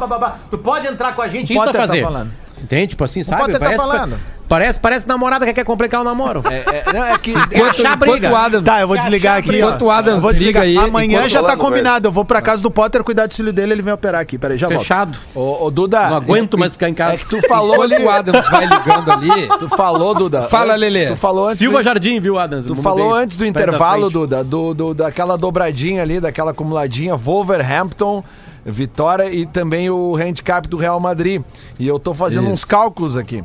Tu 0.50 0.58
pode 0.58 0.86
entrar 0.86 1.14
com 1.14 1.22
a 1.22 1.28
gente, 1.28 1.52
O 1.52 1.56
isso 1.56 1.64
tá 1.64 1.72
tá 1.72 1.78
fazer. 1.80 2.02
falando. 2.02 2.45
Entende? 2.66 2.88
Tipo 2.88 3.04
assim, 3.04 3.22
sabe? 3.22 3.42
Potter 3.42 3.54
tá 3.60 3.64
Parece- 3.66 3.78
falando. 3.82 4.20
Parece, 4.48 4.78
parece 4.78 5.08
namorada 5.08 5.44
que 5.44 5.52
quer 5.52 5.64
complicar 5.64 6.00
o 6.02 6.04
namoro. 6.04 6.40
É, 6.48 6.58
é, 6.58 6.92
não, 6.92 7.04
é 7.04 7.18
que. 7.18 7.32
Enquanto, 7.32 7.54
achar 7.80 7.94
enquanto 7.96 7.98
briga. 8.12 8.30
o 8.30 8.36
Adams, 8.36 8.64
Tá, 8.64 8.80
eu 8.80 8.86
vou 8.86 8.96
desligar 8.96 9.38
aqui. 9.38 9.56
Enquanto 9.58 9.82
o 9.86 9.90
Adams 9.90 10.14
Eu 10.16 10.20
vou 10.20 10.30
liga 10.30 10.60
desligar. 10.60 10.62
aí, 10.84 10.88
Amanhã 10.88 11.28
já 11.28 11.42
tá 11.42 11.56
combinado. 11.56 12.06
Eu 12.06 12.12
vou 12.12 12.24
pra 12.24 12.40
casa 12.40 12.62
do 12.62 12.70
Potter 12.70 13.02
cuidar 13.02 13.26
do 13.26 13.34
filho 13.34 13.52
dele, 13.52 13.72
ele 13.72 13.82
vem 13.82 13.92
operar 13.92 14.20
aqui. 14.20 14.38
Peraí, 14.38 14.56
já 14.56 14.68
volto. 14.68 14.80
Fechado. 14.82 15.18
Ô, 15.34 15.64
ô, 15.66 15.70
Duda. 15.70 16.08
Não 16.10 16.16
aguento 16.18 16.56
mais 16.56 16.72
ficar 16.72 16.88
em 16.88 16.92
É 16.92 16.94
casa. 16.94 17.16
que 17.18 17.26
tu 17.26 17.40
falou 17.48 17.82
ali. 17.82 17.96
O 17.96 18.08
Adams 18.08 18.48
vai 18.48 18.66
ligando 18.66 19.10
ali. 19.10 19.48
Tu 19.58 19.68
falou, 19.70 20.14
Duda. 20.14 20.42
Fala, 20.44 20.76
Lelê. 20.76 21.06
Tu 21.08 21.16
falou 21.16 21.46
antes. 21.46 21.58
Silva 21.58 21.78
do- 21.78 21.84
Jardim, 21.84 22.20
viu, 22.20 22.38
Adams? 22.38 22.66
Tu 22.66 22.76
falou 22.76 23.08
mudei. 23.08 23.24
antes 23.24 23.36
do 23.36 23.44
intervalo. 23.46 24.08
Duda, 24.10 24.44
do, 24.44 24.72
do- 24.74 24.94
daquela 24.94 25.36
dobradinha 25.36 26.02
ali, 26.02 26.20
daquela 26.20 26.52
acumuladinha, 26.52 27.16
Wolverhampton, 27.16 28.22
Vitória 28.66 29.30
e 29.32 29.46
também 29.46 29.88
o 29.90 30.16
handicap 30.16 30.66
do 30.68 30.76
Real 30.76 30.98
Madrid. 30.98 31.40
E 31.78 31.86
eu 31.86 31.98
tô 31.98 32.12
fazendo 32.12 32.44
Isso. 32.44 32.52
uns 32.52 32.64
cálculos 32.64 33.16
aqui. 33.16 33.42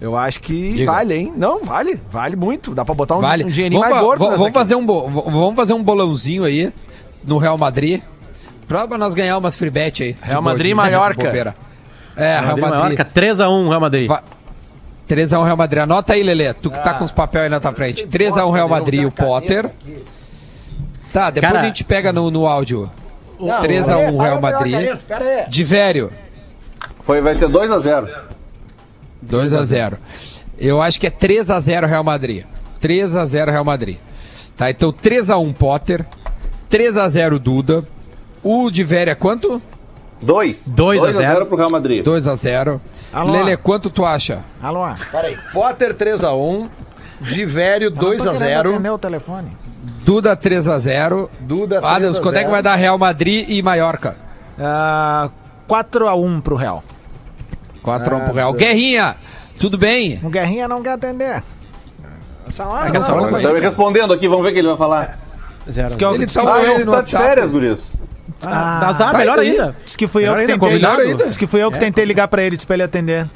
Eu 0.00 0.16
acho 0.16 0.40
que 0.40 0.72
Diga. 0.74 0.90
vale, 0.92 1.14
hein? 1.14 1.32
Não, 1.36 1.64
vale, 1.64 2.00
vale 2.10 2.34
muito. 2.36 2.74
Dá 2.74 2.84
pra 2.84 2.94
botar 2.94 3.16
um, 3.16 3.20
Vale. 3.20 3.44
um 3.44 3.48
dinheirinho 3.48 3.80
vamos, 3.80 3.94
mais 3.94 4.04
gordo. 4.06 4.18
vamos- 4.24 4.38
vamos 4.38 4.52
fazer 4.52 4.74
um 4.74 4.86
vamos 4.86 5.54
fazer 5.54 5.72
um 5.74 5.82
bolãozinho 5.82 6.44
aí 6.44 6.72
no 7.24 7.38
Real 7.38 7.56
Madrid. 7.58 8.00
Pra 8.66 8.86
pra 8.88 8.96
nós 8.98 9.14
ganhar 9.14 9.36
umas 9.38 9.54
free 9.56 9.70
bet 9.70 10.02
aí. 10.02 10.16
Real 10.22 10.40
Madrid 10.42 10.70
e 10.70 10.74
Mallorca. 10.74 11.54
É, 12.16 12.38
Real 12.40 12.56
Madrid. 12.56 12.70
Mallorca, 12.70 13.04
3x1 13.04 13.68
Real 13.68 13.80
Madrid. 13.80 14.08
Va- 14.08 14.22
3x1 15.08 15.44
Real 15.44 15.56
Madrid. 15.56 15.82
Anota 15.82 16.12
aí, 16.14 16.22
Lelê. 16.22 16.52
Tu 16.54 16.70
que 16.70 16.82
tá 16.82 16.94
com 16.94 17.04
os 17.04 17.12
papéis 17.12 17.44
aí 17.44 17.50
na 17.50 17.60
tua 17.60 17.72
frente. 17.72 18.06
3x1 18.06 18.50
Real 18.52 18.68
Madrid, 18.68 19.04
o 19.04 19.10
Potter. 19.12 19.70
Tá, 21.12 21.30
depois 21.30 21.52
Cara- 21.52 21.62
a 21.62 21.66
gente 21.66 21.84
pega 21.84 22.12
no, 22.12 22.30
no 22.30 22.46
áudio. 22.46 22.90
3x1 23.42 24.20
Real 24.20 24.40
Madrid. 24.40 24.90
De 25.48 25.64
velho. 25.64 26.12
Foi, 27.00 27.20
vai 27.20 27.34
ser 27.34 27.48
2x0. 27.48 28.08
2x0. 29.26 29.96
Eu 30.58 30.80
acho 30.80 31.00
que 31.00 31.06
é 31.06 31.10
3x0 31.10 31.86
Real 31.86 32.04
Madrid. 32.04 32.44
3x0 32.80 33.50
Real 33.50 33.64
Madrid. 33.64 33.96
Tá, 34.56 34.70
então 34.70 34.92
3x1 34.92 35.54
Potter. 35.54 36.06
3x0 36.70 37.38
Duda. 37.38 37.84
O 38.42 38.70
de 38.70 38.82
velho 38.82 39.10
é 39.10 39.14
quanto? 39.14 39.60
2. 40.22 40.68
2 40.68 41.04
a 41.04 41.12
0 41.12 41.46
pro 41.46 41.56
Real 41.56 41.70
Madrid. 41.70 42.04
2x0. 42.04 42.80
Alô? 43.12 43.32
Lelê, 43.32 43.56
quanto 43.56 43.90
tu 43.90 44.04
acha? 44.04 44.44
Alô? 44.62 44.80
Potter 45.52 45.94
3x1, 45.94 46.68
de 47.20 47.44
velho 47.44 47.90
Não 47.90 47.96
tô 47.96 48.10
querendo 48.12 48.24
2x0, 48.24 48.70
atender 48.70 48.90
o 48.90 48.98
telefone. 48.98 49.56
Duda 50.04 50.36
3x0. 50.36 51.28
Duda 51.40 51.80
3x0. 51.80 51.84
Adams, 51.96 52.18
quanto 52.18 52.36
é 52.38 52.44
que 52.44 52.50
vai 52.50 52.62
dar 52.62 52.74
Real 52.76 52.98
Madrid 52.98 53.46
e 53.48 53.62
Mallorca? 53.62 54.16
Ah, 54.58 55.30
4x1 55.68 56.42
pro 56.42 56.56
Real. 56.56 56.82
4x1 57.84 58.24
pro 58.24 58.34
Real. 58.34 58.52
Guerrinha, 58.52 59.16
tudo 59.58 59.78
bem? 59.78 60.20
O 60.22 60.28
Guerrinha 60.30 60.68
não 60.68 60.82
quer 60.82 60.92
atender. 60.92 61.42
Essa 62.48 62.66
hora 62.66 62.90
não. 62.92 63.04
falar 63.04 63.28
com 63.28 63.30
Tá 63.30 63.38
me 63.38 63.44
ele? 63.56 63.60
respondendo 63.60 64.12
aqui, 64.12 64.28
vamos 64.28 64.44
ver 64.44 64.50
o 64.50 64.52
que 64.52 64.58
ele 64.58 64.68
vai 64.68 64.76
falar. 64.76 65.18
Zero. 65.70 65.86
Diz 65.88 65.96
que 65.96 66.04
eu, 66.04 66.14
Ele 66.14 66.26
diz, 66.26 66.34
tá 66.34 66.42
Ah, 66.54 66.62
ele 66.62 66.84
no 66.84 66.92
tá 66.92 67.02
de 67.02 67.16
férias, 67.16 67.50
guris. 67.52 67.96
Ah, 68.44 68.78
dá 68.80 68.86
azar, 68.88 69.12
tá 69.12 69.18
melhor 69.18 69.38
ainda. 69.38 69.76
diz 69.84 69.94
que 69.94 70.08
fui 70.08 70.24
eu 70.26 70.34
que 70.34 70.40
ainda, 70.40 70.58
tentei. 70.58 70.84
ainda. 71.06 71.26
Diz 71.26 71.36
que 71.36 71.46
fui 71.46 71.62
eu 71.62 71.70
que 71.70 71.78
tentei 71.78 72.04
ligar 72.04 72.26
pra 72.26 72.42
ele, 72.42 72.56
disse 72.56 72.66
pra 72.66 72.74
ele 72.74 72.82
atender. 72.82 73.28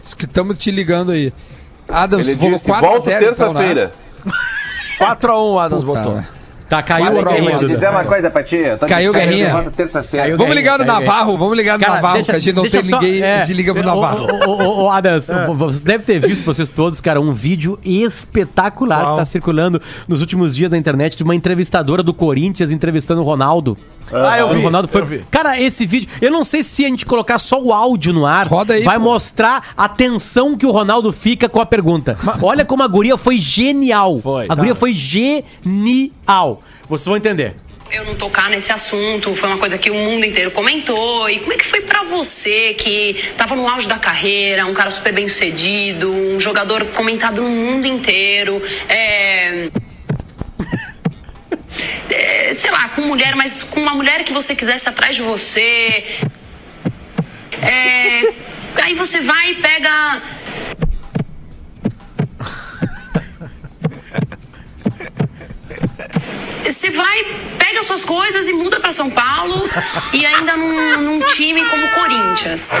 Diz 0.00 0.14
que 0.14 0.24
estamos 0.24 0.56
te 0.58 0.70
ligando 0.70 1.12
aí. 1.12 1.32
Adams, 1.86 2.26
Ele 2.26 2.36
falou 2.36 2.52
disse, 2.54 2.66
4 2.66 2.88
volto 2.88 3.04
terça-feira. 3.04 3.92
4x1 4.98 5.52
o 5.52 5.58
Adams 5.58 5.84
Puta, 5.84 6.00
botou. 6.00 6.14
né? 6.16 6.26
Tá, 6.68 6.82
caiu 6.82 7.16
o 7.20 7.24
Guerrinha. 7.24 7.52
Duda. 7.58 7.68
dizer 7.68 7.88
uma 7.90 8.04
coisa 8.04 8.28
pra 8.28 8.42
ti. 8.42 8.56
Caiu, 8.88 9.12
férias, 9.12 9.36
Guerrinha. 9.36 10.36
Vamos 10.36 10.54
ligar 10.56 10.78
no. 10.80 10.84
Navarro, 10.84 11.38
vamos 11.38 11.56
ligar 11.56 11.78
no 11.78 11.84
Cara, 11.84 11.94
Navarro, 11.94 12.14
deixa- 12.14 12.32
que 12.32 12.36
a 12.36 12.40
gente 12.40 12.54
não 12.56 12.62
tem 12.68 12.82
só- 12.82 13.00
ninguém 13.00 13.22
é, 13.22 13.42
de 13.44 13.54
liga 13.54 13.72
pro 13.72 13.82
é, 13.82 13.86
Navarro. 13.86 14.26
Ô, 14.48 14.82
ô, 14.84 14.90
Adams, 14.90 15.28
vocês 15.54 15.80
devem 15.80 16.04
ter 16.04 16.18
visto, 16.18 16.44
vocês 16.44 16.68
todos, 16.68 17.00
cara, 17.00 17.20
um 17.20 17.30
vídeo 17.30 17.78
espetacular 17.84 19.00
Qual? 19.02 19.12
que 19.14 19.20
tá 19.20 19.24
circulando 19.24 19.80
nos 20.08 20.20
últimos 20.20 20.56
dias 20.56 20.68
na 20.68 20.76
internet 20.76 21.16
de 21.16 21.22
uma 21.22 21.36
entrevistadora 21.36 22.02
do 22.02 22.12
Corinthians 22.12 22.72
entrevistando 22.72 23.20
o 23.20 23.24
Ronaldo. 23.24 23.78
Ah, 24.12 24.38
eu 24.38 24.46
O 24.48 24.54
vi. 24.54 24.62
Ronaldo 24.62 24.86
foi. 24.88 25.00
eu 25.00 25.06
vi. 25.06 25.24
Cara, 25.30 25.60
esse 25.60 25.84
vídeo. 25.86 26.08
Eu 26.20 26.30
não 26.30 26.44
sei 26.44 26.62
se 26.62 26.84
a 26.84 26.88
gente 26.88 27.04
colocar 27.04 27.38
só 27.38 27.60
o 27.60 27.72
áudio 27.72 28.12
no 28.12 28.24
ar. 28.24 28.46
Roda 28.46 28.74
aí, 28.74 28.82
vai 28.84 28.96
pô. 28.98 29.04
mostrar 29.04 29.70
a 29.76 29.88
tensão 29.88 30.56
que 30.56 30.64
o 30.66 30.70
Ronaldo 30.70 31.12
fica 31.12 31.48
com 31.48 31.60
a 31.60 31.66
pergunta. 31.66 32.16
Olha 32.42 32.64
como 32.64 32.82
a 32.82 32.88
guria 32.88 33.16
foi 33.16 33.38
genial. 33.38 34.20
Foi. 34.22 34.46
A 34.48 34.54
guria 34.54 34.74
foi 34.74 34.94
genial. 34.94 36.62
Vocês 36.88 37.06
vão 37.06 37.16
entender. 37.16 37.56
eu 37.90 38.04
não 38.04 38.14
tocar 38.14 38.48
nesse 38.50 38.70
assunto, 38.72 39.34
foi 39.34 39.48
uma 39.48 39.58
coisa 39.58 39.76
que 39.78 39.90
o 39.90 39.94
mundo 39.94 40.24
inteiro 40.24 40.50
comentou. 40.50 41.28
E 41.30 41.40
como 41.40 41.52
é 41.52 41.56
que 41.56 41.64
foi 41.66 41.80
pra 41.80 42.02
você 42.04 42.74
que 42.74 43.16
tava 43.36 43.56
no 43.56 43.66
auge 43.68 43.88
da 43.88 43.98
carreira, 43.98 44.66
um 44.66 44.74
cara 44.74 44.90
super 44.90 45.12
bem 45.12 45.28
sucedido, 45.28 46.10
um 46.12 46.38
jogador 46.40 46.84
comentado 46.94 47.42
no 47.42 47.48
mundo 47.48 47.86
inteiro, 47.86 48.60
é... 48.88 49.68
é, 52.10 52.54
sei 52.54 52.70
lá, 52.70 52.88
com 52.90 53.02
mulher, 53.02 53.34
mas 53.34 53.62
com 53.62 53.80
uma 53.80 53.94
mulher 53.94 54.24
que 54.24 54.32
você 54.32 54.54
quisesse 54.54 54.88
atrás 54.88 55.16
de 55.16 55.22
você. 55.22 56.04
É, 57.62 58.32
aí 58.82 58.94
você 58.94 59.20
vai 59.20 59.50
e 59.50 59.54
pega. 59.56 60.22
Você 66.64 66.90
vai, 66.90 67.24
pega 67.58 67.82
suas 67.82 68.04
coisas 68.04 68.46
e 68.48 68.52
muda 68.52 68.78
pra 68.78 68.92
São 68.92 69.10
Paulo 69.10 69.68
e 70.12 70.26
ainda 70.26 70.56
num, 70.56 71.00
num 71.00 71.20
time 71.26 71.64
como 71.64 71.88
Corinthians. 71.88 72.72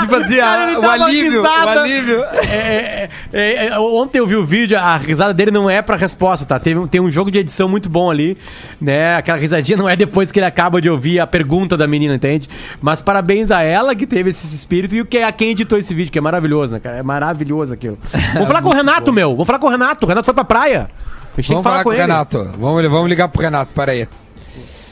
Tipo 0.00 0.16
assim, 0.16 0.36
Cara, 0.36 0.70
ele 0.70 0.76
o 0.78 0.90
alívio, 0.90 1.42
o 1.42 1.46
alívio. 1.46 2.24
É, 2.24 3.08
é, 3.32 3.66
é, 3.66 3.78
ontem 3.78 4.18
eu 4.18 4.26
vi 4.26 4.36
o 4.36 4.44
vídeo, 4.44 4.78
a 4.78 4.96
risada 4.96 5.32
dele 5.34 5.50
não 5.50 5.68
é 5.68 5.82
pra 5.82 5.96
resposta, 5.96 6.44
tá? 6.44 6.58
Teve, 6.58 6.86
tem 6.88 7.00
um 7.00 7.10
jogo 7.10 7.30
de 7.30 7.38
edição 7.38 7.68
muito 7.68 7.88
bom 7.88 8.10
ali, 8.10 8.36
né? 8.80 9.16
Aquela 9.16 9.38
risadinha 9.38 9.76
não 9.76 9.88
é 9.88 9.96
depois 9.96 10.32
que 10.32 10.38
ele 10.38 10.46
acaba 10.46 10.80
de 10.80 10.88
ouvir 10.88 11.20
a 11.20 11.26
pergunta 11.26 11.76
da 11.76 11.86
menina, 11.86 12.14
entende? 12.14 12.48
Mas 12.80 13.02
parabéns 13.02 13.50
a 13.50 13.62
ela 13.62 13.94
que 13.94 14.06
teve 14.06 14.30
esse 14.30 14.54
espírito 14.54 14.94
e 14.94 15.00
o 15.00 15.06
que 15.06 15.18
a 15.18 15.32
quem 15.32 15.50
editou 15.50 15.78
esse 15.78 15.94
vídeo, 15.94 16.10
que 16.10 16.18
é 16.18 16.22
maravilhoso, 16.22 16.72
né, 16.72 16.80
cara? 16.80 16.96
É 16.96 17.02
maravilhoso 17.02 17.74
aquilo. 17.74 17.98
Vamos 18.34 18.48
falar 18.48 18.62
com 18.62 18.70
o 18.70 18.74
Renato, 18.74 19.12
meu. 19.12 19.30
Vamos 19.30 19.46
falar 19.46 19.58
com 19.58 19.66
o 19.66 19.70
Renato. 19.70 20.06
O 20.06 20.08
Renato 20.08 20.24
foi 20.24 20.34
pra 20.34 20.44
praia. 20.44 20.90
A 21.32 21.40
gente 21.40 21.48
tem 21.48 21.56
Vamos 21.56 21.62
que 21.62 21.62
falar 21.62 21.62
falar 21.62 21.84
com 21.84 21.90
com 21.90 21.96
o. 21.96 21.98
Renato. 21.98 22.50
Vamos, 22.58 22.90
vamos 22.90 23.08
ligar 23.08 23.28
pro 23.28 23.42
Renato, 23.42 23.72
peraí. 23.74 24.08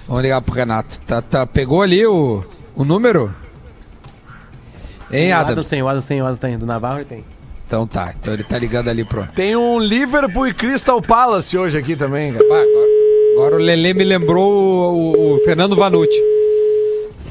Vamos 0.07 0.23
ligar 0.23 0.41
pro 0.41 0.55
Renato. 0.55 1.01
Tá, 1.07 1.21
tá, 1.21 1.47
pegou 1.47 1.83
ali 1.83 2.07
o, 2.07 2.43
o 2.75 2.85
número? 2.85 3.35
Hein, 5.11 5.31
O 5.31 5.35
Adams? 5.35 5.51
Adams 5.53 5.68
tem, 5.68 5.83
o 5.83 5.88
Adams 5.88 6.05
tem, 6.07 6.21
o 6.23 6.25
Adams 6.25 6.38
tem. 6.38 6.59
Do 6.59 6.66
Navarro 6.66 7.05
tem. 7.05 7.25
Então 7.66 7.87
tá, 7.87 8.14
então 8.18 8.33
ele 8.33 8.42
tá 8.44 8.59
ligando 8.59 8.88
ali 8.88 9.05
pro. 9.05 9.27
Tem 9.35 9.55
um 9.55 9.79
Liverpool 9.79 10.47
e 10.49 10.55
Crystal 10.55 11.03
Palace 11.03 11.57
hoje 11.57 11.77
aqui 11.77 11.94
também, 11.97 12.33
cara. 12.33 12.44
Agora, 12.44 12.66
agora 13.35 13.55
o 13.57 13.59
Lelê 13.59 13.92
me 13.92 14.05
lembrou 14.05 14.94
o, 14.94 15.35
o- 15.35 15.38
Fernando 15.40 15.77
Vanucci. 15.77 16.18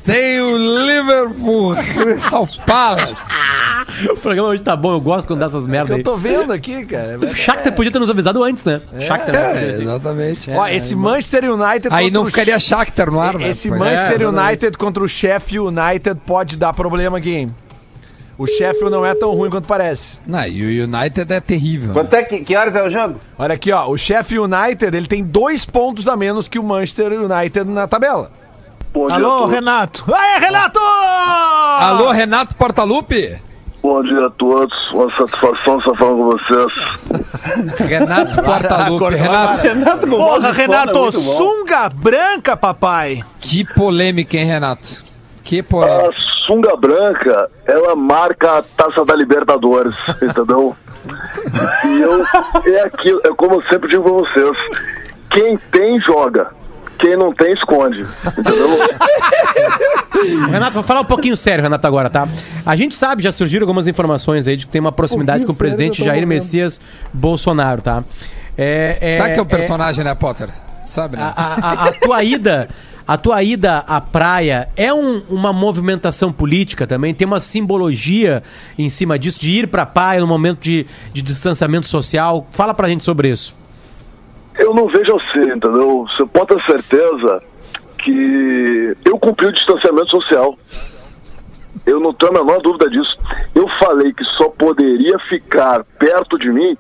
Tem 0.06 0.40
o 0.40 0.58
Liverpool 0.86 1.76
Crystal 1.76 2.48
Palace. 2.66 3.16
O 4.12 4.16
programa 4.16 4.50
hoje 4.50 4.62
tá 4.62 4.76
bom, 4.76 4.94
eu 4.94 5.02
gosto 5.02 5.26
quando 5.26 5.40
dá 5.40 5.48
essas 5.48 5.66
merdas 5.66 5.94
aí. 5.96 6.02
Eu 6.02 6.04
tô 6.04 6.16
vendo 6.16 6.54
aqui, 6.54 6.86
cara. 6.86 7.18
O 7.18 7.34
Shakhtar 7.34 7.74
podia 7.74 7.92
ter 7.92 7.98
nos 7.98 8.12
avisado 8.12 8.44
antes, 8.44 8.63
né? 8.63 8.80
Shakhtar. 9.00 9.58
É, 9.58 9.70
exatamente. 9.72 10.52
Ó, 10.52 10.68
esse 10.68 10.96
Manchester 10.96 11.52
United 11.52 11.88
Aí 11.90 12.12
não 12.12 12.24
ficaria 12.24 12.60
Shakhtar 12.60 13.10
no 13.10 13.20
ar, 13.20 13.40
né? 13.40 13.50
Esse 13.50 13.72
Manchester 13.72 14.22
é, 14.22 14.28
United 14.28 14.78
contra 14.78 15.04
o 15.04 15.08
Sheffield 15.08 15.76
United 15.76 16.22
pode 16.28 16.58
dar 16.58 16.74
problema 16.74 17.18
aqui, 17.18 17.34
hein? 17.34 17.56
O 18.38 18.45
Sheffield 18.45 18.91
não 18.91 19.04
é 19.04 19.15
tão 19.15 19.32
ruim 19.34 19.50
quanto 19.50 19.67
parece. 19.67 20.19
Não, 20.28 20.45
e 20.45 20.82
o 20.82 20.84
United 20.84 21.34
é 21.34 21.39
terrível. 21.39 21.91
Quanto 21.91 22.13
é 22.13 22.23
que, 22.23 22.43
que 22.43 22.56
horas 22.56 22.76
é 22.76 22.84
o 22.84 22.89
jogo? 22.89 23.19
Olha 23.38 23.56
aqui, 23.56 23.71
ó. 23.71 23.88
O 23.88 23.97
Sheffield 23.97 24.54
United, 24.54 24.95
ele 24.95 25.08
tem 25.08 25.23
dois 25.23 25.65
pontos 25.65 26.08
a 26.08 26.15
menos 26.15 26.47
que 26.47 26.60
o 26.60 26.63
Manchester 26.63 27.13
United 27.13 27.63
na 27.65 27.88
tabela. 27.88 28.32
Bom 28.93 29.08
dia, 29.08 29.15
Alô, 29.15 29.39
todos. 29.39 29.56
Renato. 29.56 30.06
Aê, 30.13 30.39
Renato! 30.39 30.80
Alô, 30.80 32.12
Renato 32.12 32.56
Portaluppi? 32.56 33.41
Bom 33.82 34.04
dia 34.04 34.26
a 34.28 34.30
todos. 34.30 34.76
Uma 34.91 35.10
satisfação 35.15 35.80
estar 35.80 35.95
falando 35.95 36.17
com 36.17 36.38
vocês. 36.38 36.73
Renato 37.89 38.43
Portaluppi. 38.43 39.15
Renato, 39.15 39.62
Renato 39.63 40.08
Porra, 40.08 40.50
é 40.50 40.52
Renato, 40.52 41.12
sunga 41.12 41.89
branca, 41.89 42.56
papai. 42.56 43.23
que 43.39 43.65
polêmica, 43.65 44.38
hein, 44.38 44.45
Renato? 44.45 45.04
Que 45.43 45.64
polêmica. 45.64 46.09
A 46.09 46.37
sunga 46.48 46.76
branca, 46.76 47.50
ela 47.66 47.95
marca 47.95 48.58
a 48.60 48.64
taça 48.64 49.04
da 49.06 49.16
Libertadores, 49.16 49.93
entendeu? 50.22 50.76
E 51.86 52.02
eu, 52.02 52.24
é 52.74 52.82
aquilo, 52.84 53.22
é 53.24 53.30
como 53.36 53.56
eu 53.56 53.64
sempre 53.70 53.89
digo 53.89 54.04
pra 54.04 54.14
vocês: 54.14 54.58
quem 55.30 55.58
tem, 55.72 56.02
joga. 56.02 56.56
Quem 57.00 57.16
não 57.16 57.32
tem, 57.32 57.54
esconde. 57.54 58.08
Entendeu? 58.39 58.80
Renato, 60.50 60.74
vou 60.74 60.84
falar 60.84 61.02
um 61.02 61.06
pouquinho 61.06 61.38
sério, 61.38 61.64
Renato, 61.64 61.86
agora, 61.86 62.10
tá? 62.10 62.28
A 62.66 62.76
gente 62.76 62.95
sabe, 62.95 63.22
já 63.22 63.32
surgiram 63.32 63.64
algumas 63.66 63.86
informações 63.86 64.48
aí 64.48 64.56
de 64.56 64.66
que 64.66 64.72
tem 64.72 64.82
uma 64.82 64.91
proximidade 64.91 65.45
com 65.45 65.52
o 65.52 65.58
presidente 65.58 66.04
Jair 66.04 66.26
Messias 66.26 66.82
Bolsonaro, 67.14 67.84
tá? 67.84 68.04
É, 68.58 68.98
é, 69.00 69.18
Sabe 69.18 69.34
que 69.36 69.39
é 69.39 69.41
o 69.43 69.45
personagem, 69.45 70.04
né, 70.04 70.16
Potter? 70.16 70.50
sabe? 70.88 71.18
Né? 71.18 71.34
A, 71.36 71.84
a- 71.84 71.88
a 71.89 71.91
tua 71.91 72.24
ida, 72.24 72.68
a 73.08 73.18
tua 73.18 73.41
ida 73.41 73.80
à 73.88 74.01
praia 74.01 74.68
é 74.76 74.93
um- 74.93 75.22
uma 75.30 75.53
movimentação 75.53 76.32
política 76.32 76.86
também? 76.86 77.14
Tem 77.14 77.26
uma 77.26 77.39
simbologia 77.39 78.43
em 78.78 78.89
cima 78.89 79.18
disso, 79.18 79.39
de 79.39 79.51
ir 79.51 79.68
pra 79.68 79.86
praia 79.86 80.20
no 80.20 80.28
momento 80.28 80.60
de, 80.60 80.86
de 81.14 81.22
distanciamento 81.22 81.88
social? 81.88 82.45
Fala 82.51 82.74
pra 82.74 82.88
gente 82.89 83.03
sobre 83.03 83.30
isso. 83.30 83.55
Eu 84.60 84.74
não 84.74 84.88
vejo 84.88 85.16
assim, 85.16 85.51
entendeu? 85.51 86.05
Você 86.10 86.26
pode 86.26 86.47
ter 86.47 86.64
certeza 86.66 87.41
que 88.03 88.97
eu 89.05 89.18
cumpri 89.20 89.45
o 89.45 89.51
distanciamento 89.53 90.10
social. 90.10 90.58
Eu 91.86 91.99
não 91.99 92.14
tenho 92.14 92.32
a 92.36 92.43
menor 92.43 92.60
dúvida 92.62 92.89
disso. 92.89 93.18
Eu 93.55 93.68
falei 93.80 94.12
que 94.12 94.24
só 94.38 94.49
poderia 94.49 95.18
ficar 95.30 95.84
perto 95.99 96.38
de 96.39 96.51
mim 96.51 96.76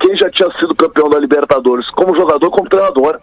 quem 0.00 0.16
já 0.16 0.30
tinha 0.30 0.48
sido 0.58 0.74
campeão 0.74 1.10
da 1.10 1.18
Libertadores, 1.18 1.88
como 1.90 2.16
jogador, 2.16 2.48
como 2.50 2.68
treinador. 2.68 3.20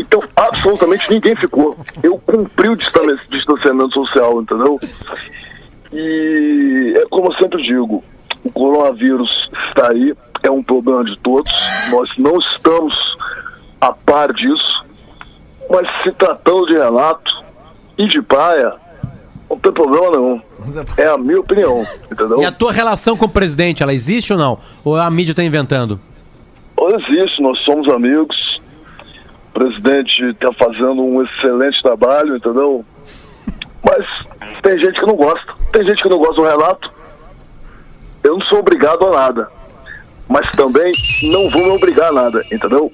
Então, 0.00 0.22
absolutamente 0.36 1.10
ninguém 1.10 1.34
ficou. 1.36 1.76
Eu 2.02 2.18
cumpri 2.18 2.68
o 2.68 2.76
distan- 2.76 3.18
distanciamento 3.30 3.92
social, 3.94 4.40
entendeu? 4.42 4.78
E 5.92 6.94
é 6.96 7.06
como 7.08 7.28
eu 7.32 7.36
sempre 7.38 7.62
digo, 7.62 8.04
o 8.44 8.52
coronavírus 8.52 9.30
está 9.68 9.90
aí, 9.90 10.14
é 10.42 10.50
um 10.50 10.62
problema 10.62 11.04
de 11.04 11.18
todos. 11.18 11.52
Nós 11.90 12.08
não 12.18 12.38
estamos 12.38 12.94
a 13.80 13.92
par 13.92 14.32
disso, 14.32 14.84
mas 15.70 15.86
se 16.02 16.12
tratando 16.12 16.66
de 16.66 16.74
relato 16.74 17.30
e 17.96 18.06
de 18.06 18.20
praia, 18.22 18.74
não 19.48 19.58
tem 19.58 19.72
problema 19.72 20.10
nenhum. 20.10 20.40
É 20.96 21.08
a 21.08 21.16
minha 21.16 21.40
opinião, 21.40 21.86
entendeu? 22.12 22.40
E 22.42 22.44
a 22.44 22.52
tua 22.52 22.72
relação 22.72 23.16
com 23.16 23.24
o 23.24 23.28
presidente, 23.28 23.82
ela 23.82 23.94
existe 23.94 24.32
ou 24.32 24.38
não? 24.38 24.58
Ou 24.84 24.96
a 24.96 25.10
mídia 25.10 25.34
tá 25.34 25.42
inventando? 25.42 25.98
Não 26.76 26.88
existe, 26.90 27.42
nós 27.42 27.58
somos 27.64 27.88
amigos. 27.88 28.36
O 29.48 29.58
presidente 29.58 30.22
está 30.30 30.52
fazendo 30.52 31.02
um 31.02 31.22
excelente 31.22 31.82
trabalho, 31.82 32.36
entendeu? 32.36 32.84
Mas 33.84 34.04
tem 34.62 34.78
gente 34.78 35.00
que 35.00 35.06
não 35.06 35.16
gosta. 35.16 35.52
Tem 35.72 35.84
gente 35.86 36.02
que 36.02 36.08
não 36.08 36.18
gosta 36.18 36.34
do 36.34 36.42
relato. 36.42 36.90
Eu 38.22 38.36
não 38.38 38.46
sou 38.46 38.58
obrigado 38.58 39.06
a 39.06 39.10
nada. 39.10 39.48
Mas 40.28 40.50
também 40.52 40.92
não 41.24 41.48
vou 41.48 41.62
me 41.64 41.70
obrigar 41.70 42.10
a 42.10 42.12
nada, 42.12 42.42
entendeu? 42.52 42.92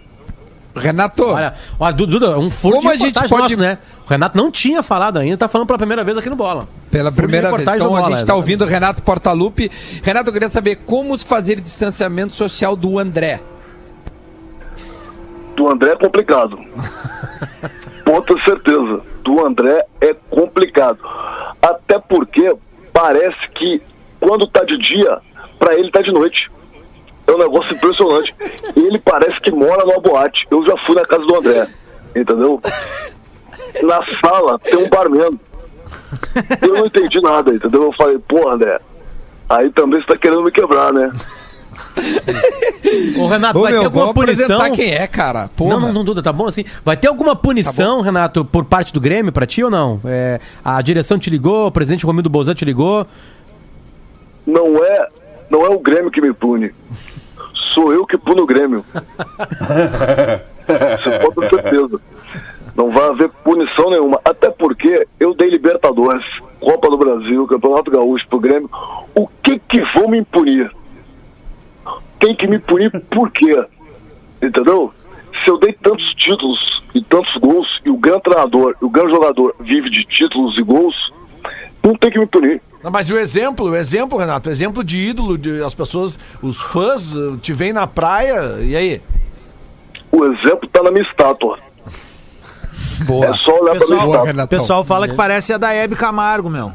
Renato. 0.76 1.24
Olha, 1.24 1.92
Du- 1.94 2.06
Duda, 2.06 2.38
um 2.38 2.50
furo 2.50 2.76
Como 2.76 2.88
de 2.88 2.94
a 2.94 2.98
gente 2.98 3.28
pode- 3.28 3.42
nosso, 3.42 3.60
né? 3.60 3.78
O 4.06 4.08
Renato 4.10 4.36
não 4.36 4.50
tinha 4.50 4.82
falado 4.82 5.18
ainda, 5.18 5.36
tá 5.36 5.48
falando 5.48 5.66
pela 5.66 5.78
primeira 5.78 6.02
vez 6.04 6.16
aqui 6.16 6.28
no 6.28 6.36
Bola. 6.36 6.68
Pela 6.90 7.10
Furo 7.10 7.22
primeira 7.22 7.48
vez. 7.50 7.62
Então 7.62 7.78
do 7.78 7.84
a 7.84 7.88
Bola, 8.00 8.10
gente 8.10 8.20
está 8.20 8.34
ouvindo 8.34 8.62
o 8.62 8.66
Renato 8.66 9.02
Portaluppi. 9.02 9.70
Renato, 10.02 10.28
eu 10.28 10.32
queria 10.32 10.48
saber 10.48 10.76
como 10.84 11.16
fazer 11.18 11.60
distanciamento 11.60 12.32
social 12.34 12.74
do 12.76 12.98
André. 12.98 13.40
Do 15.54 15.70
André 15.70 15.92
é 15.92 15.96
complicado. 15.96 16.58
Ter 18.26 18.44
certeza. 18.44 19.02
Do 19.22 19.46
André 19.46 19.84
é 20.00 20.14
complicado. 20.30 20.98
Até 21.60 21.98
porque 21.98 22.54
parece 22.92 23.48
que 23.54 23.82
quando 24.18 24.46
tá 24.46 24.64
de 24.64 24.78
dia, 24.78 25.18
pra 25.58 25.74
ele 25.74 25.90
tá 25.90 26.00
de 26.00 26.12
noite. 26.12 26.50
É 27.26 27.32
um 27.32 27.38
negócio 27.38 27.74
impressionante. 27.74 28.34
Ele 28.76 28.98
parece 28.98 29.40
que 29.40 29.50
mora 29.50 29.84
numa 29.84 30.00
boate. 30.00 30.46
Eu 30.50 30.64
já 30.64 30.76
fui 30.86 30.94
na 30.94 31.06
casa 31.06 31.24
do 31.24 31.36
André. 31.36 31.68
Entendeu? 32.14 32.60
Na 33.82 34.00
sala 34.20 34.58
tem 34.60 34.76
um 34.76 34.88
barman. 34.88 35.38
Eu 36.62 36.74
não 36.74 36.86
entendi 36.86 37.20
nada, 37.20 37.52
entendeu? 37.52 37.84
Eu 37.84 37.92
falei, 37.94 38.18
pô, 38.18 38.48
André, 38.48 38.78
aí 39.48 39.70
também 39.70 40.00
você 40.00 40.06
tá 40.06 40.16
querendo 40.16 40.42
me 40.42 40.50
quebrar, 40.52 40.92
né? 40.92 41.12
Ô, 43.18 43.26
Renato, 43.26 43.58
Ô, 43.58 43.62
vai 43.62 43.72
meu, 43.72 43.80
ter 43.80 43.86
alguma 43.86 44.14
punição? 44.14 44.72
quem 44.72 44.92
é, 44.92 45.06
cara. 45.06 45.48
Porra. 45.56 45.74
Não, 45.74 45.80
não, 45.80 45.92
não, 45.92 46.04
Duda, 46.04 46.22
tá 46.22 46.32
bom 46.32 46.46
assim? 46.46 46.64
Vai 46.84 46.96
ter 46.96 47.08
alguma 47.08 47.34
punição, 47.34 48.00
Renato, 48.00 48.44
por 48.44 48.64
parte 48.64 48.92
do 48.92 49.00
Grêmio 49.00 49.32
pra 49.32 49.46
ti 49.46 49.62
ou 49.62 49.70
não? 49.70 50.00
É, 50.04 50.40
a 50.64 50.80
direção 50.82 51.18
te 51.18 51.30
ligou, 51.30 51.66
o 51.66 51.72
presidente 51.72 52.06
Romildo 52.06 52.30
Bolzan 52.30 52.54
te 52.54 52.64
ligou. 52.64 53.06
não 54.46 54.84
é 54.84 55.08
não 55.50 55.64
é 55.64 55.68
o 55.68 55.78
Grêmio 55.78 56.10
que 56.10 56.20
me 56.20 56.32
pune. 56.32 56.74
Sou 57.74 57.92
eu 57.92 58.06
que 58.06 58.16
puno 58.18 58.42
o 58.42 58.46
Grêmio. 58.46 58.84
Você 60.66 61.18
pode 61.18 61.34
ter 61.34 61.62
certeza. 61.62 62.00
Não 62.74 62.88
vai 62.88 63.08
haver 63.08 63.28
punição 63.44 63.90
nenhuma. 63.90 64.20
Até 64.24 64.50
porque 64.50 65.06
eu 65.20 65.34
dei 65.34 65.48
Libertadores, 65.48 66.24
Copa 66.60 66.90
do 66.90 66.96
Brasil, 66.98 67.46
Campeonato 67.46 67.90
Gaúcho 67.90 68.26
pro 68.28 68.40
Grêmio. 68.40 68.68
O 69.14 69.28
que 69.42 69.58
que 69.60 69.80
vão 69.94 70.08
me 70.08 70.24
punir? 70.24 70.70
Tem 72.18 72.34
que 72.34 72.46
me 72.46 72.58
punir 72.58 72.90
por 73.10 73.30
quê? 73.30 73.64
Entendeu? 74.42 74.92
Se 75.42 75.50
eu 75.50 75.58
dei 75.58 75.72
tantos 75.72 76.04
títulos 76.14 76.58
e 76.94 77.02
tantos 77.02 77.34
gols, 77.40 77.66
e 77.84 77.90
o 77.90 77.96
grande 77.96 78.22
treinador, 78.22 78.76
e 78.80 78.84
o 78.84 78.88
grande 78.90 79.12
jogador 79.12 79.54
vive 79.60 79.90
de 79.90 80.04
títulos 80.04 80.56
e 80.56 80.62
gols, 80.62 80.94
não 81.82 81.94
tem 81.96 82.10
que 82.10 82.18
me 82.18 82.26
punir. 82.26 82.62
Não, 82.82 82.90
mas 82.90 83.08
o 83.10 83.18
exemplo, 83.18 83.70
o 83.70 83.76
exemplo, 83.76 84.18
Renato, 84.18 84.48
o 84.48 84.52
exemplo 84.52 84.84
de 84.84 84.98
ídolo, 84.98 85.36
de, 85.38 85.62
as 85.62 85.74
pessoas, 85.74 86.18
os 86.42 86.60
fãs 86.60 87.14
eh, 87.16 87.36
te 87.40 87.52
veem 87.52 87.72
na 87.72 87.86
praia, 87.86 88.58
e 88.60 88.76
aí? 88.76 89.02
O 90.12 90.24
exemplo 90.24 90.68
tá 90.68 90.82
na 90.82 90.90
minha 90.90 91.04
estátua. 91.04 91.58
Boa. 93.06 93.26
É 93.26 93.34
só 93.34 93.50
olhar 93.60 93.76
pra 93.76 93.86
minha 93.86 93.98
Pessoal, 93.98 94.26
estátua. 94.26 94.44
o 94.44 94.48
pessoal 94.48 94.84
fala 94.84 95.08
que 95.08 95.14
parece 95.14 95.52
a 95.52 95.58
da 95.58 95.72
Hebe 95.72 95.96
Camargo, 95.96 96.48
meu. 96.48 96.72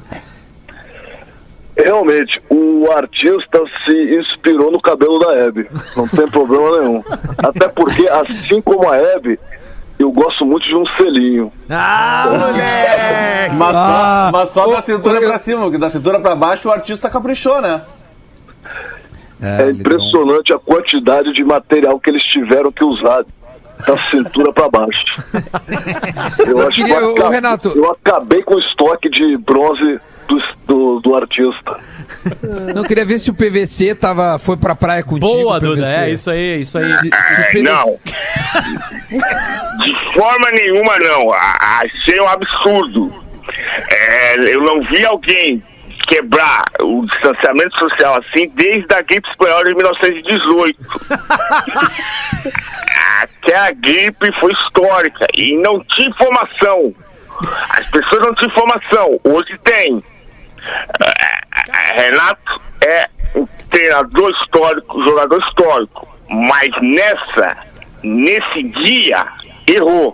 Realmente, 1.84 2.42
o 2.50 2.88
artista 2.92 3.62
se 3.86 4.16
inspirou 4.20 4.72
no 4.72 4.82
cabelo 4.82 5.18
da 5.20 5.34
Hebe. 5.34 5.70
Não 5.96 6.08
tem 6.08 6.28
problema 6.30 6.80
nenhum. 6.80 7.04
Até 7.38 7.68
porque, 7.70 8.08
assim 8.10 8.62
como 8.62 8.90
a 8.90 8.98
Hebe, 8.98 9.40
eu 9.98 10.12
gosto 10.12 10.46
muito 10.46 10.66
de 10.68 10.76
um 10.76 10.86
selinho. 10.98 11.52
Ah, 11.70 12.26
moleque! 12.30 13.56
Mas 13.56 13.76
Ah, 13.76 14.30
só, 14.32 14.38
mas 14.38 14.50
só 14.50 14.68
da 14.68 14.82
cintura 14.82 15.20
eu- 15.22 15.30
pra 15.30 15.40
cima, 15.40 15.62
porque 15.64 15.78
da 15.78 15.90
cintura 15.90 16.20
pra 16.20 16.36
baixo 16.36 16.68
o 16.70 16.72
artista 16.72 17.10
caprichou, 17.10 17.62
né? 17.62 17.82
É, 19.42 19.70
impressionante 19.70 20.52
a 20.54 20.60
quantidade 20.60 21.32
de 21.34 21.44
material 21.46 21.98
que 22.00 22.10
eles 22.10 22.24
tiveram 22.26 22.72
que 22.74 22.84
usar 22.84 23.24
da 23.88 23.98
cintura 24.10 24.52
pra 24.52 24.68
baixo. 24.70 25.16
Eu 26.46 26.60
acho 26.68 26.76
queria- 26.76 26.98
que 26.98 27.04
eu, 27.04 27.12
acabei, 27.12 27.32
Renato. 27.32 27.70
eu 27.74 27.90
acabei 27.92 28.44
com 28.44 28.56
o 28.56 28.60
estoque 28.60 29.10
de 29.10 29.38
bronze 29.38 30.00
do, 30.30 30.42
do, 30.68 31.00
do 31.02 31.16
artista. 31.16 31.78
Não 32.76 32.84
queria 32.84 33.06
ver 33.06 33.20
se 33.20 33.30
o 33.30 33.34
PVC 33.34 33.96
tava, 33.96 34.38
foi 34.40 34.56
pra 34.58 34.76
praia 34.76 35.04
contigo. 35.04 35.28
Boa, 35.28 35.60
PVC. 35.60 35.76
Duda, 35.76 36.06
é 36.06 36.10
isso 36.12 36.30
aí, 36.32 36.62
isso 36.62 36.78
aí. 36.78 36.86
Se- 36.86 37.00
se 37.00 37.08
o 37.08 37.10
PVC 37.10 37.62
Não. 37.64 37.86
De 39.10 40.14
forma 40.14 40.52
nenhuma, 40.52 40.98
não. 41.00 41.32
A- 41.34 41.82
Achei 41.84 42.20
um 42.20 42.28
absurdo. 42.28 43.12
É, 43.92 44.54
eu 44.54 44.62
não 44.62 44.82
vi 44.84 45.04
alguém 45.06 45.64
quebrar 46.08 46.64
o 46.82 47.06
distanciamento 47.06 47.78
social 47.78 48.20
assim 48.20 48.50
desde 48.56 48.94
a 48.94 49.02
gripe 49.02 49.28
espanhola 49.30 49.64
de 49.64 49.76
1918. 49.76 50.78
Aquela 53.22 53.72
gripe 53.72 54.32
foi 54.40 54.52
histórica 54.54 55.28
e 55.36 55.56
não 55.62 55.84
tinha 55.96 56.10
informação. 56.10 56.94
As 57.70 57.88
pessoas 57.90 58.22
não 58.28 58.34
tinham 58.36 58.52
informação. 58.52 59.20
Hoje 59.24 59.56
tem. 59.64 60.02
É, 61.06 62.02
Renato 62.02 62.62
é 62.88 63.10
um 63.36 63.48
treinador 63.70 64.32
histórico, 64.42 65.04
jogador 65.04 65.40
histórico. 65.48 66.08
Mas 66.30 66.70
nessa, 66.82 67.58
nesse 68.04 68.64
dia, 68.64 69.28
errou. 69.68 70.14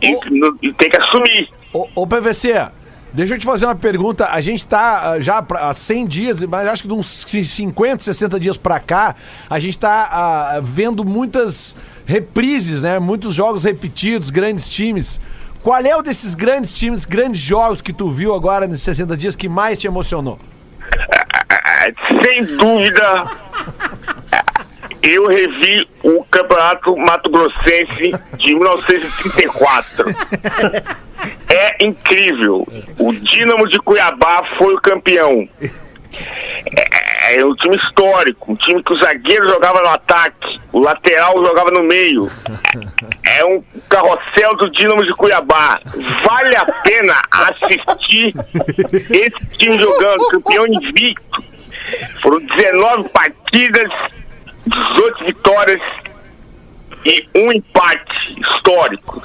E, 0.00 0.68
e 0.68 0.72
tem 0.74 0.88
que 0.88 0.96
assumir. 0.96 1.50
ô, 1.72 1.88
ô, 1.94 2.06
PVC, 2.06 2.68
deixa 3.12 3.34
eu 3.34 3.38
te 3.38 3.44
fazer 3.44 3.66
uma 3.66 3.74
pergunta. 3.74 4.28
A 4.30 4.40
gente 4.40 4.64
tá 4.64 5.12
ah, 5.12 5.20
já 5.20 5.44
há 5.54 5.74
100 5.74 6.06
dias, 6.06 6.42
mas 6.42 6.68
acho 6.68 6.82
que 6.82 6.88
de 6.88 6.94
uns 6.94 7.24
50, 7.26 8.02
60 8.02 8.38
dias 8.38 8.56
pra 8.56 8.78
cá, 8.78 9.16
a 9.50 9.58
gente 9.58 9.78
tá 9.78 10.08
ah, 10.10 10.60
vendo 10.62 11.04
muitas 11.04 11.74
reprises, 12.06 12.82
né? 12.82 12.98
Muitos 13.00 13.34
jogos 13.34 13.64
repetidos, 13.64 14.30
grandes 14.30 14.68
times. 14.68 15.20
Qual 15.62 15.80
é 15.80 15.96
o 15.96 16.02
desses 16.02 16.34
grandes 16.34 16.72
times, 16.72 17.04
grandes 17.04 17.40
jogos 17.40 17.80
que 17.80 17.92
tu 17.92 18.10
viu 18.10 18.34
agora 18.34 18.66
nesses 18.66 18.82
60 18.82 19.16
dias 19.16 19.36
que 19.36 19.48
mais 19.48 19.78
te 19.78 19.86
emocionou? 19.86 20.38
Sem 22.24 22.44
dúvida, 22.44 23.30
eu 25.02 25.26
revi 25.28 25.88
o 26.02 26.24
Campeonato 26.24 26.96
Mato 26.96 27.30
Grossense 27.30 28.12
de 28.38 28.54
1934. 28.54 30.04
É 31.48 31.84
incrível. 31.84 32.66
O 32.98 33.12
Dínamo 33.12 33.68
de 33.68 33.78
Cuiabá 33.78 34.42
foi 34.58 34.74
o 34.74 34.80
campeão. 34.80 35.48
É, 36.76 37.36
é 37.40 37.44
um 37.44 37.54
time 37.54 37.76
histórico, 37.76 38.52
um 38.52 38.56
time 38.56 38.82
que 38.82 38.92
o 38.92 39.00
zagueiro 39.00 39.48
jogava 39.48 39.80
no 39.80 39.88
ataque, 39.88 40.60
o 40.72 40.80
lateral 40.80 41.44
jogava 41.44 41.70
no 41.70 41.82
meio. 41.82 42.30
É 43.24 43.44
um 43.44 43.62
carrossel 43.88 44.56
do 44.56 44.70
Dínamo 44.70 45.04
de 45.04 45.12
Cuiabá. 45.14 45.80
Vale 46.26 46.56
a 46.56 46.64
pena 46.82 47.14
assistir 47.30 48.34
esse 49.10 49.46
time 49.58 49.78
jogando, 49.78 50.28
campeão 50.30 50.66
invicto. 50.66 51.42
Foram 52.20 52.38
19 52.38 53.08
partidas, 53.10 53.90
18 54.66 55.24
vitórias. 55.26 55.80
e 57.04 57.28
um 57.34 57.52
empate 57.52 58.40
histórico. 58.40 59.22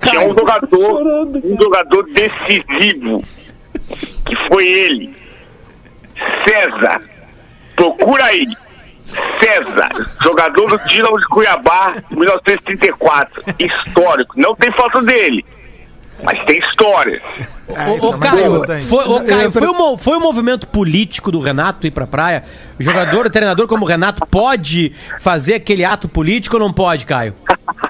que 0.00 0.16
é 0.16 0.20
um 0.20 0.34
jogador, 0.34 1.02
um 1.44 1.56
jogador 1.58 2.04
decisivo, 2.04 3.22
que 4.26 4.36
foi 4.48 4.66
ele, 4.66 5.21
César. 6.46 7.02
Procura 7.76 8.24
aí. 8.24 8.46
César, 9.42 9.90
jogador 10.22 10.70
do 10.70 10.88
Dinamo 10.88 11.18
de 11.18 11.26
Cuiabá, 11.26 11.94
1934. 12.10 13.42
Histórico. 13.58 14.34
Não 14.36 14.54
tem 14.54 14.72
foto 14.72 15.02
dele, 15.02 15.44
mas 16.22 16.42
tem 16.44 16.58
histórias. 16.58 17.22
Ô, 17.68 18.08
ô, 18.08 18.18
Caio, 18.18 18.62
foi, 18.88 19.04
ô, 19.04 19.24
Caio 19.24 19.52
foi, 19.52 19.68
um, 19.68 19.98
foi 19.98 20.16
um 20.16 20.20
movimento 20.20 20.66
político 20.68 21.30
do 21.30 21.40
Renato 21.40 21.86
ir 21.86 21.90
pra 21.90 22.06
praia? 22.06 22.44
O 22.78 22.82
jogador, 22.82 23.26
o 23.26 23.30
treinador 23.30 23.66
como 23.66 23.84
o 23.84 23.88
Renato 23.88 24.26
pode 24.26 24.92
fazer 25.20 25.54
aquele 25.54 25.84
ato 25.84 26.08
político 26.08 26.56
ou 26.56 26.60
não 26.60 26.72
pode, 26.72 27.04
Caio? 27.04 27.34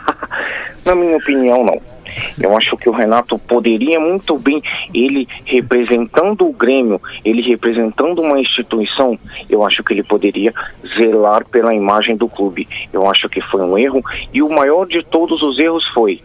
Na 0.85 0.95
minha 0.95 1.17
opinião, 1.17 1.65
não. 1.65 1.92
Eu 2.41 2.57
acho 2.57 2.77
que 2.77 2.89
o 2.89 2.93
Renato 2.93 3.39
poderia 3.39 3.99
muito 4.01 4.39
bem, 4.39 4.63
ele 4.93 5.27
representando 5.45 6.47
o 6.47 6.53
Grêmio, 6.53 7.01
ele 7.25 7.43
representando 7.43 8.21
uma 8.21 8.41
instituição, 8.41 9.19
eu 9.49 9.65
acho 9.65 9.83
que 9.83 9.93
ele 9.93 10.03
poderia 10.03 10.53
zelar 10.97 11.47
pela 11.47 11.75
imagem 11.75 12.17
do 12.17 12.29
clube. 12.29 12.69
Eu 12.93 13.09
acho 13.11 13.29
que 13.29 13.41
foi 13.41 13.63
um 13.63 13.79
erro 13.79 14.03
e 14.33 14.43
o 14.43 14.51
maior 14.51 14.87
de 14.87 15.03
todos 15.05 15.43
os 15.43 15.59
erros 15.59 15.87
foi 15.95 16.21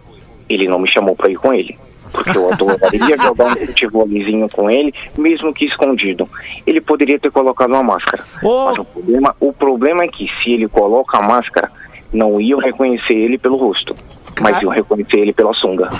ele 0.49 0.67
não 0.67 0.79
me 0.79 0.91
chamou 0.91 1.15
para 1.15 1.29
ir 1.29 1.35
com 1.35 1.53
ele. 1.53 1.77
Porque 2.11 2.37
eu 2.37 2.51
adoraria 2.51 3.17
jogar 3.21 3.51
um 3.51 3.65
futebolzinho 3.65 4.49
com 4.49 4.69
ele, 4.69 4.93
mesmo 5.17 5.53
que 5.53 5.65
escondido. 5.65 6.29
Ele 6.65 6.79
poderia 6.79 7.19
ter 7.19 7.31
colocado 7.31 7.71
uma 7.71 7.83
máscara. 7.83 8.23
Mas 8.41 8.77
o 8.77 8.85
problema, 8.85 9.35
o 9.39 9.53
problema 9.53 10.03
é 10.03 10.07
que 10.07 10.27
se 10.41 10.51
ele 10.51 10.67
coloca 10.67 11.17
a 11.17 11.21
máscara, 11.21 11.69
não 12.13 12.39
iam 12.39 12.59
reconhecer 12.59 13.13
ele 13.13 13.37
pelo 13.37 13.57
rosto, 13.57 13.93
mas 14.41 14.61
iam 14.61 14.71
reconhecer 14.71 15.17
ele 15.17 15.33
pela 15.33 15.53
sunga. 15.53 15.87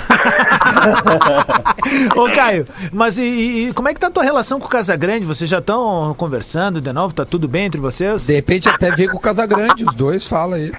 Ô, 2.16 2.30
Caio, 2.32 2.66
mas 2.92 3.18
e, 3.18 3.68
e- 3.68 3.72
como 3.74 3.88
é 3.88 3.94
que 3.94 4.00
tá 4.00 4.08
a 4.08 4.10
tua 4.10 4.22
relação 4.22 4.58
com 4.60 4.66
o 4.66 4.70
Casagrande? 4.70 5.26
Vocês 5.26 5.48
já 5.48 5.58
estão 5.58 6.14
conversando 6.14 6.80
de 6.80 6.92
novo? 6.92 7.14
Tá 7.14 7.24
tudo 7.24 7.48
bem 7.48 7.66
entre 7.66 7.80
vocês? 7.80 8.26
De 8.26 8.34
repente 8.34 8.68
até 8.68 8.90
ver 8.90 9.08
com 9.08 9.16
o 9.16 9.20
Casagrande, 9.20 9.84
os 9.84 9.94
dois 9.94 10.26
falam 10.26 10.54
aí. 10.54 10.72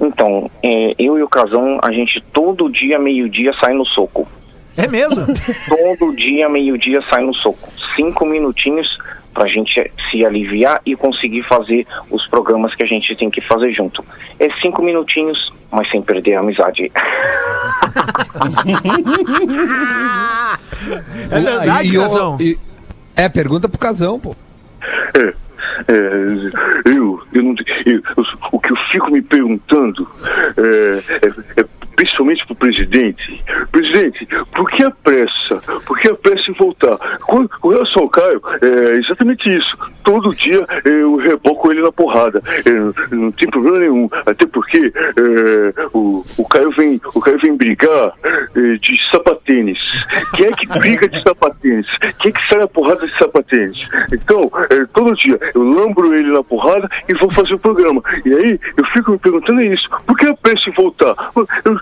Então, 0.00 0.50
é, 0.62 0.94
eu 0.98 1.18
e 1.18 1.22
o 1.22 1.28
Casão, 1.28 1.78
a 1.82 1.92
gente 1.92 2.22
todo 2.32 2.68
dia, 2.70 2.98
meio-dia, 2.98 3.52
sai 3.60 3.72
no 3.72 3.86
soco. 3.86 4.28
É 4.76 4.88
mesmo? 4.88 5.26
todo 5.68 6.16
dia, 6.16 6.48
meio-dia, 6.48 7.00
sai 7.10 7.22
no 7.22 7.34
soco. 7.34 7.68
Cinco 7.96 8.24
minutinhos 8.26 8.86
pra 9.32 9.46
gente 9.46 9.90
se 10.10 10.24
aliviar 10.24 10.80
e 10.84 10.94
conseguir 10.96 11.42
fazer 11.44 11.86
os 12.10 12.26
programas 12.28 12.74
que 12.74 12.82
a 12.82 12.86
gente 12.86 13.14
tem 13.16 13.30
que 13.30 13.40
fazer 13.42 13.72
junto. 13.72 14.04
É 14.38 14.48
cinco 14.60 14.82
minutinhos, 14.82 15.52
mas 15.70 15.88
sem 15.90 16.02
perder 16.02 16.34
a 16.36 16.40
amizade. 16.40 16.90
É 21.30 21.40
verdade, 21.40 21.88
E- 21.96 21.98
Casão? 21.98 22.36
e- 22.40 22.58
É, 23.16 23.28
pergunta 23.28 23.68
pro 23.68 23.78
Casão, 23.78 24.18
pô. 24.18 24.34
É, 25.14 25.34
é, 25.88 25.94
eu, 26.86 27.22
eu 27.32 27.42
não, 27.42 27.54
eu- 27.86 27.92
eu- 28.16 28.24
o 28.50 28.58
que 28.58 28.72
eu 28.72 28.76
fico 28.90 29.10
me 29.10 29.20
perguntando 29.22 30.08
é, 30.56 31.02
é- 31.26 31.60
é 31.60 31.64
principalmente 31.96 32.46
pro 32.46 32.54
presidente, 32.56 33.42
presidente, 33.70 34.26
por 34.54 34.70
que 34.70 34.82
a 34.82 34.90
pressa? 34.90 35.80
Por 35.86 35.98
que 35.98 36.08
a 36.08 36.14
pressa 36.14 36.50
em 36.50 36.54
voltar? 36.54 36.98
Com, 37.20 37.46
com 37.48 37.68
relação 37.68 38.02
ao 38.02 38.08
Caio, 38.08 38.40
é 38.60 38.96
exatamente 38.96 39.48
isso. 39.48 39.76
Todo 40.02 40.34
dia 40.34 40.64
eu 40.84 41.16
reboco 41.16 41.70
ele 41.70 41.82
na 41.82 41.92
porrada. 41.92 42.40
É, 42.66 43.14
não 43.14 43.30
tem 43.32 43.48
problema 43.50 43.78
nenhum. 43.78 44.08
Até 44.26 44.46
porque 44.46 44.92
é, 44.96 45.86
o, 45.92 46.24
o 46.36 46.48
Caio 46.48 46.70
vem, 46.72 47.00
o 47.14 47.20
Caio 47.20 47.38
vem 47.40 47.56
brigar 47.56 48.12
é, 48.54 48.60
de 48.76 49.10
sapatênis. 49.10 49.78
Quem 50.34 50.46
é 50.46 50.50
que 50.52 50.66
briga 50.78 51.08
de 51.08 51.22
sapatênis? 51.22 51.86
Quem 52.18 52.30
é 52.30 52.32
que 52.32 52.48
sai 52.48 52.58
na 52.58 52.68
porrada 52.68 53.06
de 53.06 53.16
sapatênis? 53.18 53.76
Então, 54.12 54.50
é, 54.70 54.84
todo 54.92 55.14
dia 55.14 55.38
eu 55.54 55.62
lambro 55.62 56.14
ele 56.14 56.32
na 56.32 56.42
porrada 56.42 56.88
e 57.08 57.14
vou 57.14 57.30
fazer 57.32 57.54
o 57.54 57.58
programa. 57.58 58.02
E 58.24 58.34
aí 58.34 58.60
eu 58.76 58.84
fico 58.92 59.12
me 59.12 59.18
perguntando 59.18 59.60
isso. 59.60 59.88
Por 60.06 60.16
que 60.16 60.26
a 60.26 60.34
pressa 60.34 60.68
em 60.68 60.72
voltar? 60.72 61.14
Eu- 61.64 61.81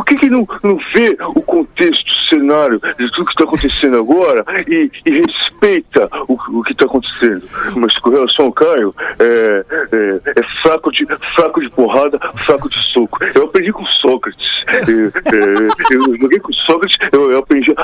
por 0.00 0.04
que, 0.06 0.16
que 0.16 0.30
não, 0.30 0.48
não 0.62 0.78
vê 0.94 1.14
o 1.36 1.42
contexto, 1.42 2.06
o 2.08 2.34
cenário 2.34 2.80
de 2.80 3.10
tudo 3.12 3.26
que 3.26 3.32
está 3.32 3.44
acontecendo 3.44 3.98
agora 3.98 4.44
e, 4.66 4.90
e 5.04 5.20
respeita 5.20 6.08
o, 6.26 6.38
o 6.58 6.62
que 6.62 6.72
está 6.72 6.86
acontecendo? 6.86 7.42
Mas 7.76 7.92
com 7.98 8.08
relação 8.08 8.46
ao 8.46 8.52
Caio, 8.52 8.94
é, 9.18 9.64
é, 9.92 10.20
é 10.40 10.62
fraco, 10.62 10.90
de, 10.90 11.06
fraco 11.34 11.60
de 11.60 11.68
porrada, 11.70 12.18
fraco 12.46 12.70
de 12.70 12.92
soco. 12.92 13.18
Eu 13.34 13.44
aprendi 13.44 13.72
com 13.72 13.84
Sócrates. 14.00 14.48
É, 14.68 15.94
eu 15.94 16.18
joguei 16.18 16.38
com 16.38 16.52
Sócrates, 16.52 16.96
eu, 17.12 17.32
eu 17.32 17.38
aprendi. 17.40 17.74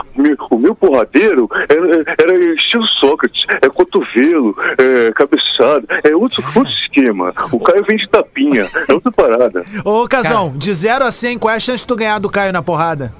o 0.50 0.58
meu 0.58 0.74
porradeiro 0.74 1.48
era, 1.68 2.14
era 2.18 2.54
estilo 2.54 2.86
Sócrates. 2.98 3.44
É 3.60 3.68
cotovelo, 3.68 4.56
é 4.78 5.12
cabeçada, 5.12 5.86
é 6.02 6.16
outro, 6.16 6.42
outro 6.54 6.72
esquema. 6.72 7.32
O 7.52 7.60
Caio 7.60 7.84
vem 7.84 7.98
de 7.98 8.08
tapinha, 8.08 8.68
é 8.88 8.92
outra 8.92 9.12
parada. 9.12 9.66
Ô, 9.84 10.06
Casão, 10.08 10.54
de 10.56 10.72
0 10.72 11.04
a 11.04 11.12
100, 11.12 11.38
qual 11.38 11.52
é 11.52 11.56
a 11.56 11.60
chance 11.60 11.78
de 11.78 11.86
tu 11.86 11.96
ganhar 11.96 12.05
do 12.20 12.30
Caio 12.30 12.52
na 12.52 12.62
porrada? 12.62 13.12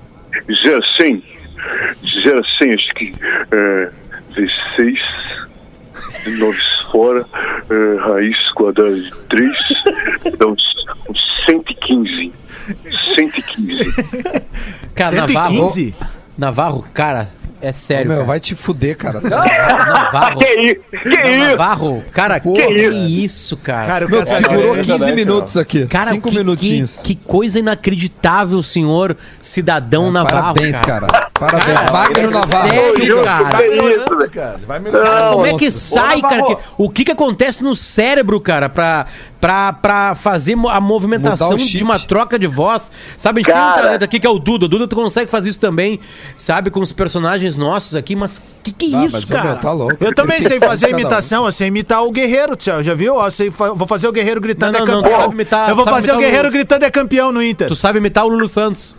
De 0.48 0.54
0 0.66 0.78
a 0.78 1.02
100, 1.02 1.16
de 2.02 2.22
0 2.22 2.40
a 2.40 2.64
100, 2.64 2.74
acho 2.74 2.94
que 2.94 3.14
é, 3.52 3.90
16, 4.76 4.98
9 6.38 6.58
fora, 6.90 7.26
é, 7.70 8.10
raiz 8.10 8.36
quadrada 8.54 9.00
de 9.00 9.10
3, 9.28 9.52
dá 10.38 10.46
uns, 10.46 10.62
uns 11.08 11.20
115. 11.46 12.32
115. 13.14 13.94
Cara, 14.94 15.16
Navarro. 15.16 15.72
Navarro, 16.38 16.84
cara, 16.92 17.30
é 17.60 17.72
sério. 17.72 18.06
Ô, 18.06 18.08
meu, 18.08 18.16
cara. 18.18 18.26
vai 18.26 18.40
te 18.40 18.54
fuder, 18.54 18.96
cara. 18.96 19.20
Navarro. 19.86 20.40
Que 20.46 20.60
isso? 20.60 20.80
Que 21.02 21.08
Não, 21.08 21.24
isso? 21.24 21.50
Navarro, 21.50 22.04
cara, 22.12 22.40
Porra. 22.40 22.66
que 22.66 22.88
isso, 22.88 23.56
cara. 23.56 23.86
Cara, 23.86 24.06
o 24.06 24.10
Meu, 24.10 24.26
segurou 24.26 24.76
15 24.76 25.12
minutos 25.12 25.56
aqui. 25.56 25.86
Cara, 25.86 26.12
5 26.12 26.28
que, 26.30 26.36
minutinhos. 26.36 27.00
Que, 27.02 27.14
que 27.14 27.24
coisa 27.24 27.58
inacreditável, 27.58 28.62
senhor 28.62 29.16
cidadão 29.40 30.10
Navarro. 30.10 30.54
Parabéns, 30.54 30.80
cara. 30.80 31.06
Parabéns. 31.34 31.64
Cara, 31.64 31.92
Magno 31.92 32.18
é 32.18 32.30
Navarro. 32.30 32.68
sério, 32.68 33.22
cara. 33.22 33.58
Que? 33.58 34.28
Cara, 34.28 34.60
vai 34.66 34.80
como 35.32 35.46
é 35.46 35.54
que 35.54 35.70
sai, 35.70 36.18
Ô, 36.18 36.22
cara? 36.22 36.42
Que- 36.42 36.56
o 36.78 36.90
que 36.90 37.04
que 37.04 37.12
acontece 37.12 37.62
no 37.62 37.74
cérebro, 37.74 38.40
cara, 38.40 38.68
pra, 38.68 39.06
pra, 39.40 39.72
pra 39.72 40.14
fazer 40.14 40.56
a 40.70 40.80
movimentação 40.80 41.54
de 41.56 41.82
uma 41.84 41.98
troca 41.98 42.38
de 42.38 42.46
voz? 42.46 42.90
Sabe, 43.18 43.40
a 43.40 43.42
gente 43.42 43.52
tem 43.52 43.54
um 43.54 43.66
Cara. 43.66 43.82
talento 43.82 44.02
aqui 44.04 44.18
que 44.20 44.26
é 44.26 44.30
o 44.30 44.38
Duda. 44.38 44.66
O 44.66 44.68
Duda 44.68 44.86
tu 44.88 44.96
consegue 44.96 45.30
fazer 45.30 45.50
isso 45.50 45.60
também, 45.60 46.00
sabe, 46.36 46.70
com 46.70 46.80
os 46.80 46.92
personagens 46.92 47.56
nossos 47.56 47.94
aqui, 47.94 48.16
mas 48.16 48.40
que 48.62 48.72
que 48.72 48.94
é 48.94 48.98
Ah, 48.98 49.04
isso, 49.04 49.26
cara? 49.28 49.44
meu, 49.44 49.56
tá 49.56 49.72
louco. 49.72 49.96
Eu 50.04 50.14
também 50.14 50.40
sei 50.42 50.58
fazer 50.58 50.86
Cada 50.86 50.96
um. 50.96 51.00
imitação, 51.00 51.44
eu 51.46 51.52
sei 51.52 51.68
imitar 51.68 52.02
o 52.04 52.10
Guerreiro, 52.10 52.56
tchau. 52.56 52.82
Já 52.82 52.94
viu? 52.94 53.22
Eu 53.22 53.30
sei 53.30 53.50
vou 53.50 53.86
fazer 53.86 54.08
o 54.08 54.12
Guerreiro 54.12 54.40
gritando 54.40 54.72
Não, 54.78 54.84
é 54.84 54.86
não, 54.86 54.94
não, 54.96 55.02
campeão. 55.02 55.18
tu 55.18 55.22
sabe 55.22 55.34
imitar- 55.34 55.68
eu 55.68 55.76
vou 55.76 55.84
sabe 55.84 55.96
fazer 55.96 56.10
o 56.10 56.14
imitar 56.14 56.18
o- 56.18 56.24
Guerreiro 56.30 56.50
gritando 56.50 56.84
é 56.84 56.90
campeão 56.90 57.32
no 57.32 57.42
Inter. 57.42 57.68
Tu 57.68 57.76
sabe 57.76 57.98
imitar 57.98 58.24
o 58.24 58.28
Lulu 58.28 58.48
Santos. 58.48 58.94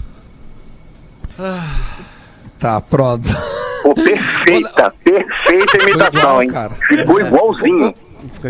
Tá, 2.59 2.81
pronto. 2.81 3.29
Pô, 3.83 3.93
perfeita, 3.93 4.93
perfeita 5.03 5.83
imitação, 5.83 6.41
hein? 6.41 6.49
cara. 6.49 6.71
Ficou 6.87 7.19
igualzinho. 7.21 7.93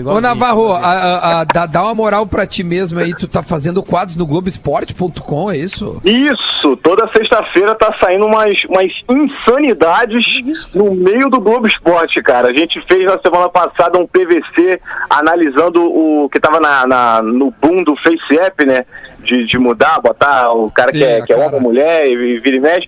Ô. 0.05 0.21
Navarro, 0.21 0.71
a- 0.73 0.79
a- 0.79 1.39
a- 1.39 1.43
dá, 1.43 1.65
dá 1.65 1.83
uma 1.83 1.95
moral 1.95 2.25
pra 2.27 2.45
ti 2.45 2.63
mesmo 2.63 2.99
aí. 2.99 3.13
Tu 3.15 3.27
tá 3.27 3.41
fazendo 3.43 3.81
quadros 3.83 4.17
no 4.17 4.25
Globoesporte.com, 4.25 5.51
é 5.51 5.57
isso? 5.57 6.01
Isso, 6.03 6.75
toda 6.83 7.07
sexta-feira 7.15 7.73
tá 7.75 7.95
saindo 8.03 8.25
umas, 8.25 8.53
umas 8.69 8.91
insanidades 9.09 10.25
no 10.73 10.93
meio 10.93 11.29
do 11.29 11.39
Globo 11.39 11.67
Esporte, 11.67 12.21
cara. 12.21 12.49
A 12.49 12.53
gente 12.57 12.81
fez 12.87 13.03
na 13.05 13.17
semana 13.19 13.49
passada 13.49 13.97
um 13.97 14.07
PVC 14.07 14.79
analisando 15.09 15.83
o 15.83 16.29
que 16.29 16.39
tava 16.39 16.59
na, 16.59 16.85
na- 16.87 17.21
no 17.21 17.51
boom 17.61 17.83
do 17.83 17.95
Face 17.97 18.39
App, 18.39 18.65
né? 18.65 18.85
De, 19.19 19.45
de 19.45 19.57
mudar, 19.57 19.99
botar 19.99 20.51
o 20.53 20.71
cara 20.71 20.91
Sim, 20.91 20.99
que 20.99 21.03
é, 21.03 21.21
que 21.21 21.33
é 21.33 21.35
homem 21.35 21.55
ou 21.55 21.61
mulher 21.61 22.05
e 22.07 22.39
vira 22.39 22.55
e 22.57 22.59
mexe. 22.59 22.87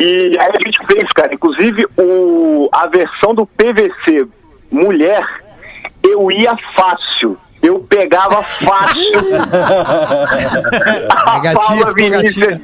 E 0.00 0.36
aí 0.38 0.50
a 0.52 0.64
gente 0.66 0.84
fez, 0.86 1.04
cara. 1.14 1.32
Inclusive, 1.34 1.86
o, 1.96 2.68
a 2.72 2.86
versão 2.88 3.34
do 3.34 3.46
PVC 3.46 4.26
mulher, 4.70 5.22
eu 6.12 6.30
ia 6.30 6.54
fácil. 6.76 7.36
Eu 7.62 7.80
pegava 7.80 8.42
fácil. 8.42 9.12
a 11.26 11.38
gatinha, 11.40 11.54
Paula 11.84 11.92
Vinícius 11.94 12.60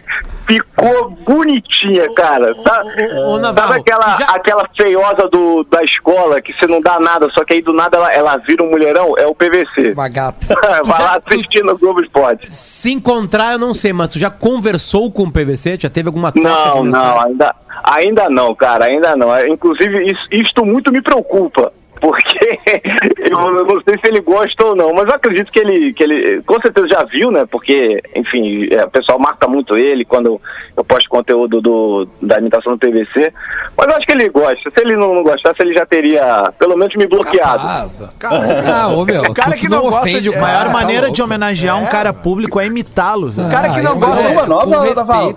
ficou 0.47 1.11
bonitinha, 1.11 2.13
cara. 2.15 2.55
Tá, 2.63 2.83
ô, 3.27 3.39
Navarro, 3.39 3.69
sabe 3.69 3.81
aquela, 3.81 4.17
já- 4.19 4.27
aquela 4.35 4.69
feiosa 4.77 5.29
do, 5.31 5.65
da 5.65 5.83
escola 5.83 6.41
que 6.41 6.53
você 6.53 6.67
não 6.67 6.81
dá 6.81 6.99
nada, 7.01 7.29
só 7.33 7.45
que 7.45 7.55
aí 7.55 7.63
do 7.63 7.73
nada 7.73 7.97
ela, 7.97 8.13
ela 8.13 8.37
vira 8.39 8.63
um 8.63 8.71
mulherão? 8.71 9.15
É 9.17 9.27
o 9.27 9.35
PVC. 9.35 9.93
Uma 9.93 10.09
gata. 10.09 10.47
Vai 10.85 11.03
lá 11.03 11.21
assistir 11.25 11.65
no 11.65 11.77
Globo 11.79 12.03
Esporte. 12.03 12.53
Se 12.53 12.93
encontrar, 12.93 13.53
eu 13.53 13.59
não 13.59 13.73
sei, 13.75 13.93
mas 13.93 14.11
tu 14.11 14.19
já 14.19 14.31
conversou 14.31 15.11
com 15.11 15.23
o 15.25 15.33
PVC? 15.33 15.79
Já 15.81 15.89
teve 15.91 16.09
alguma 16.09 16.31
troca 16.33 16.49
Não, 16.49 16.83
de 16.83 16.89
não, 16.91 17.21
ainda, 17.21 17.55
ainda 17.85 18.29
não, 18.29 18.55
cara, 18.55 18.87
ainda 18.87 19.17
não. 19.17 19.35
É, 19.35 19.49
Inclusive, 19.49 20.05
isso, 20.07 20.27
isto 20.31 20.65
muito 20.67 20.93
me 20.93 21.01
preocupa. 21.01 21.73
porque 22.01 22.42
eu 23.19 23.65
não 23.65 23.81
sei 23.83 23.95
se 23.99 24.09
ele 24.09 24.21
gosta 24.21 24.65
ou 24.65 24.77
não, 24.77 24.93
mas 24.95 25.07
eu 25.07 25.15
acredito 25.15 25.51
que 25.53 25.59
ele, 25.61 25.93
que 25.93 26.03
ele 26.03 26.43
com 26.43 26.61
certeza 26.61 26.89
já 26.89 27.05
viu, 27.05 27.31
né? 27.31 27.45
Porque, 27.51 28.01
enfim, 28.15 28.69
é, 28.71 28.85
o 28.85 28.91
pessoal 28.91 29.19
marca 29.19 29.47
muito 29.49 29.77
ele 29.77 30.05
quando 30.05 30.41
eu 30.77 30.85
posto 30.85 31.09
conteúdo 31.09 31.61
do, 31.61 32.07
da 32.21 32.39
imitação 32.39 32.73
do 32.73 32.79
PVC. 32.79 33.33
Mas 33.77 33.89
eu 33.89 33.97
acho 33.97 34.07
que 34.07 34.13
ele 34.13 34.29
gosta. 34.29 34.71
Se 34.71 34.81
ele 34.85 34.97
não, 34.97 35.15
não 35.15 35.23
gostasse, 35.23 35.57
ele 35.61 35.75
já 35.75 35.85
teria 35.87 36.53
pelo 36.59 36.77
menos 36.77 36.95
me 36.97 37.07
bloqueado. 37.07 37.63
Cara, 38.19 38.65
Ah, 38.67 38.89
ô, 38.89 39.05
meu, 39.05 39.23
o 39.23 39.35
cara 39.35 39.57
que 39.57 39.69
não 39.69 39.79
não 39.79 39.85
gosta 39.91 40.01
ofende 40.01 40.21
de. 40.23 40.31
o 40.31 40.37
A 40.37 40.41
maior 40.41 40.59
cara, 40.59 40.67
tá 40.71 40.73
maneira 40.73 41.03
louco. 41.03 41.15
de 41.17 41.23
homenagear 41.23 41.79
um 41.79 41.87
cara 41.87 42.13
público 42.13 42.61
é 42.61 42.67
imitá-lo. 42.67 43.29
O 43.29 43.51
cara 43.51 43.71
que 43.71 43.81
não 43.83 43.93
Ah, 43.93 43.95
gosta. 43.95 44.23
é, 44.23 44.29
Uma 44.29 44.47
nova, 44.47 44.87
E, 44.89 45.33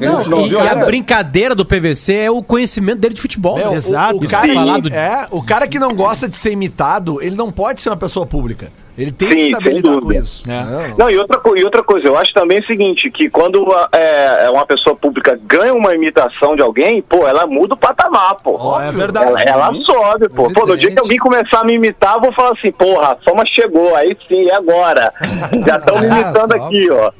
viu 0.49 0.63
e 0.63 0.67
a 0.67 0.75
brincadeira 0.75 1.53
do 1.55 1.65
PVC 1.65 2.13
é 2.15 2.31
o 2.31 2.41
conhecimento 2.43 2.99
dele 2.99 3.13
de 3.13 3.21
futebol. 3.21 3.55
Meu, 3.57 3.71
o- 3.71 3.73
Exato. 3.75 4.17
O, 4.19 4.23
Isso 4.23 4.33
cara, 4.33 4.47
que 4.47 4.53
falado- 4.53 4.93
é, 4.93 5.27
o 5.31 5.43
cara 5.43 5.67
que 5.67 5.79
não 5.79 5.93
gosta 5.93 6.27
de 6.27 6.35
ser 6.37 6.51
imitado, 6.51 7.04
ele 7.21 7.35
não 7.35 7.51
pode 7.51 7.81
ser 7.81 7.89
uma 7.89 7.97
pessoa 7.97 8.25
pública. 8.25 8.71
Ele 8.97 9.11
tem 9.11 9.29
Sim, 9.29 9.35
que 9.37 9.51
saber 9.51 9.73
lidar 9.73 9.99
com 9.99 10.13
isso. 10.13 10.41
né? 10.47 10.95
Não, 10.97 11.09
e 11.09 11.17
outra, 11.17 11.41
e 11.57 11.63
outra 11.65 11.83
coisa, 11.83 12.07
eu 12.07 12.17
acho 12.17 12.33
também 12.33 12.59
o 12.59 12.65
seguinte, 12.65 13.11
que 13.11 13.29
quando 13.29 13.69
a- 13.73 13.89
é, 13.91 14.49
uma 14.49 14.65
pessoa 14.65 14.95
pública 14.95 15.37
ganha 15.43 15.73
uma 15.73 15.93
imitação 15.93 16.55
de 16.55 16.61
alguém, 16.61 17.01
pô, 17.01 17.27
ela 17.27 17.45
muda 17.45 17.73
o 17.73 17.77
patamar, 17.77 18.35
pô. 18.35 18.55
Ó, 18.57 18.81
é 18.81 18.91
verdade. 18.93 19.27
Ela, 19.27 19.41
ela 19.41 19.73
sobe, 19.85 20.29
pô. 20.29 20.49
Pô, 20.49 20.65
no 20.65 20.77
dia 20.77 20.91
que 20.91 20.99
alguém 20.99 21.17
começar 21.17 21.59
a 21.59 21.63
me 21.65 21.73
imitar, 21.73 22.15
eu 22.15 22.21
vou 22.21 22.33
falar 22.33 22.51
assim, 22.57 22.71
porra, 22.71 23.11
a 23.11 23.15
fama 23.29 23.43
chegou, 23.45 23.93
aí 23.95 24.15
sim, 24.29 24.43
e 24.43 24.51
agora? 24.51 25.13
Já 25.67 25.75
estão 25.75 25.99
me 25.99 26.07
Ah, 26.07 26.21
imitando 26.21 26.53
aqui, 26.53 26.89
ó. 26.91 27.11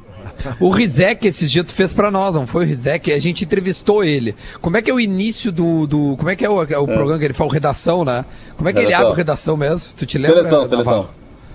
O 0.59 0.69
Rizek 0.69 1.27
esses 1.27 1.49
dias 1.51 1.65
tu 1.65 1.73
fez 1.73 1.93
pra 1.93 2.09
nós, 2.11 2.33
não 2.35 2.45
foi 2.47 2.65
o 2.65 2.67
Rizek? 2.67 3.11
A 3.13 3.19
gente 3.19 3.43
entrevistou 3.43 4.03
ele. 4.03 4.35
Como 4.61 4.77
é 4.77 4.81
que 4.81 4.89
é 4.89 4.93
o 4.93 4.99
início 4.99 5.51
do. 5.51 5.85
do 5.87 6.15
como 6.17 6.29
é 6.29 6.35
que 6.35 6.45
é 6.45 6.49
o, 6.49 6.61
é 6.63 6.77
o 6.77 6.85
programa 6.85 7.17
que 7.19 7.25
ele 7.25 7.33
fala? 7.33 7.49
O 7.49 7.53
Redação, 7.53 8.05
né? 8.05 8.25
Como 8.57 8.67
é 8.69 8.73
que 8.73 8.79
ele 8.79 8.85
Redação. 8.87 9.05
abre 9.07 9.13
o 9.13 9.17
redação 9.17 9.57
mesmo? 9.57 9.93
Tu 9.97 10.05
te 10.05 10.17
lembra? 10.17 10.37
Seleção, 10.43 10.65
seleção. 10.65 11.09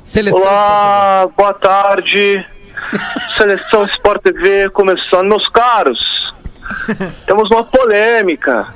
Seleção. 0.05 0.41
Olá, 0.41 1.29
boa 1.37 1.55
tarde. 1.55 2.45
Seleção 3.37 3.85
Sport 3.87 4.23
TV 4.23 4.71
começando, 4.71 5.27
meus 5.29 5.47
caros. 5.49 5.99
Temos 7.27 7.51
uma 7.51 7.65
polêmica. 7.65 8.69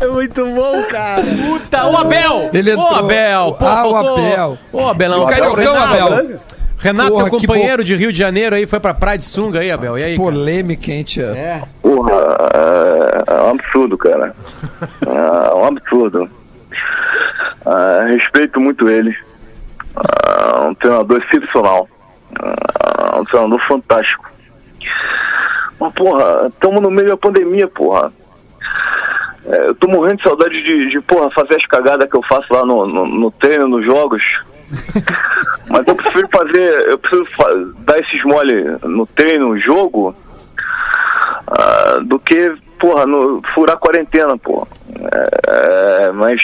É 0.00 0.06
muito 0.08 0.44
bom, 0.46 0.82
cara. 0.90 1.22
Puta, 1.22 1.86
o 1.86 1.96
Abel! 1.96 2.50
Ele 2.52 2.70
entrou. 2.72 2.86
Abel! 2.94 3.56
Pô, 3.58 3.66
Ah, 3.66 3.86
o 3.86 3.96
Abel. 3.96 4.58
Ô, 4.72 4.86
Abelão, 4.88 5.24
O 5.24 5.26
Cariocão, 5.26 5.54
Renato, 5.74 6.02
Abel. 6.14 6.40
Renato, 6.78 7.10
Porra, 7.10 7.28
companheiro 7.28 7.82
de 7.82 7.96
Rio 7.96 8.12
de 8.12 8.18
Janeiro 8.18 8.54
aí, 8.54 8.64
foi 8.64 8.78
pra 8.78 8.94
praia 8.94 9.18
de 9.18 9.24
sunga 9.24 9.58
aí, 9.58 9.70
Abel. 9.70 9.98
E 9.98 10.04
aí? 10.04 10.16
Polêmica, 10.16 10.92
hein, 10.92 11.02
tia? 11.02 11.26
É. 11.26 11.62
Porra, 11.82 12.12
é, 12.54 13.34
é 13.34 13.42
um 13.42 13.50
absurdo, 13.50 13.98
cara. 13.98 14.34
É 15.04 15.54
um 15.54 15.64
absurdo. 15.64 16.30
Ah, 17.66 18.06
respeito 18.08 18.60
muito 18.60 18.88
ele. 18.88 19.16
Ah, 19.96 20.68
um 20.68 20.74
treinador 20.74 21.20
excepcional. 21.20 21.88
Ah, 22.40 23.18
um 23.18 23.24
treinador 23.24 23.60
fantástico. 23.66 24.30
Mas, 25.80 25.92
porra, 25.94 26.46
estamos 26.48 26.80
no 26.80 26.90
meio 26.90 27.08
da 27.08 27.16
pandemia, 27.16 27.66
porra. 27.66 28.12
É, 29.46 29.68
eu 29.68 29.74
tô 29.74 29.88
morrendo 29.88 30.18
de 30.18 30.22
saudade 30.22 30.62
de, 30.62 30.90
de, 30.90 31.00
porra, 31.00 31.30
fazer 31.32 31.56
as 31.56 31.66
cagadas 31.66 32.08
que 32.08 32.16
eu 32.16 32.22
faço 32.28 32.52
lá 32.52 32.64
no, 32.64 32.86
no, 32.86 33.06
no 33.06 33.30
treino, 33.32 33.66
nos 33.66 33.84
jogos. 33.84 34.22
Mas 35.68 35.86
eu 35.86 35.94
prefiro 35.94 36.28
fazer, 36.30 36.88
eu 36.88 36.98
preciso 36.98 37.24
dar 37.80 37.98
esses 37.98 38.22
mole 38.24 38.64
no 38.84 39.06
treino, 39.06 39.48
no 39.50 39.58
jogo, 39.60 40.14
ah, 41.46 41.98
do 42.04 42.18
que, 42.18 42.54
porra, 42.78 43.06
no, 43.06 43.42
furar 43.54 43.76
a 43.76 43.78
quarentena, 43.78 44.36
porra. 44.38 44.66
É, 45.12 46.06
é, 46.06 46.12
mas 46.12 46.40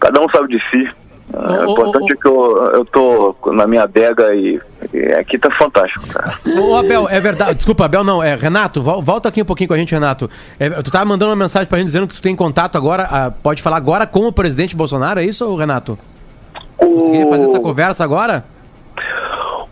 cada 0.00 0.20
um 0.20 0.28
sabe 0.30 0.48
de 0.48 0.58
si. 0.70 0.88
Ô, 1.32 1.38
o 1.38 1.68
ô, 1.68 1.72
importante 1.72 2.12
é 2.12 2.16
que 2.16 2.26
eu, 2.26 2.70
eu 2.74 2.84
tô 2.84 3.34
na 3.52 3.66
minha 3.66 3.82
adega 3.82 4.34
e, 4.34 4.60
e 4.92 4.98
aqui 5.14 5.38
tá 5.38 5.50
fantástico, 5.56 6.06
cara. 6.08 6.34
Ô, 6.46 6.76
Abel, 6.76 7.08
é 7.10 7.18
verdade. 7.20 7.56
Desculpa, 7.56 7.86
Abel, 7.86 8.04
não. 8.04 8.22
É, 8.22 8.36
Renato, 8.36 8.82
vol- 8.82 9.02
volta 9.02 9.28
aqui 9.28 9.42
um 9.42 9.46
pouquinho 9.46 9.68
com 9.68 9.74
a 9.74 9.78
gente, 9.78 9.92
Renato. 9.92 10.30
É, 10.60 10.70
tu 10.70 10.90
tava 10.90 11.04
mandando 11.04 11.30
uma 11.30 11.36
mensagem 11.36 11.66
pra 11.68 11.78
gente 11.78 11.86
dizendo 11.86 12.06
que 12.06 12.14
tu 12.14 12.22
tem 12.22 12.36
contato 12.36 12.76
agora, 12.76 13.08
ah, 13.10 13.30
pode 13.30 13.62
falar 13.62 13.78
agora 13.78 14.06
com 14.06 14.26
o 14.26 14.32
presidente 14.32 14.76
Bolsonaro, 14.76 15.18
é 15.20 15.24
isso, 15.24 15.54
Renato? 15.56 15.98
Conseguiria 16.76 17.28
fazer 17.28 17.46
essa 17.46 17.60
conversa 17.60 18.04
agora? 18.04 18.44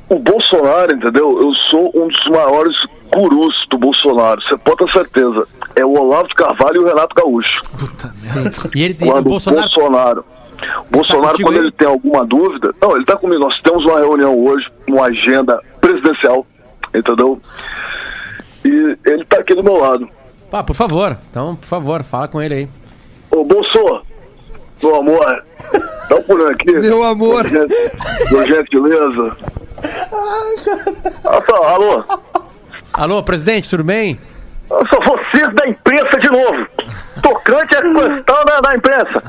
O 0.08 0.18
Bolsonaro, 0.18 0.94
entendeu? 0.94 1.40
Eu 1.40 1.52
sou 1.70 1.90
um 1.94 2.08
dos 2.08 2.24
maiores 2.30 2.74
gurus 3.14 3.54
do 3.70 3.78
Bolsonaro, 3.78 4.40
você 4.42 4.56
pode 4.58 4.78
ter 4.78 4.92
certeza. 4.92 5.46
É 5.76 5.84
o 5.84 5.92
Olavo 5.92 6.28
de 6.28 6.34
Carvalho 6.34 6.76
e 6.76 6.78
o 6.80 6.86
Renato 6.86 7.14
Gaúcho. 7.14 7.62
E 8.74 8.82
ele, 8.82 8.96
e 9.00 9.06
Quando 9.06 9.26
o 9.26 9.30
Bolsonaro. 9.30 9.68
Bolsonaro, 9.68 10.24
Bolsonaro, 10.90 11.30
contigo 11.32 11.48
quando 11.48 11.58
ele 11.58 11.72
tem 11.72 11.88
alguma 11.88 12.24
dúvida, 12.24 12.74
não, 12.80 12.94
ele 12.96 13.04
tá 13.04 13.16
comigo. 13.16 13.40
Nós 13.40 13.60
temos 13.62 13.84
uma 13.84 13.98
reunião 13.98 14.38
hoje, 14.44 14.66
uma 14.88 15.06
agenda 15.06 15.60
presidencial, 15.80 16.46
entendeu? 16.94 17.40
E 18.64 18.96
ele 19.06 19.24
tá 19.24 19.38
aqui 19.38 19.54
do 19.54 19.64
meu 19.64 19.78
lado. 19.78 20.08
Pá, 20.50 20.62
por 20.62 20.74
favor. 20.74 21.16
Então, 21.30 21.56
por 21.56 21.66
favor, 21.66 22.02
fala 22.02 22.28
com 22.28 22.40
ele 22.40 22.54
aí. 22.54 22.68
Ô, 23.30 23.44
Bolso, 23.44 24.02
meu 24.82 24.96
amor, 24.96 25.44
um 26.10 26.22
pulinho 26.22 26.50
aqui. 26.50 26.72
Meu 26.72 27.04
amor. 27.04 27.44
Por 28.28 28.46
gentileza. 28.46 29.36
Olha 31.24 31.44
só, 31.48 31.62
alô? 31.64 32.04
Alô, 32.92 33.22
presidente, 33.22 33.70
tudo 33.70 33.84
bem? 33.84 34.18
Eu 34.70 34.86
sou 34.88 34.98
vocês 35.04 35.54
da 35.54 35.68
imprensa 35.68 36.18
de 36.18 36.30
novo. 36.30 36.66
Tocante 37.22 37.76
a 37.76 37.82
questão 37.82 38.44
da, 38.44 38.60
da 38.60 38.76
imprensa. 38.76 39.22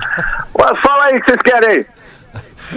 Mas 0.57 0.79
fala 0.79 1.05
aí 1.05 1.17
o 1.17 1.21
que 1.21 1.31
vocês 1.31 1.41
querem 1.43 1.69
aí. 1.69 1.85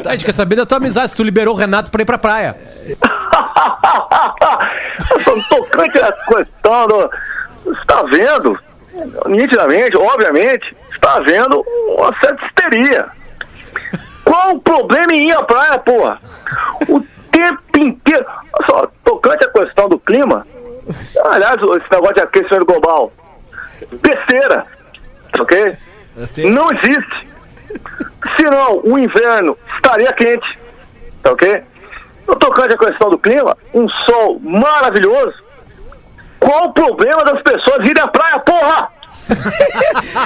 Tá, 0.02 0.10
a 0.10 0.12
gente 0.12 0.24
quer 0.24 0.32
saber 0.32 0.56
da 0.56 0.66
tua 0.66 0.78
amizade, 0.78 1.10
se 1.10 1.16
tu 1.16 1.22
liberou 1.22 1.54
o 1.54 1.56
Renato 1.56 1.90
pra 1.90 2.02
ir 2.02 2.04
pra 2.04 2.18
praia. 2.18 2.56
Eu 5.10 5.20
sou 5.20 5.42
tocante 5.48 5.98
a 5.98 6.12
questão 6.12 6.88
do... 6.88 7.10
Você 7.64 7.84
tá 7.86 8.02
vendo, 8.04 8.58
nitidamente, 9.26 9.96
obviamente, 9.96 10.76
está 10.96 11.16
havendo 11.16 11.64
uma 11.96 12.12
certa 12.20 12.44
histeria. 12.46 13.08
Qual 14.24 14.56
o 14.56 14.60
problema 14.60 15.12
em 15.12 15.28
ir 15.28 15.32
à 15.32 15.42
praia, 15.44 15.78
porra? 15.78 16.20
O 16.88 17.00
tempo 17.30 17.78
inteiro. 17.78 18.26
Olha 18.52 18.66
só, 18.68 18.88
tocante 19.04 19.44
à 19.44 19.50
questão 19.50 19.88
do 19.88 19.98
clima, 20.00 20.46
aliás, 21.24 21.56
esse 21.56 21.92
negócio 21.92 22.14
de 22.14 22.20
aquecimento 22.22 22.66
global, 22.66 23.12
besteira, 24.02 24.66
ok? 25.38 25.76
Não 26.50 26.72
existe. 26.72 27.28
Senão, 28.36 28.80
o 28.82 28.98
inverno 28.98 29.56
estaria 29.76 30.12
quente, 30.14 30.58
ok? 31.24 31.62
No 32.26 32.34
tocante 32.36 32.74
à 32.74 32.78
questão 32.78 33.10
do 33.10 33.18
clima, 33.18 33.56
um 33.72 33.88
sol 33.88 34.40
maravilhoso. 34.40 35.44
Qual 36.40 36.66
o 36.66 36.72
problema 36.72 37.24
das 37.24 37.42
pessoas 37.42 37.88
irem 37.88 38.02
à 38.02 38.08
praia, 38.08 38.38
porra? 38.40 38.90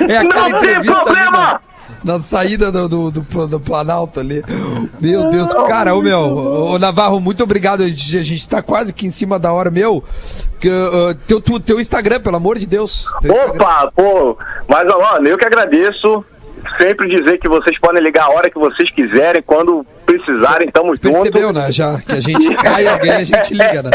É 0.08 0.22
Não 0.22 0.60
tem 0.60 0.82
problema! 0.82 1.60
Na, 2.02 2.14
na 2.14 2.20
saída 2.20 2.70
do, 2.72 2.88
do, 2.88 3.10
do, 3.10 3.46
do 3.46 3.60
Planalto 3.60 4.20
ali. 4.20 4.42
Meu 5.00 5.30
Deus, 5.30 5.52
cara, 5.68 5.94
ô 5.94 6.00
meu, 6.00 6.18
ô, 6.20 6.78
Navarro, 6.78 7.20
muito 7.20 7.42
obrigado. 7.42 7.82
A 7.82 7.88
gente, 7.88 8.18
a 8.18 8.22
gente 8.22 8.48
tá 8.48 8.62
quase 8.62 8.92
que 8.92 9.06
em 9.06 9.10
cima 9.10 9.38
da 9.38 9.52
hora, 9.52 9.70
meu. 9.70 10.02
Que, 10.58 10.68
uh, 10.68 11.14
teu, 11.26 11.40
tu- 11.40 11.60
teu 11.60 11.80
Instagram, 11.80 12.20
pelo 12.20 12.36
amor 12.36 12.58
de 12.58 12.66
Deus. 12.66 13.06
Opa, 13.28 13.90
pô, 13.94 14.36
mas 14.68 14.86
ó, 14.90 15.18
eu 15.24 15.36
que 15.36 15.46
agradeço. 15.46 16.24
Sempre 16.78 17.08
dizer 17.08 17.38
que 17.38 17.48
vocês 17.48 17.78
podem 17.80 18.02
ligar 18.02 18.24
a 18.26 18.32
hora 18.34 18.50
que 18.50 18.58
vocês 18.58 18.90
quiserem, 18.94 19.42
quando 19.42 19.84
precisarem, 20.04 20.70
tamo 20.70 20.94
junto. 20.94 21.00
Percebeu, 21.00 21.54
né? 21.54 21.72
Já 21.72 21.98
que 21.98 22.12
a 22.12 22.20
gente 22.20 22.54
cai 22.56 22.86
alguém, 22.86 23.12
a 23.12 23.24
gente 23.24 23.52
liga, 23.54 23.82
né? 23.82 23.90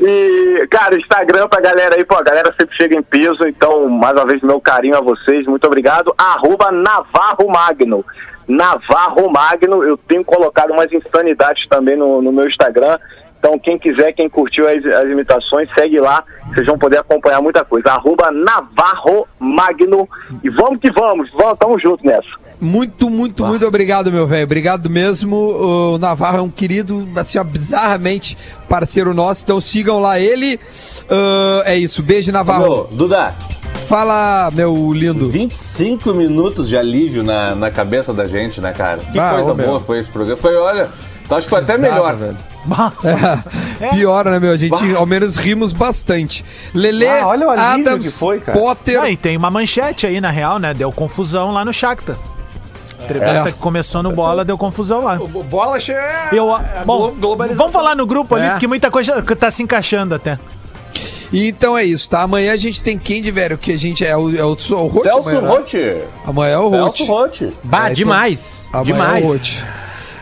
E, 0.00 0.66
cara, 0.68 0.96
Instagram 0.96 1.48
pra 1.48 1.60
galera 1.60 1.94
aí, 1.94 2.04
pô, 2.04 2.16
a 2.16 2.22
galera 2.22 2.52
sempre 2.58 2.76
chega 2.76 2.96
em 2.96 3.02
peso, 3.02 3.46
então, 3.46 3.88
mais 3.88 4.14
uma 4.14 4.26
vez, 4.26 4.42
meu 4.42 4.60
carinho 4.60 4.96
a 4.96 5.00
vocês, 5.00 5.46
muito 5.46 5.66
obrigado. 5.66 6.12
Arroba 6.18 6.72
Navarro 6.72 7.48
Magno. 7.48 8.04
Navarro 8.48 9.30
Magno, 9.30 9.84
eu 9.84 9.96
tenho 9.96 10.24
colocado 10.24 10.72
umas 10.72 10.92
insanidades 10.92 11.66
também 11.68 11.96
no, 11.96 12.20
no 12.20 12.32
meu 12.32 12.48
Instagram. 12.48 12.98
Então, 13.38 13.58
quem 13.58 13.78
quiser, 13.78 14.12
quem 14.12 14.28
curtiu 14.28 14.66
as, 14.68 14.84
as 14.84 15.04
imitações, 15.04 15.68
segue 15.74 15.98
lá, 15.98 16.24
vocês 16.48 16.66
vão 16.66 16.76
poder 16.76 16.98
acompanhar 16.98 17.40
muita 17.40 17.64
coisa. 17.64 17.92
Arroba 17.92 18.30
Navarro 18.32 19.28
Magno. 19.38 20.08
E 20.42 20.50
vamos 20.50 20.80
que 20.80 20.90
vamos, 20.90 21.30
vamos, 21.30 21.58
tamo 21.58 21.78
junto 21.78 22.04
nessa. 22.04 22.45
Muito, 22.60 23.10
muito, 23.10 23.44
muito 23.44 23.66
obrigado, 23.66 24.10
meu 24.10 24.26
velho. 24.26 24.44
Obrigado 24.44 24.88
mesmo. 24.88 25.36
O 25.36 25.98
Navarro 25.98 26.38
é 26.38 26.42
um 26.42 26.48
querido, 26.48 27.06
assim, 27.16 27.38
ó, 27.38 27.44
bizarramente 27.44 28.36
parceiro 28.68 29.12
nosso. 29.12 29.42
Então 29.44 29.60
sigam 29.60 30.00
lá 30.00 30.18
ele. 30.18 30.58
Ah, 31.10 31.62
é 31.66 31.76
isso. 31.76 32.02
Beijo, 32.02 32.32
Navarro. 32.32 32.80
Ô, 32.90 32.94
Duda, 32.94 33.34
Fala, 33.86 34.50
meu 34.52 34.92
lindo. 34.92 35.28
25 35.28 36.12
minutos 36.12 36.68
de 36.68 36.76
alívio 36.76 37.22
na, 37.22 37.54
na 37.54 37.70
cabeça 37.70 38.12
da 38.12 38.26
gente, 38.26 38.60
né, 38.60 38.72
cara? 38.72 38.98
Que 39.12 39.18
Ah, 39.18 39.30
coisa 39.34 39.52
ô, 39.52 39.54
meu. 39.54 39.66
boa 39.66 39.80
foi 39.80 39.98
esse 40.00 40.08
programa. 40.10 40.36
Foi, 40.40 40.56
olha, 40.56 40.88
Então 41.24 41.36
acho 41.38 41.46
que 41.46 41.50
foi 41.50 41.60
até 41.60 41.78
melhor. 41.78 42.16
velho. 42.16 42.36
É, 43.78 43.90
piora, 43.90 44.30
né, 44.30 44.40
meu? 44.40 44.52
A 44.52 44.56
gente 44.56 44.94
ao 44.96 45.04
menos 45.06 45.36
rimos 45.36 45.72
bastante. 45.72 46.42
Lele, 46.74 47.06
Ah, 47.06 47.28
olha 47.28 47.46
o 47.46 47.50
Adams, 47.50 48.06
que 48.06 48.10
foi, 48.18 48.40
cara. 48.40 48.58
Potter. 48.58 48.98
Ah, 49.00 49.10
e 49.10 49.16
tem 49.16 49.36
uma 49.36 49.50
manchete 49.50 50.06
aí, 50.06 50.20
na 50.20 50.30
real, 50.30 50.58
né? 50.58 50.72
Deu 50.74 50.90
confusão 50.90 51.52
lá 51.52 51.64
no 51.64 51.72
Shakhtar. 51.72 52.16
Entrevista 53.04 53.48
É. 53.48 53.52
que 53.52 53.58
começou 53.58 54.02
no 54.02 54.12
bola, 54.12 54.44
deu 54.44 54.56
confusão 54.58 55.04
lá. 55.04 55.14
O 55.20 55.42
bola 55.42 55.78
che- 55.78 55.92
Eu, 56.32 56.54
é 56.56 56.84
bom, 56.84 57.14
vamos 57.54 57.72
falar 57.72 57.94
no 57.94 58.06
grupo 58.06 58.34
ali, 58.34 58.46
É. 58.46 58.50
porque 58.50 58.66
muita 58.66 58.90
coisa 58.90 59.22
tá 59.22 59.50
se 59.50 59.62
encaixando 59.62 60.14
até. 60.14 60.38
E 61.32 61.48
então 61.48 61.76
é 61.76 61.84
isso, 61.84 62.08
tá? 62.08 62.22
Amanhã 62.22 62.52
a 62.52 62.56
gente 62.56 62.82
tem 62.82 62.96
quem 62.96 63.20
de 63.20 63.30
velho? 63.30 63.58
Que 63.58 63.72
a 63.72 63.78
gente 63.78 64.04
é 64.06 64.16
o, 64.16 64.34
é 64.36 64.44
o, 64.44 64.50
o 64.50 64.86
Rote 64.86 65.02
Celso 65.02 65.28
amanhã, 65.28 65.40
né? 65.40 65.48
Rotti. 65.48 65.96
Amanhã 66.24 66.52
é 66.54 66.58
o 66.58 66.68
Rote. 66.68 66.98
Celso 66.98 67.12
Rotti. 67.12 67.52
Bah, 67.64 67.78
É, 67.78 67.82
então- 67.84 67.94
demais. 67.94 68.68
Amanhã 68.72 68.84
demais. 68.84 69.22
é 69.22 69.26
o 69.26 69.28
Rote. 69.32 69.64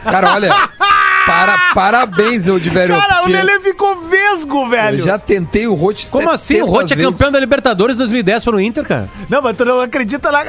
Cara, 0.03 0.35
olha. 0.35 0.51
para, 1.27 1.59
parabéns, 1.75 2.47
eu 2.47 2.59
de 2.59 2.69
velho. 2.71 2.95
Cara, 2.99 3.23
o 3.25 3.29
Lelê 3.29 3.61
ficou 3.61 4.01
vesgo, 4.03 4.69
velho. 4.69 4.99
Eu 5.01 5.05
já 5.07 5.19
tentei 5.19 5.67
o 5.67 5.75
Rote 5.75 6.07
Como 6.09 6.29
assim? 6.31 6.61
O 6.63 6.67
Rote 6.67 6.93
é 6.95 6.97
campeão 6.97 7.31
da 7.31 7.39
Libertadores 7.41 7.97
2010 7.97 8.45
para 8.45 8.57
o 8.57 8.61
Inter, 8.61 8.85
cara. 8.85 9.09
Não, 9.29 9.41
mas 9.43 9.57
tu 9.57 9.65
não 9.65 9.81
acredita 9.81 10.31
na. 10.33 10.45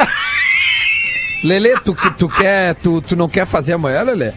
Lelê, 1.45 1.75
tu, 1.83 1.93
que- 1.93 2.11
tu, 2.11 2.27
quer, 2.27 2.73
tu, 2.75 3.01
tu 3.01 3.15
não 3.15 3.29
quer 3.29 3.45
fazer 3.45 3.73
amanhã, 3.73 4.01
Lelê? 4.01 4.31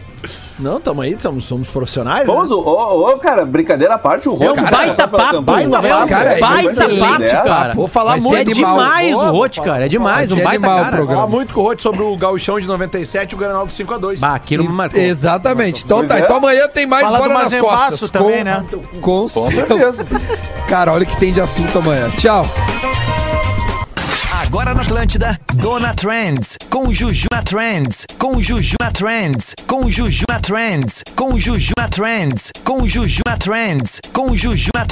Não, 0.59 0.79
tamo 0.81 1.01
aí, 1.01 1.15
somos, 1.19 1.45
somos 1.45 1.67
profissionais. 1.69 2.27
né? 2.27 2.33
Vamos, 2.33 2.51
ô, 2.51 2.59
ô, 2.59 3.09
ô, 3.09 3.17
cara, 3.17 3.45
brincadeira 3.45 3.95
à 3.95 3.97
parte, 3.97 4.27
o 4.27 4.33
É 4.43 4.51
um 4.51 4.55
baita 4.55 5.07
papo, 5.07 5.41
baita 5.41 5.87
é 5.87 5.95
um 5.95 6.07
cara, 6.07 6.33
é 6.37 6.39
baita 6.41 6.89
papo, 6.89 7.29
cara. 7.47 7.73
Vou 7.73 7.87
falar 7.87 8.15
ser 8.15 8.21
muito. 8.21 8.51
É 8.51 8.53
demais 8.53 9.15
o 9.15 9.19
vou 9.19 9.31
Rote, 9.31 9.55
falar- 9.55 9.67
cara. 9.73 9.85
É 9.85 9.87
demais, 9.87 10.31
um 10.33 10.43
baita 10.43 10.67
cara. 10.67 10.83
programa. 10.97 11.13
Falar 11.21 11.27
muito 11.27 11.53
com 11.53 11.61
o 11.61 11.63
Rote 11.63 11.81
sobre 11.81 12.03
o 12.03 12.15
gauchão 12.17 12.59
de 12.59 12.67
97 12.67 13.31
e 13.31 13.35
o 13.35 13.37
Granal 13.37 13.65
do 13.65 13.71
5x2. 13.71 14.19
Bah, 14.19 14.35
aquilo 14.35 14.65
me 14.65 14.69
marcou. 14.69 14.99
Exatamente. 15.01 15.85
Então 15.85 16.05
tá, 16.05 16.19
é. 16.19 16.23
então 16.23 16.35
amanhã 16.35 16.67
tem 16.67 16.85
mais 16.85 17.03
Fala 17.05 17.17
Bora 17.19 17.33
nas 17.35 17.55
costas. 17.55 18.09
também, 18.09 18.43
né? 18.43 18.63
Com, 19.01 19.27
certeza. 19.29 20.05
Cara, 20.67 20.91
olha 20.91 21.03
o 21.03 21.07
que 21.07 21.15
tem 21.17 21.31
de 21.31 21.39
assunto 21.39 21.77
amanhã. 21.79 22.09
Tchau. 22.17 22.45
Agora 24.49 24.73
na 24.73 24.81
Atlântida, 24.81 25.39
Dona 25.53 25.93
Trends, 25.93 26.57
com 26.71 26.91
Juju 26.91 27.27
na 27.31 27.43
Trends, 27.43 28.03
com 28.17 28.41
Juju 28.41 28.77
na 28.81 28.91
Trends, 28.91 29.53
com 29.67 29.91
Juju 29.91 30.23
na 30.27 30.39
Trends, 30.39 31.03
com 31.15 31.39
Juju 31.39 31.71
na 31.77 31.87
Trends, 31.87 32.51
com 32.63 32.87
Juju 32.87 33.21
na 33.27 33.37
Trends, 33.37 33.99
com 34.11 34.35
Juju 34.35 34.71
na 34.75 34.85
Trends. 34.85 34.89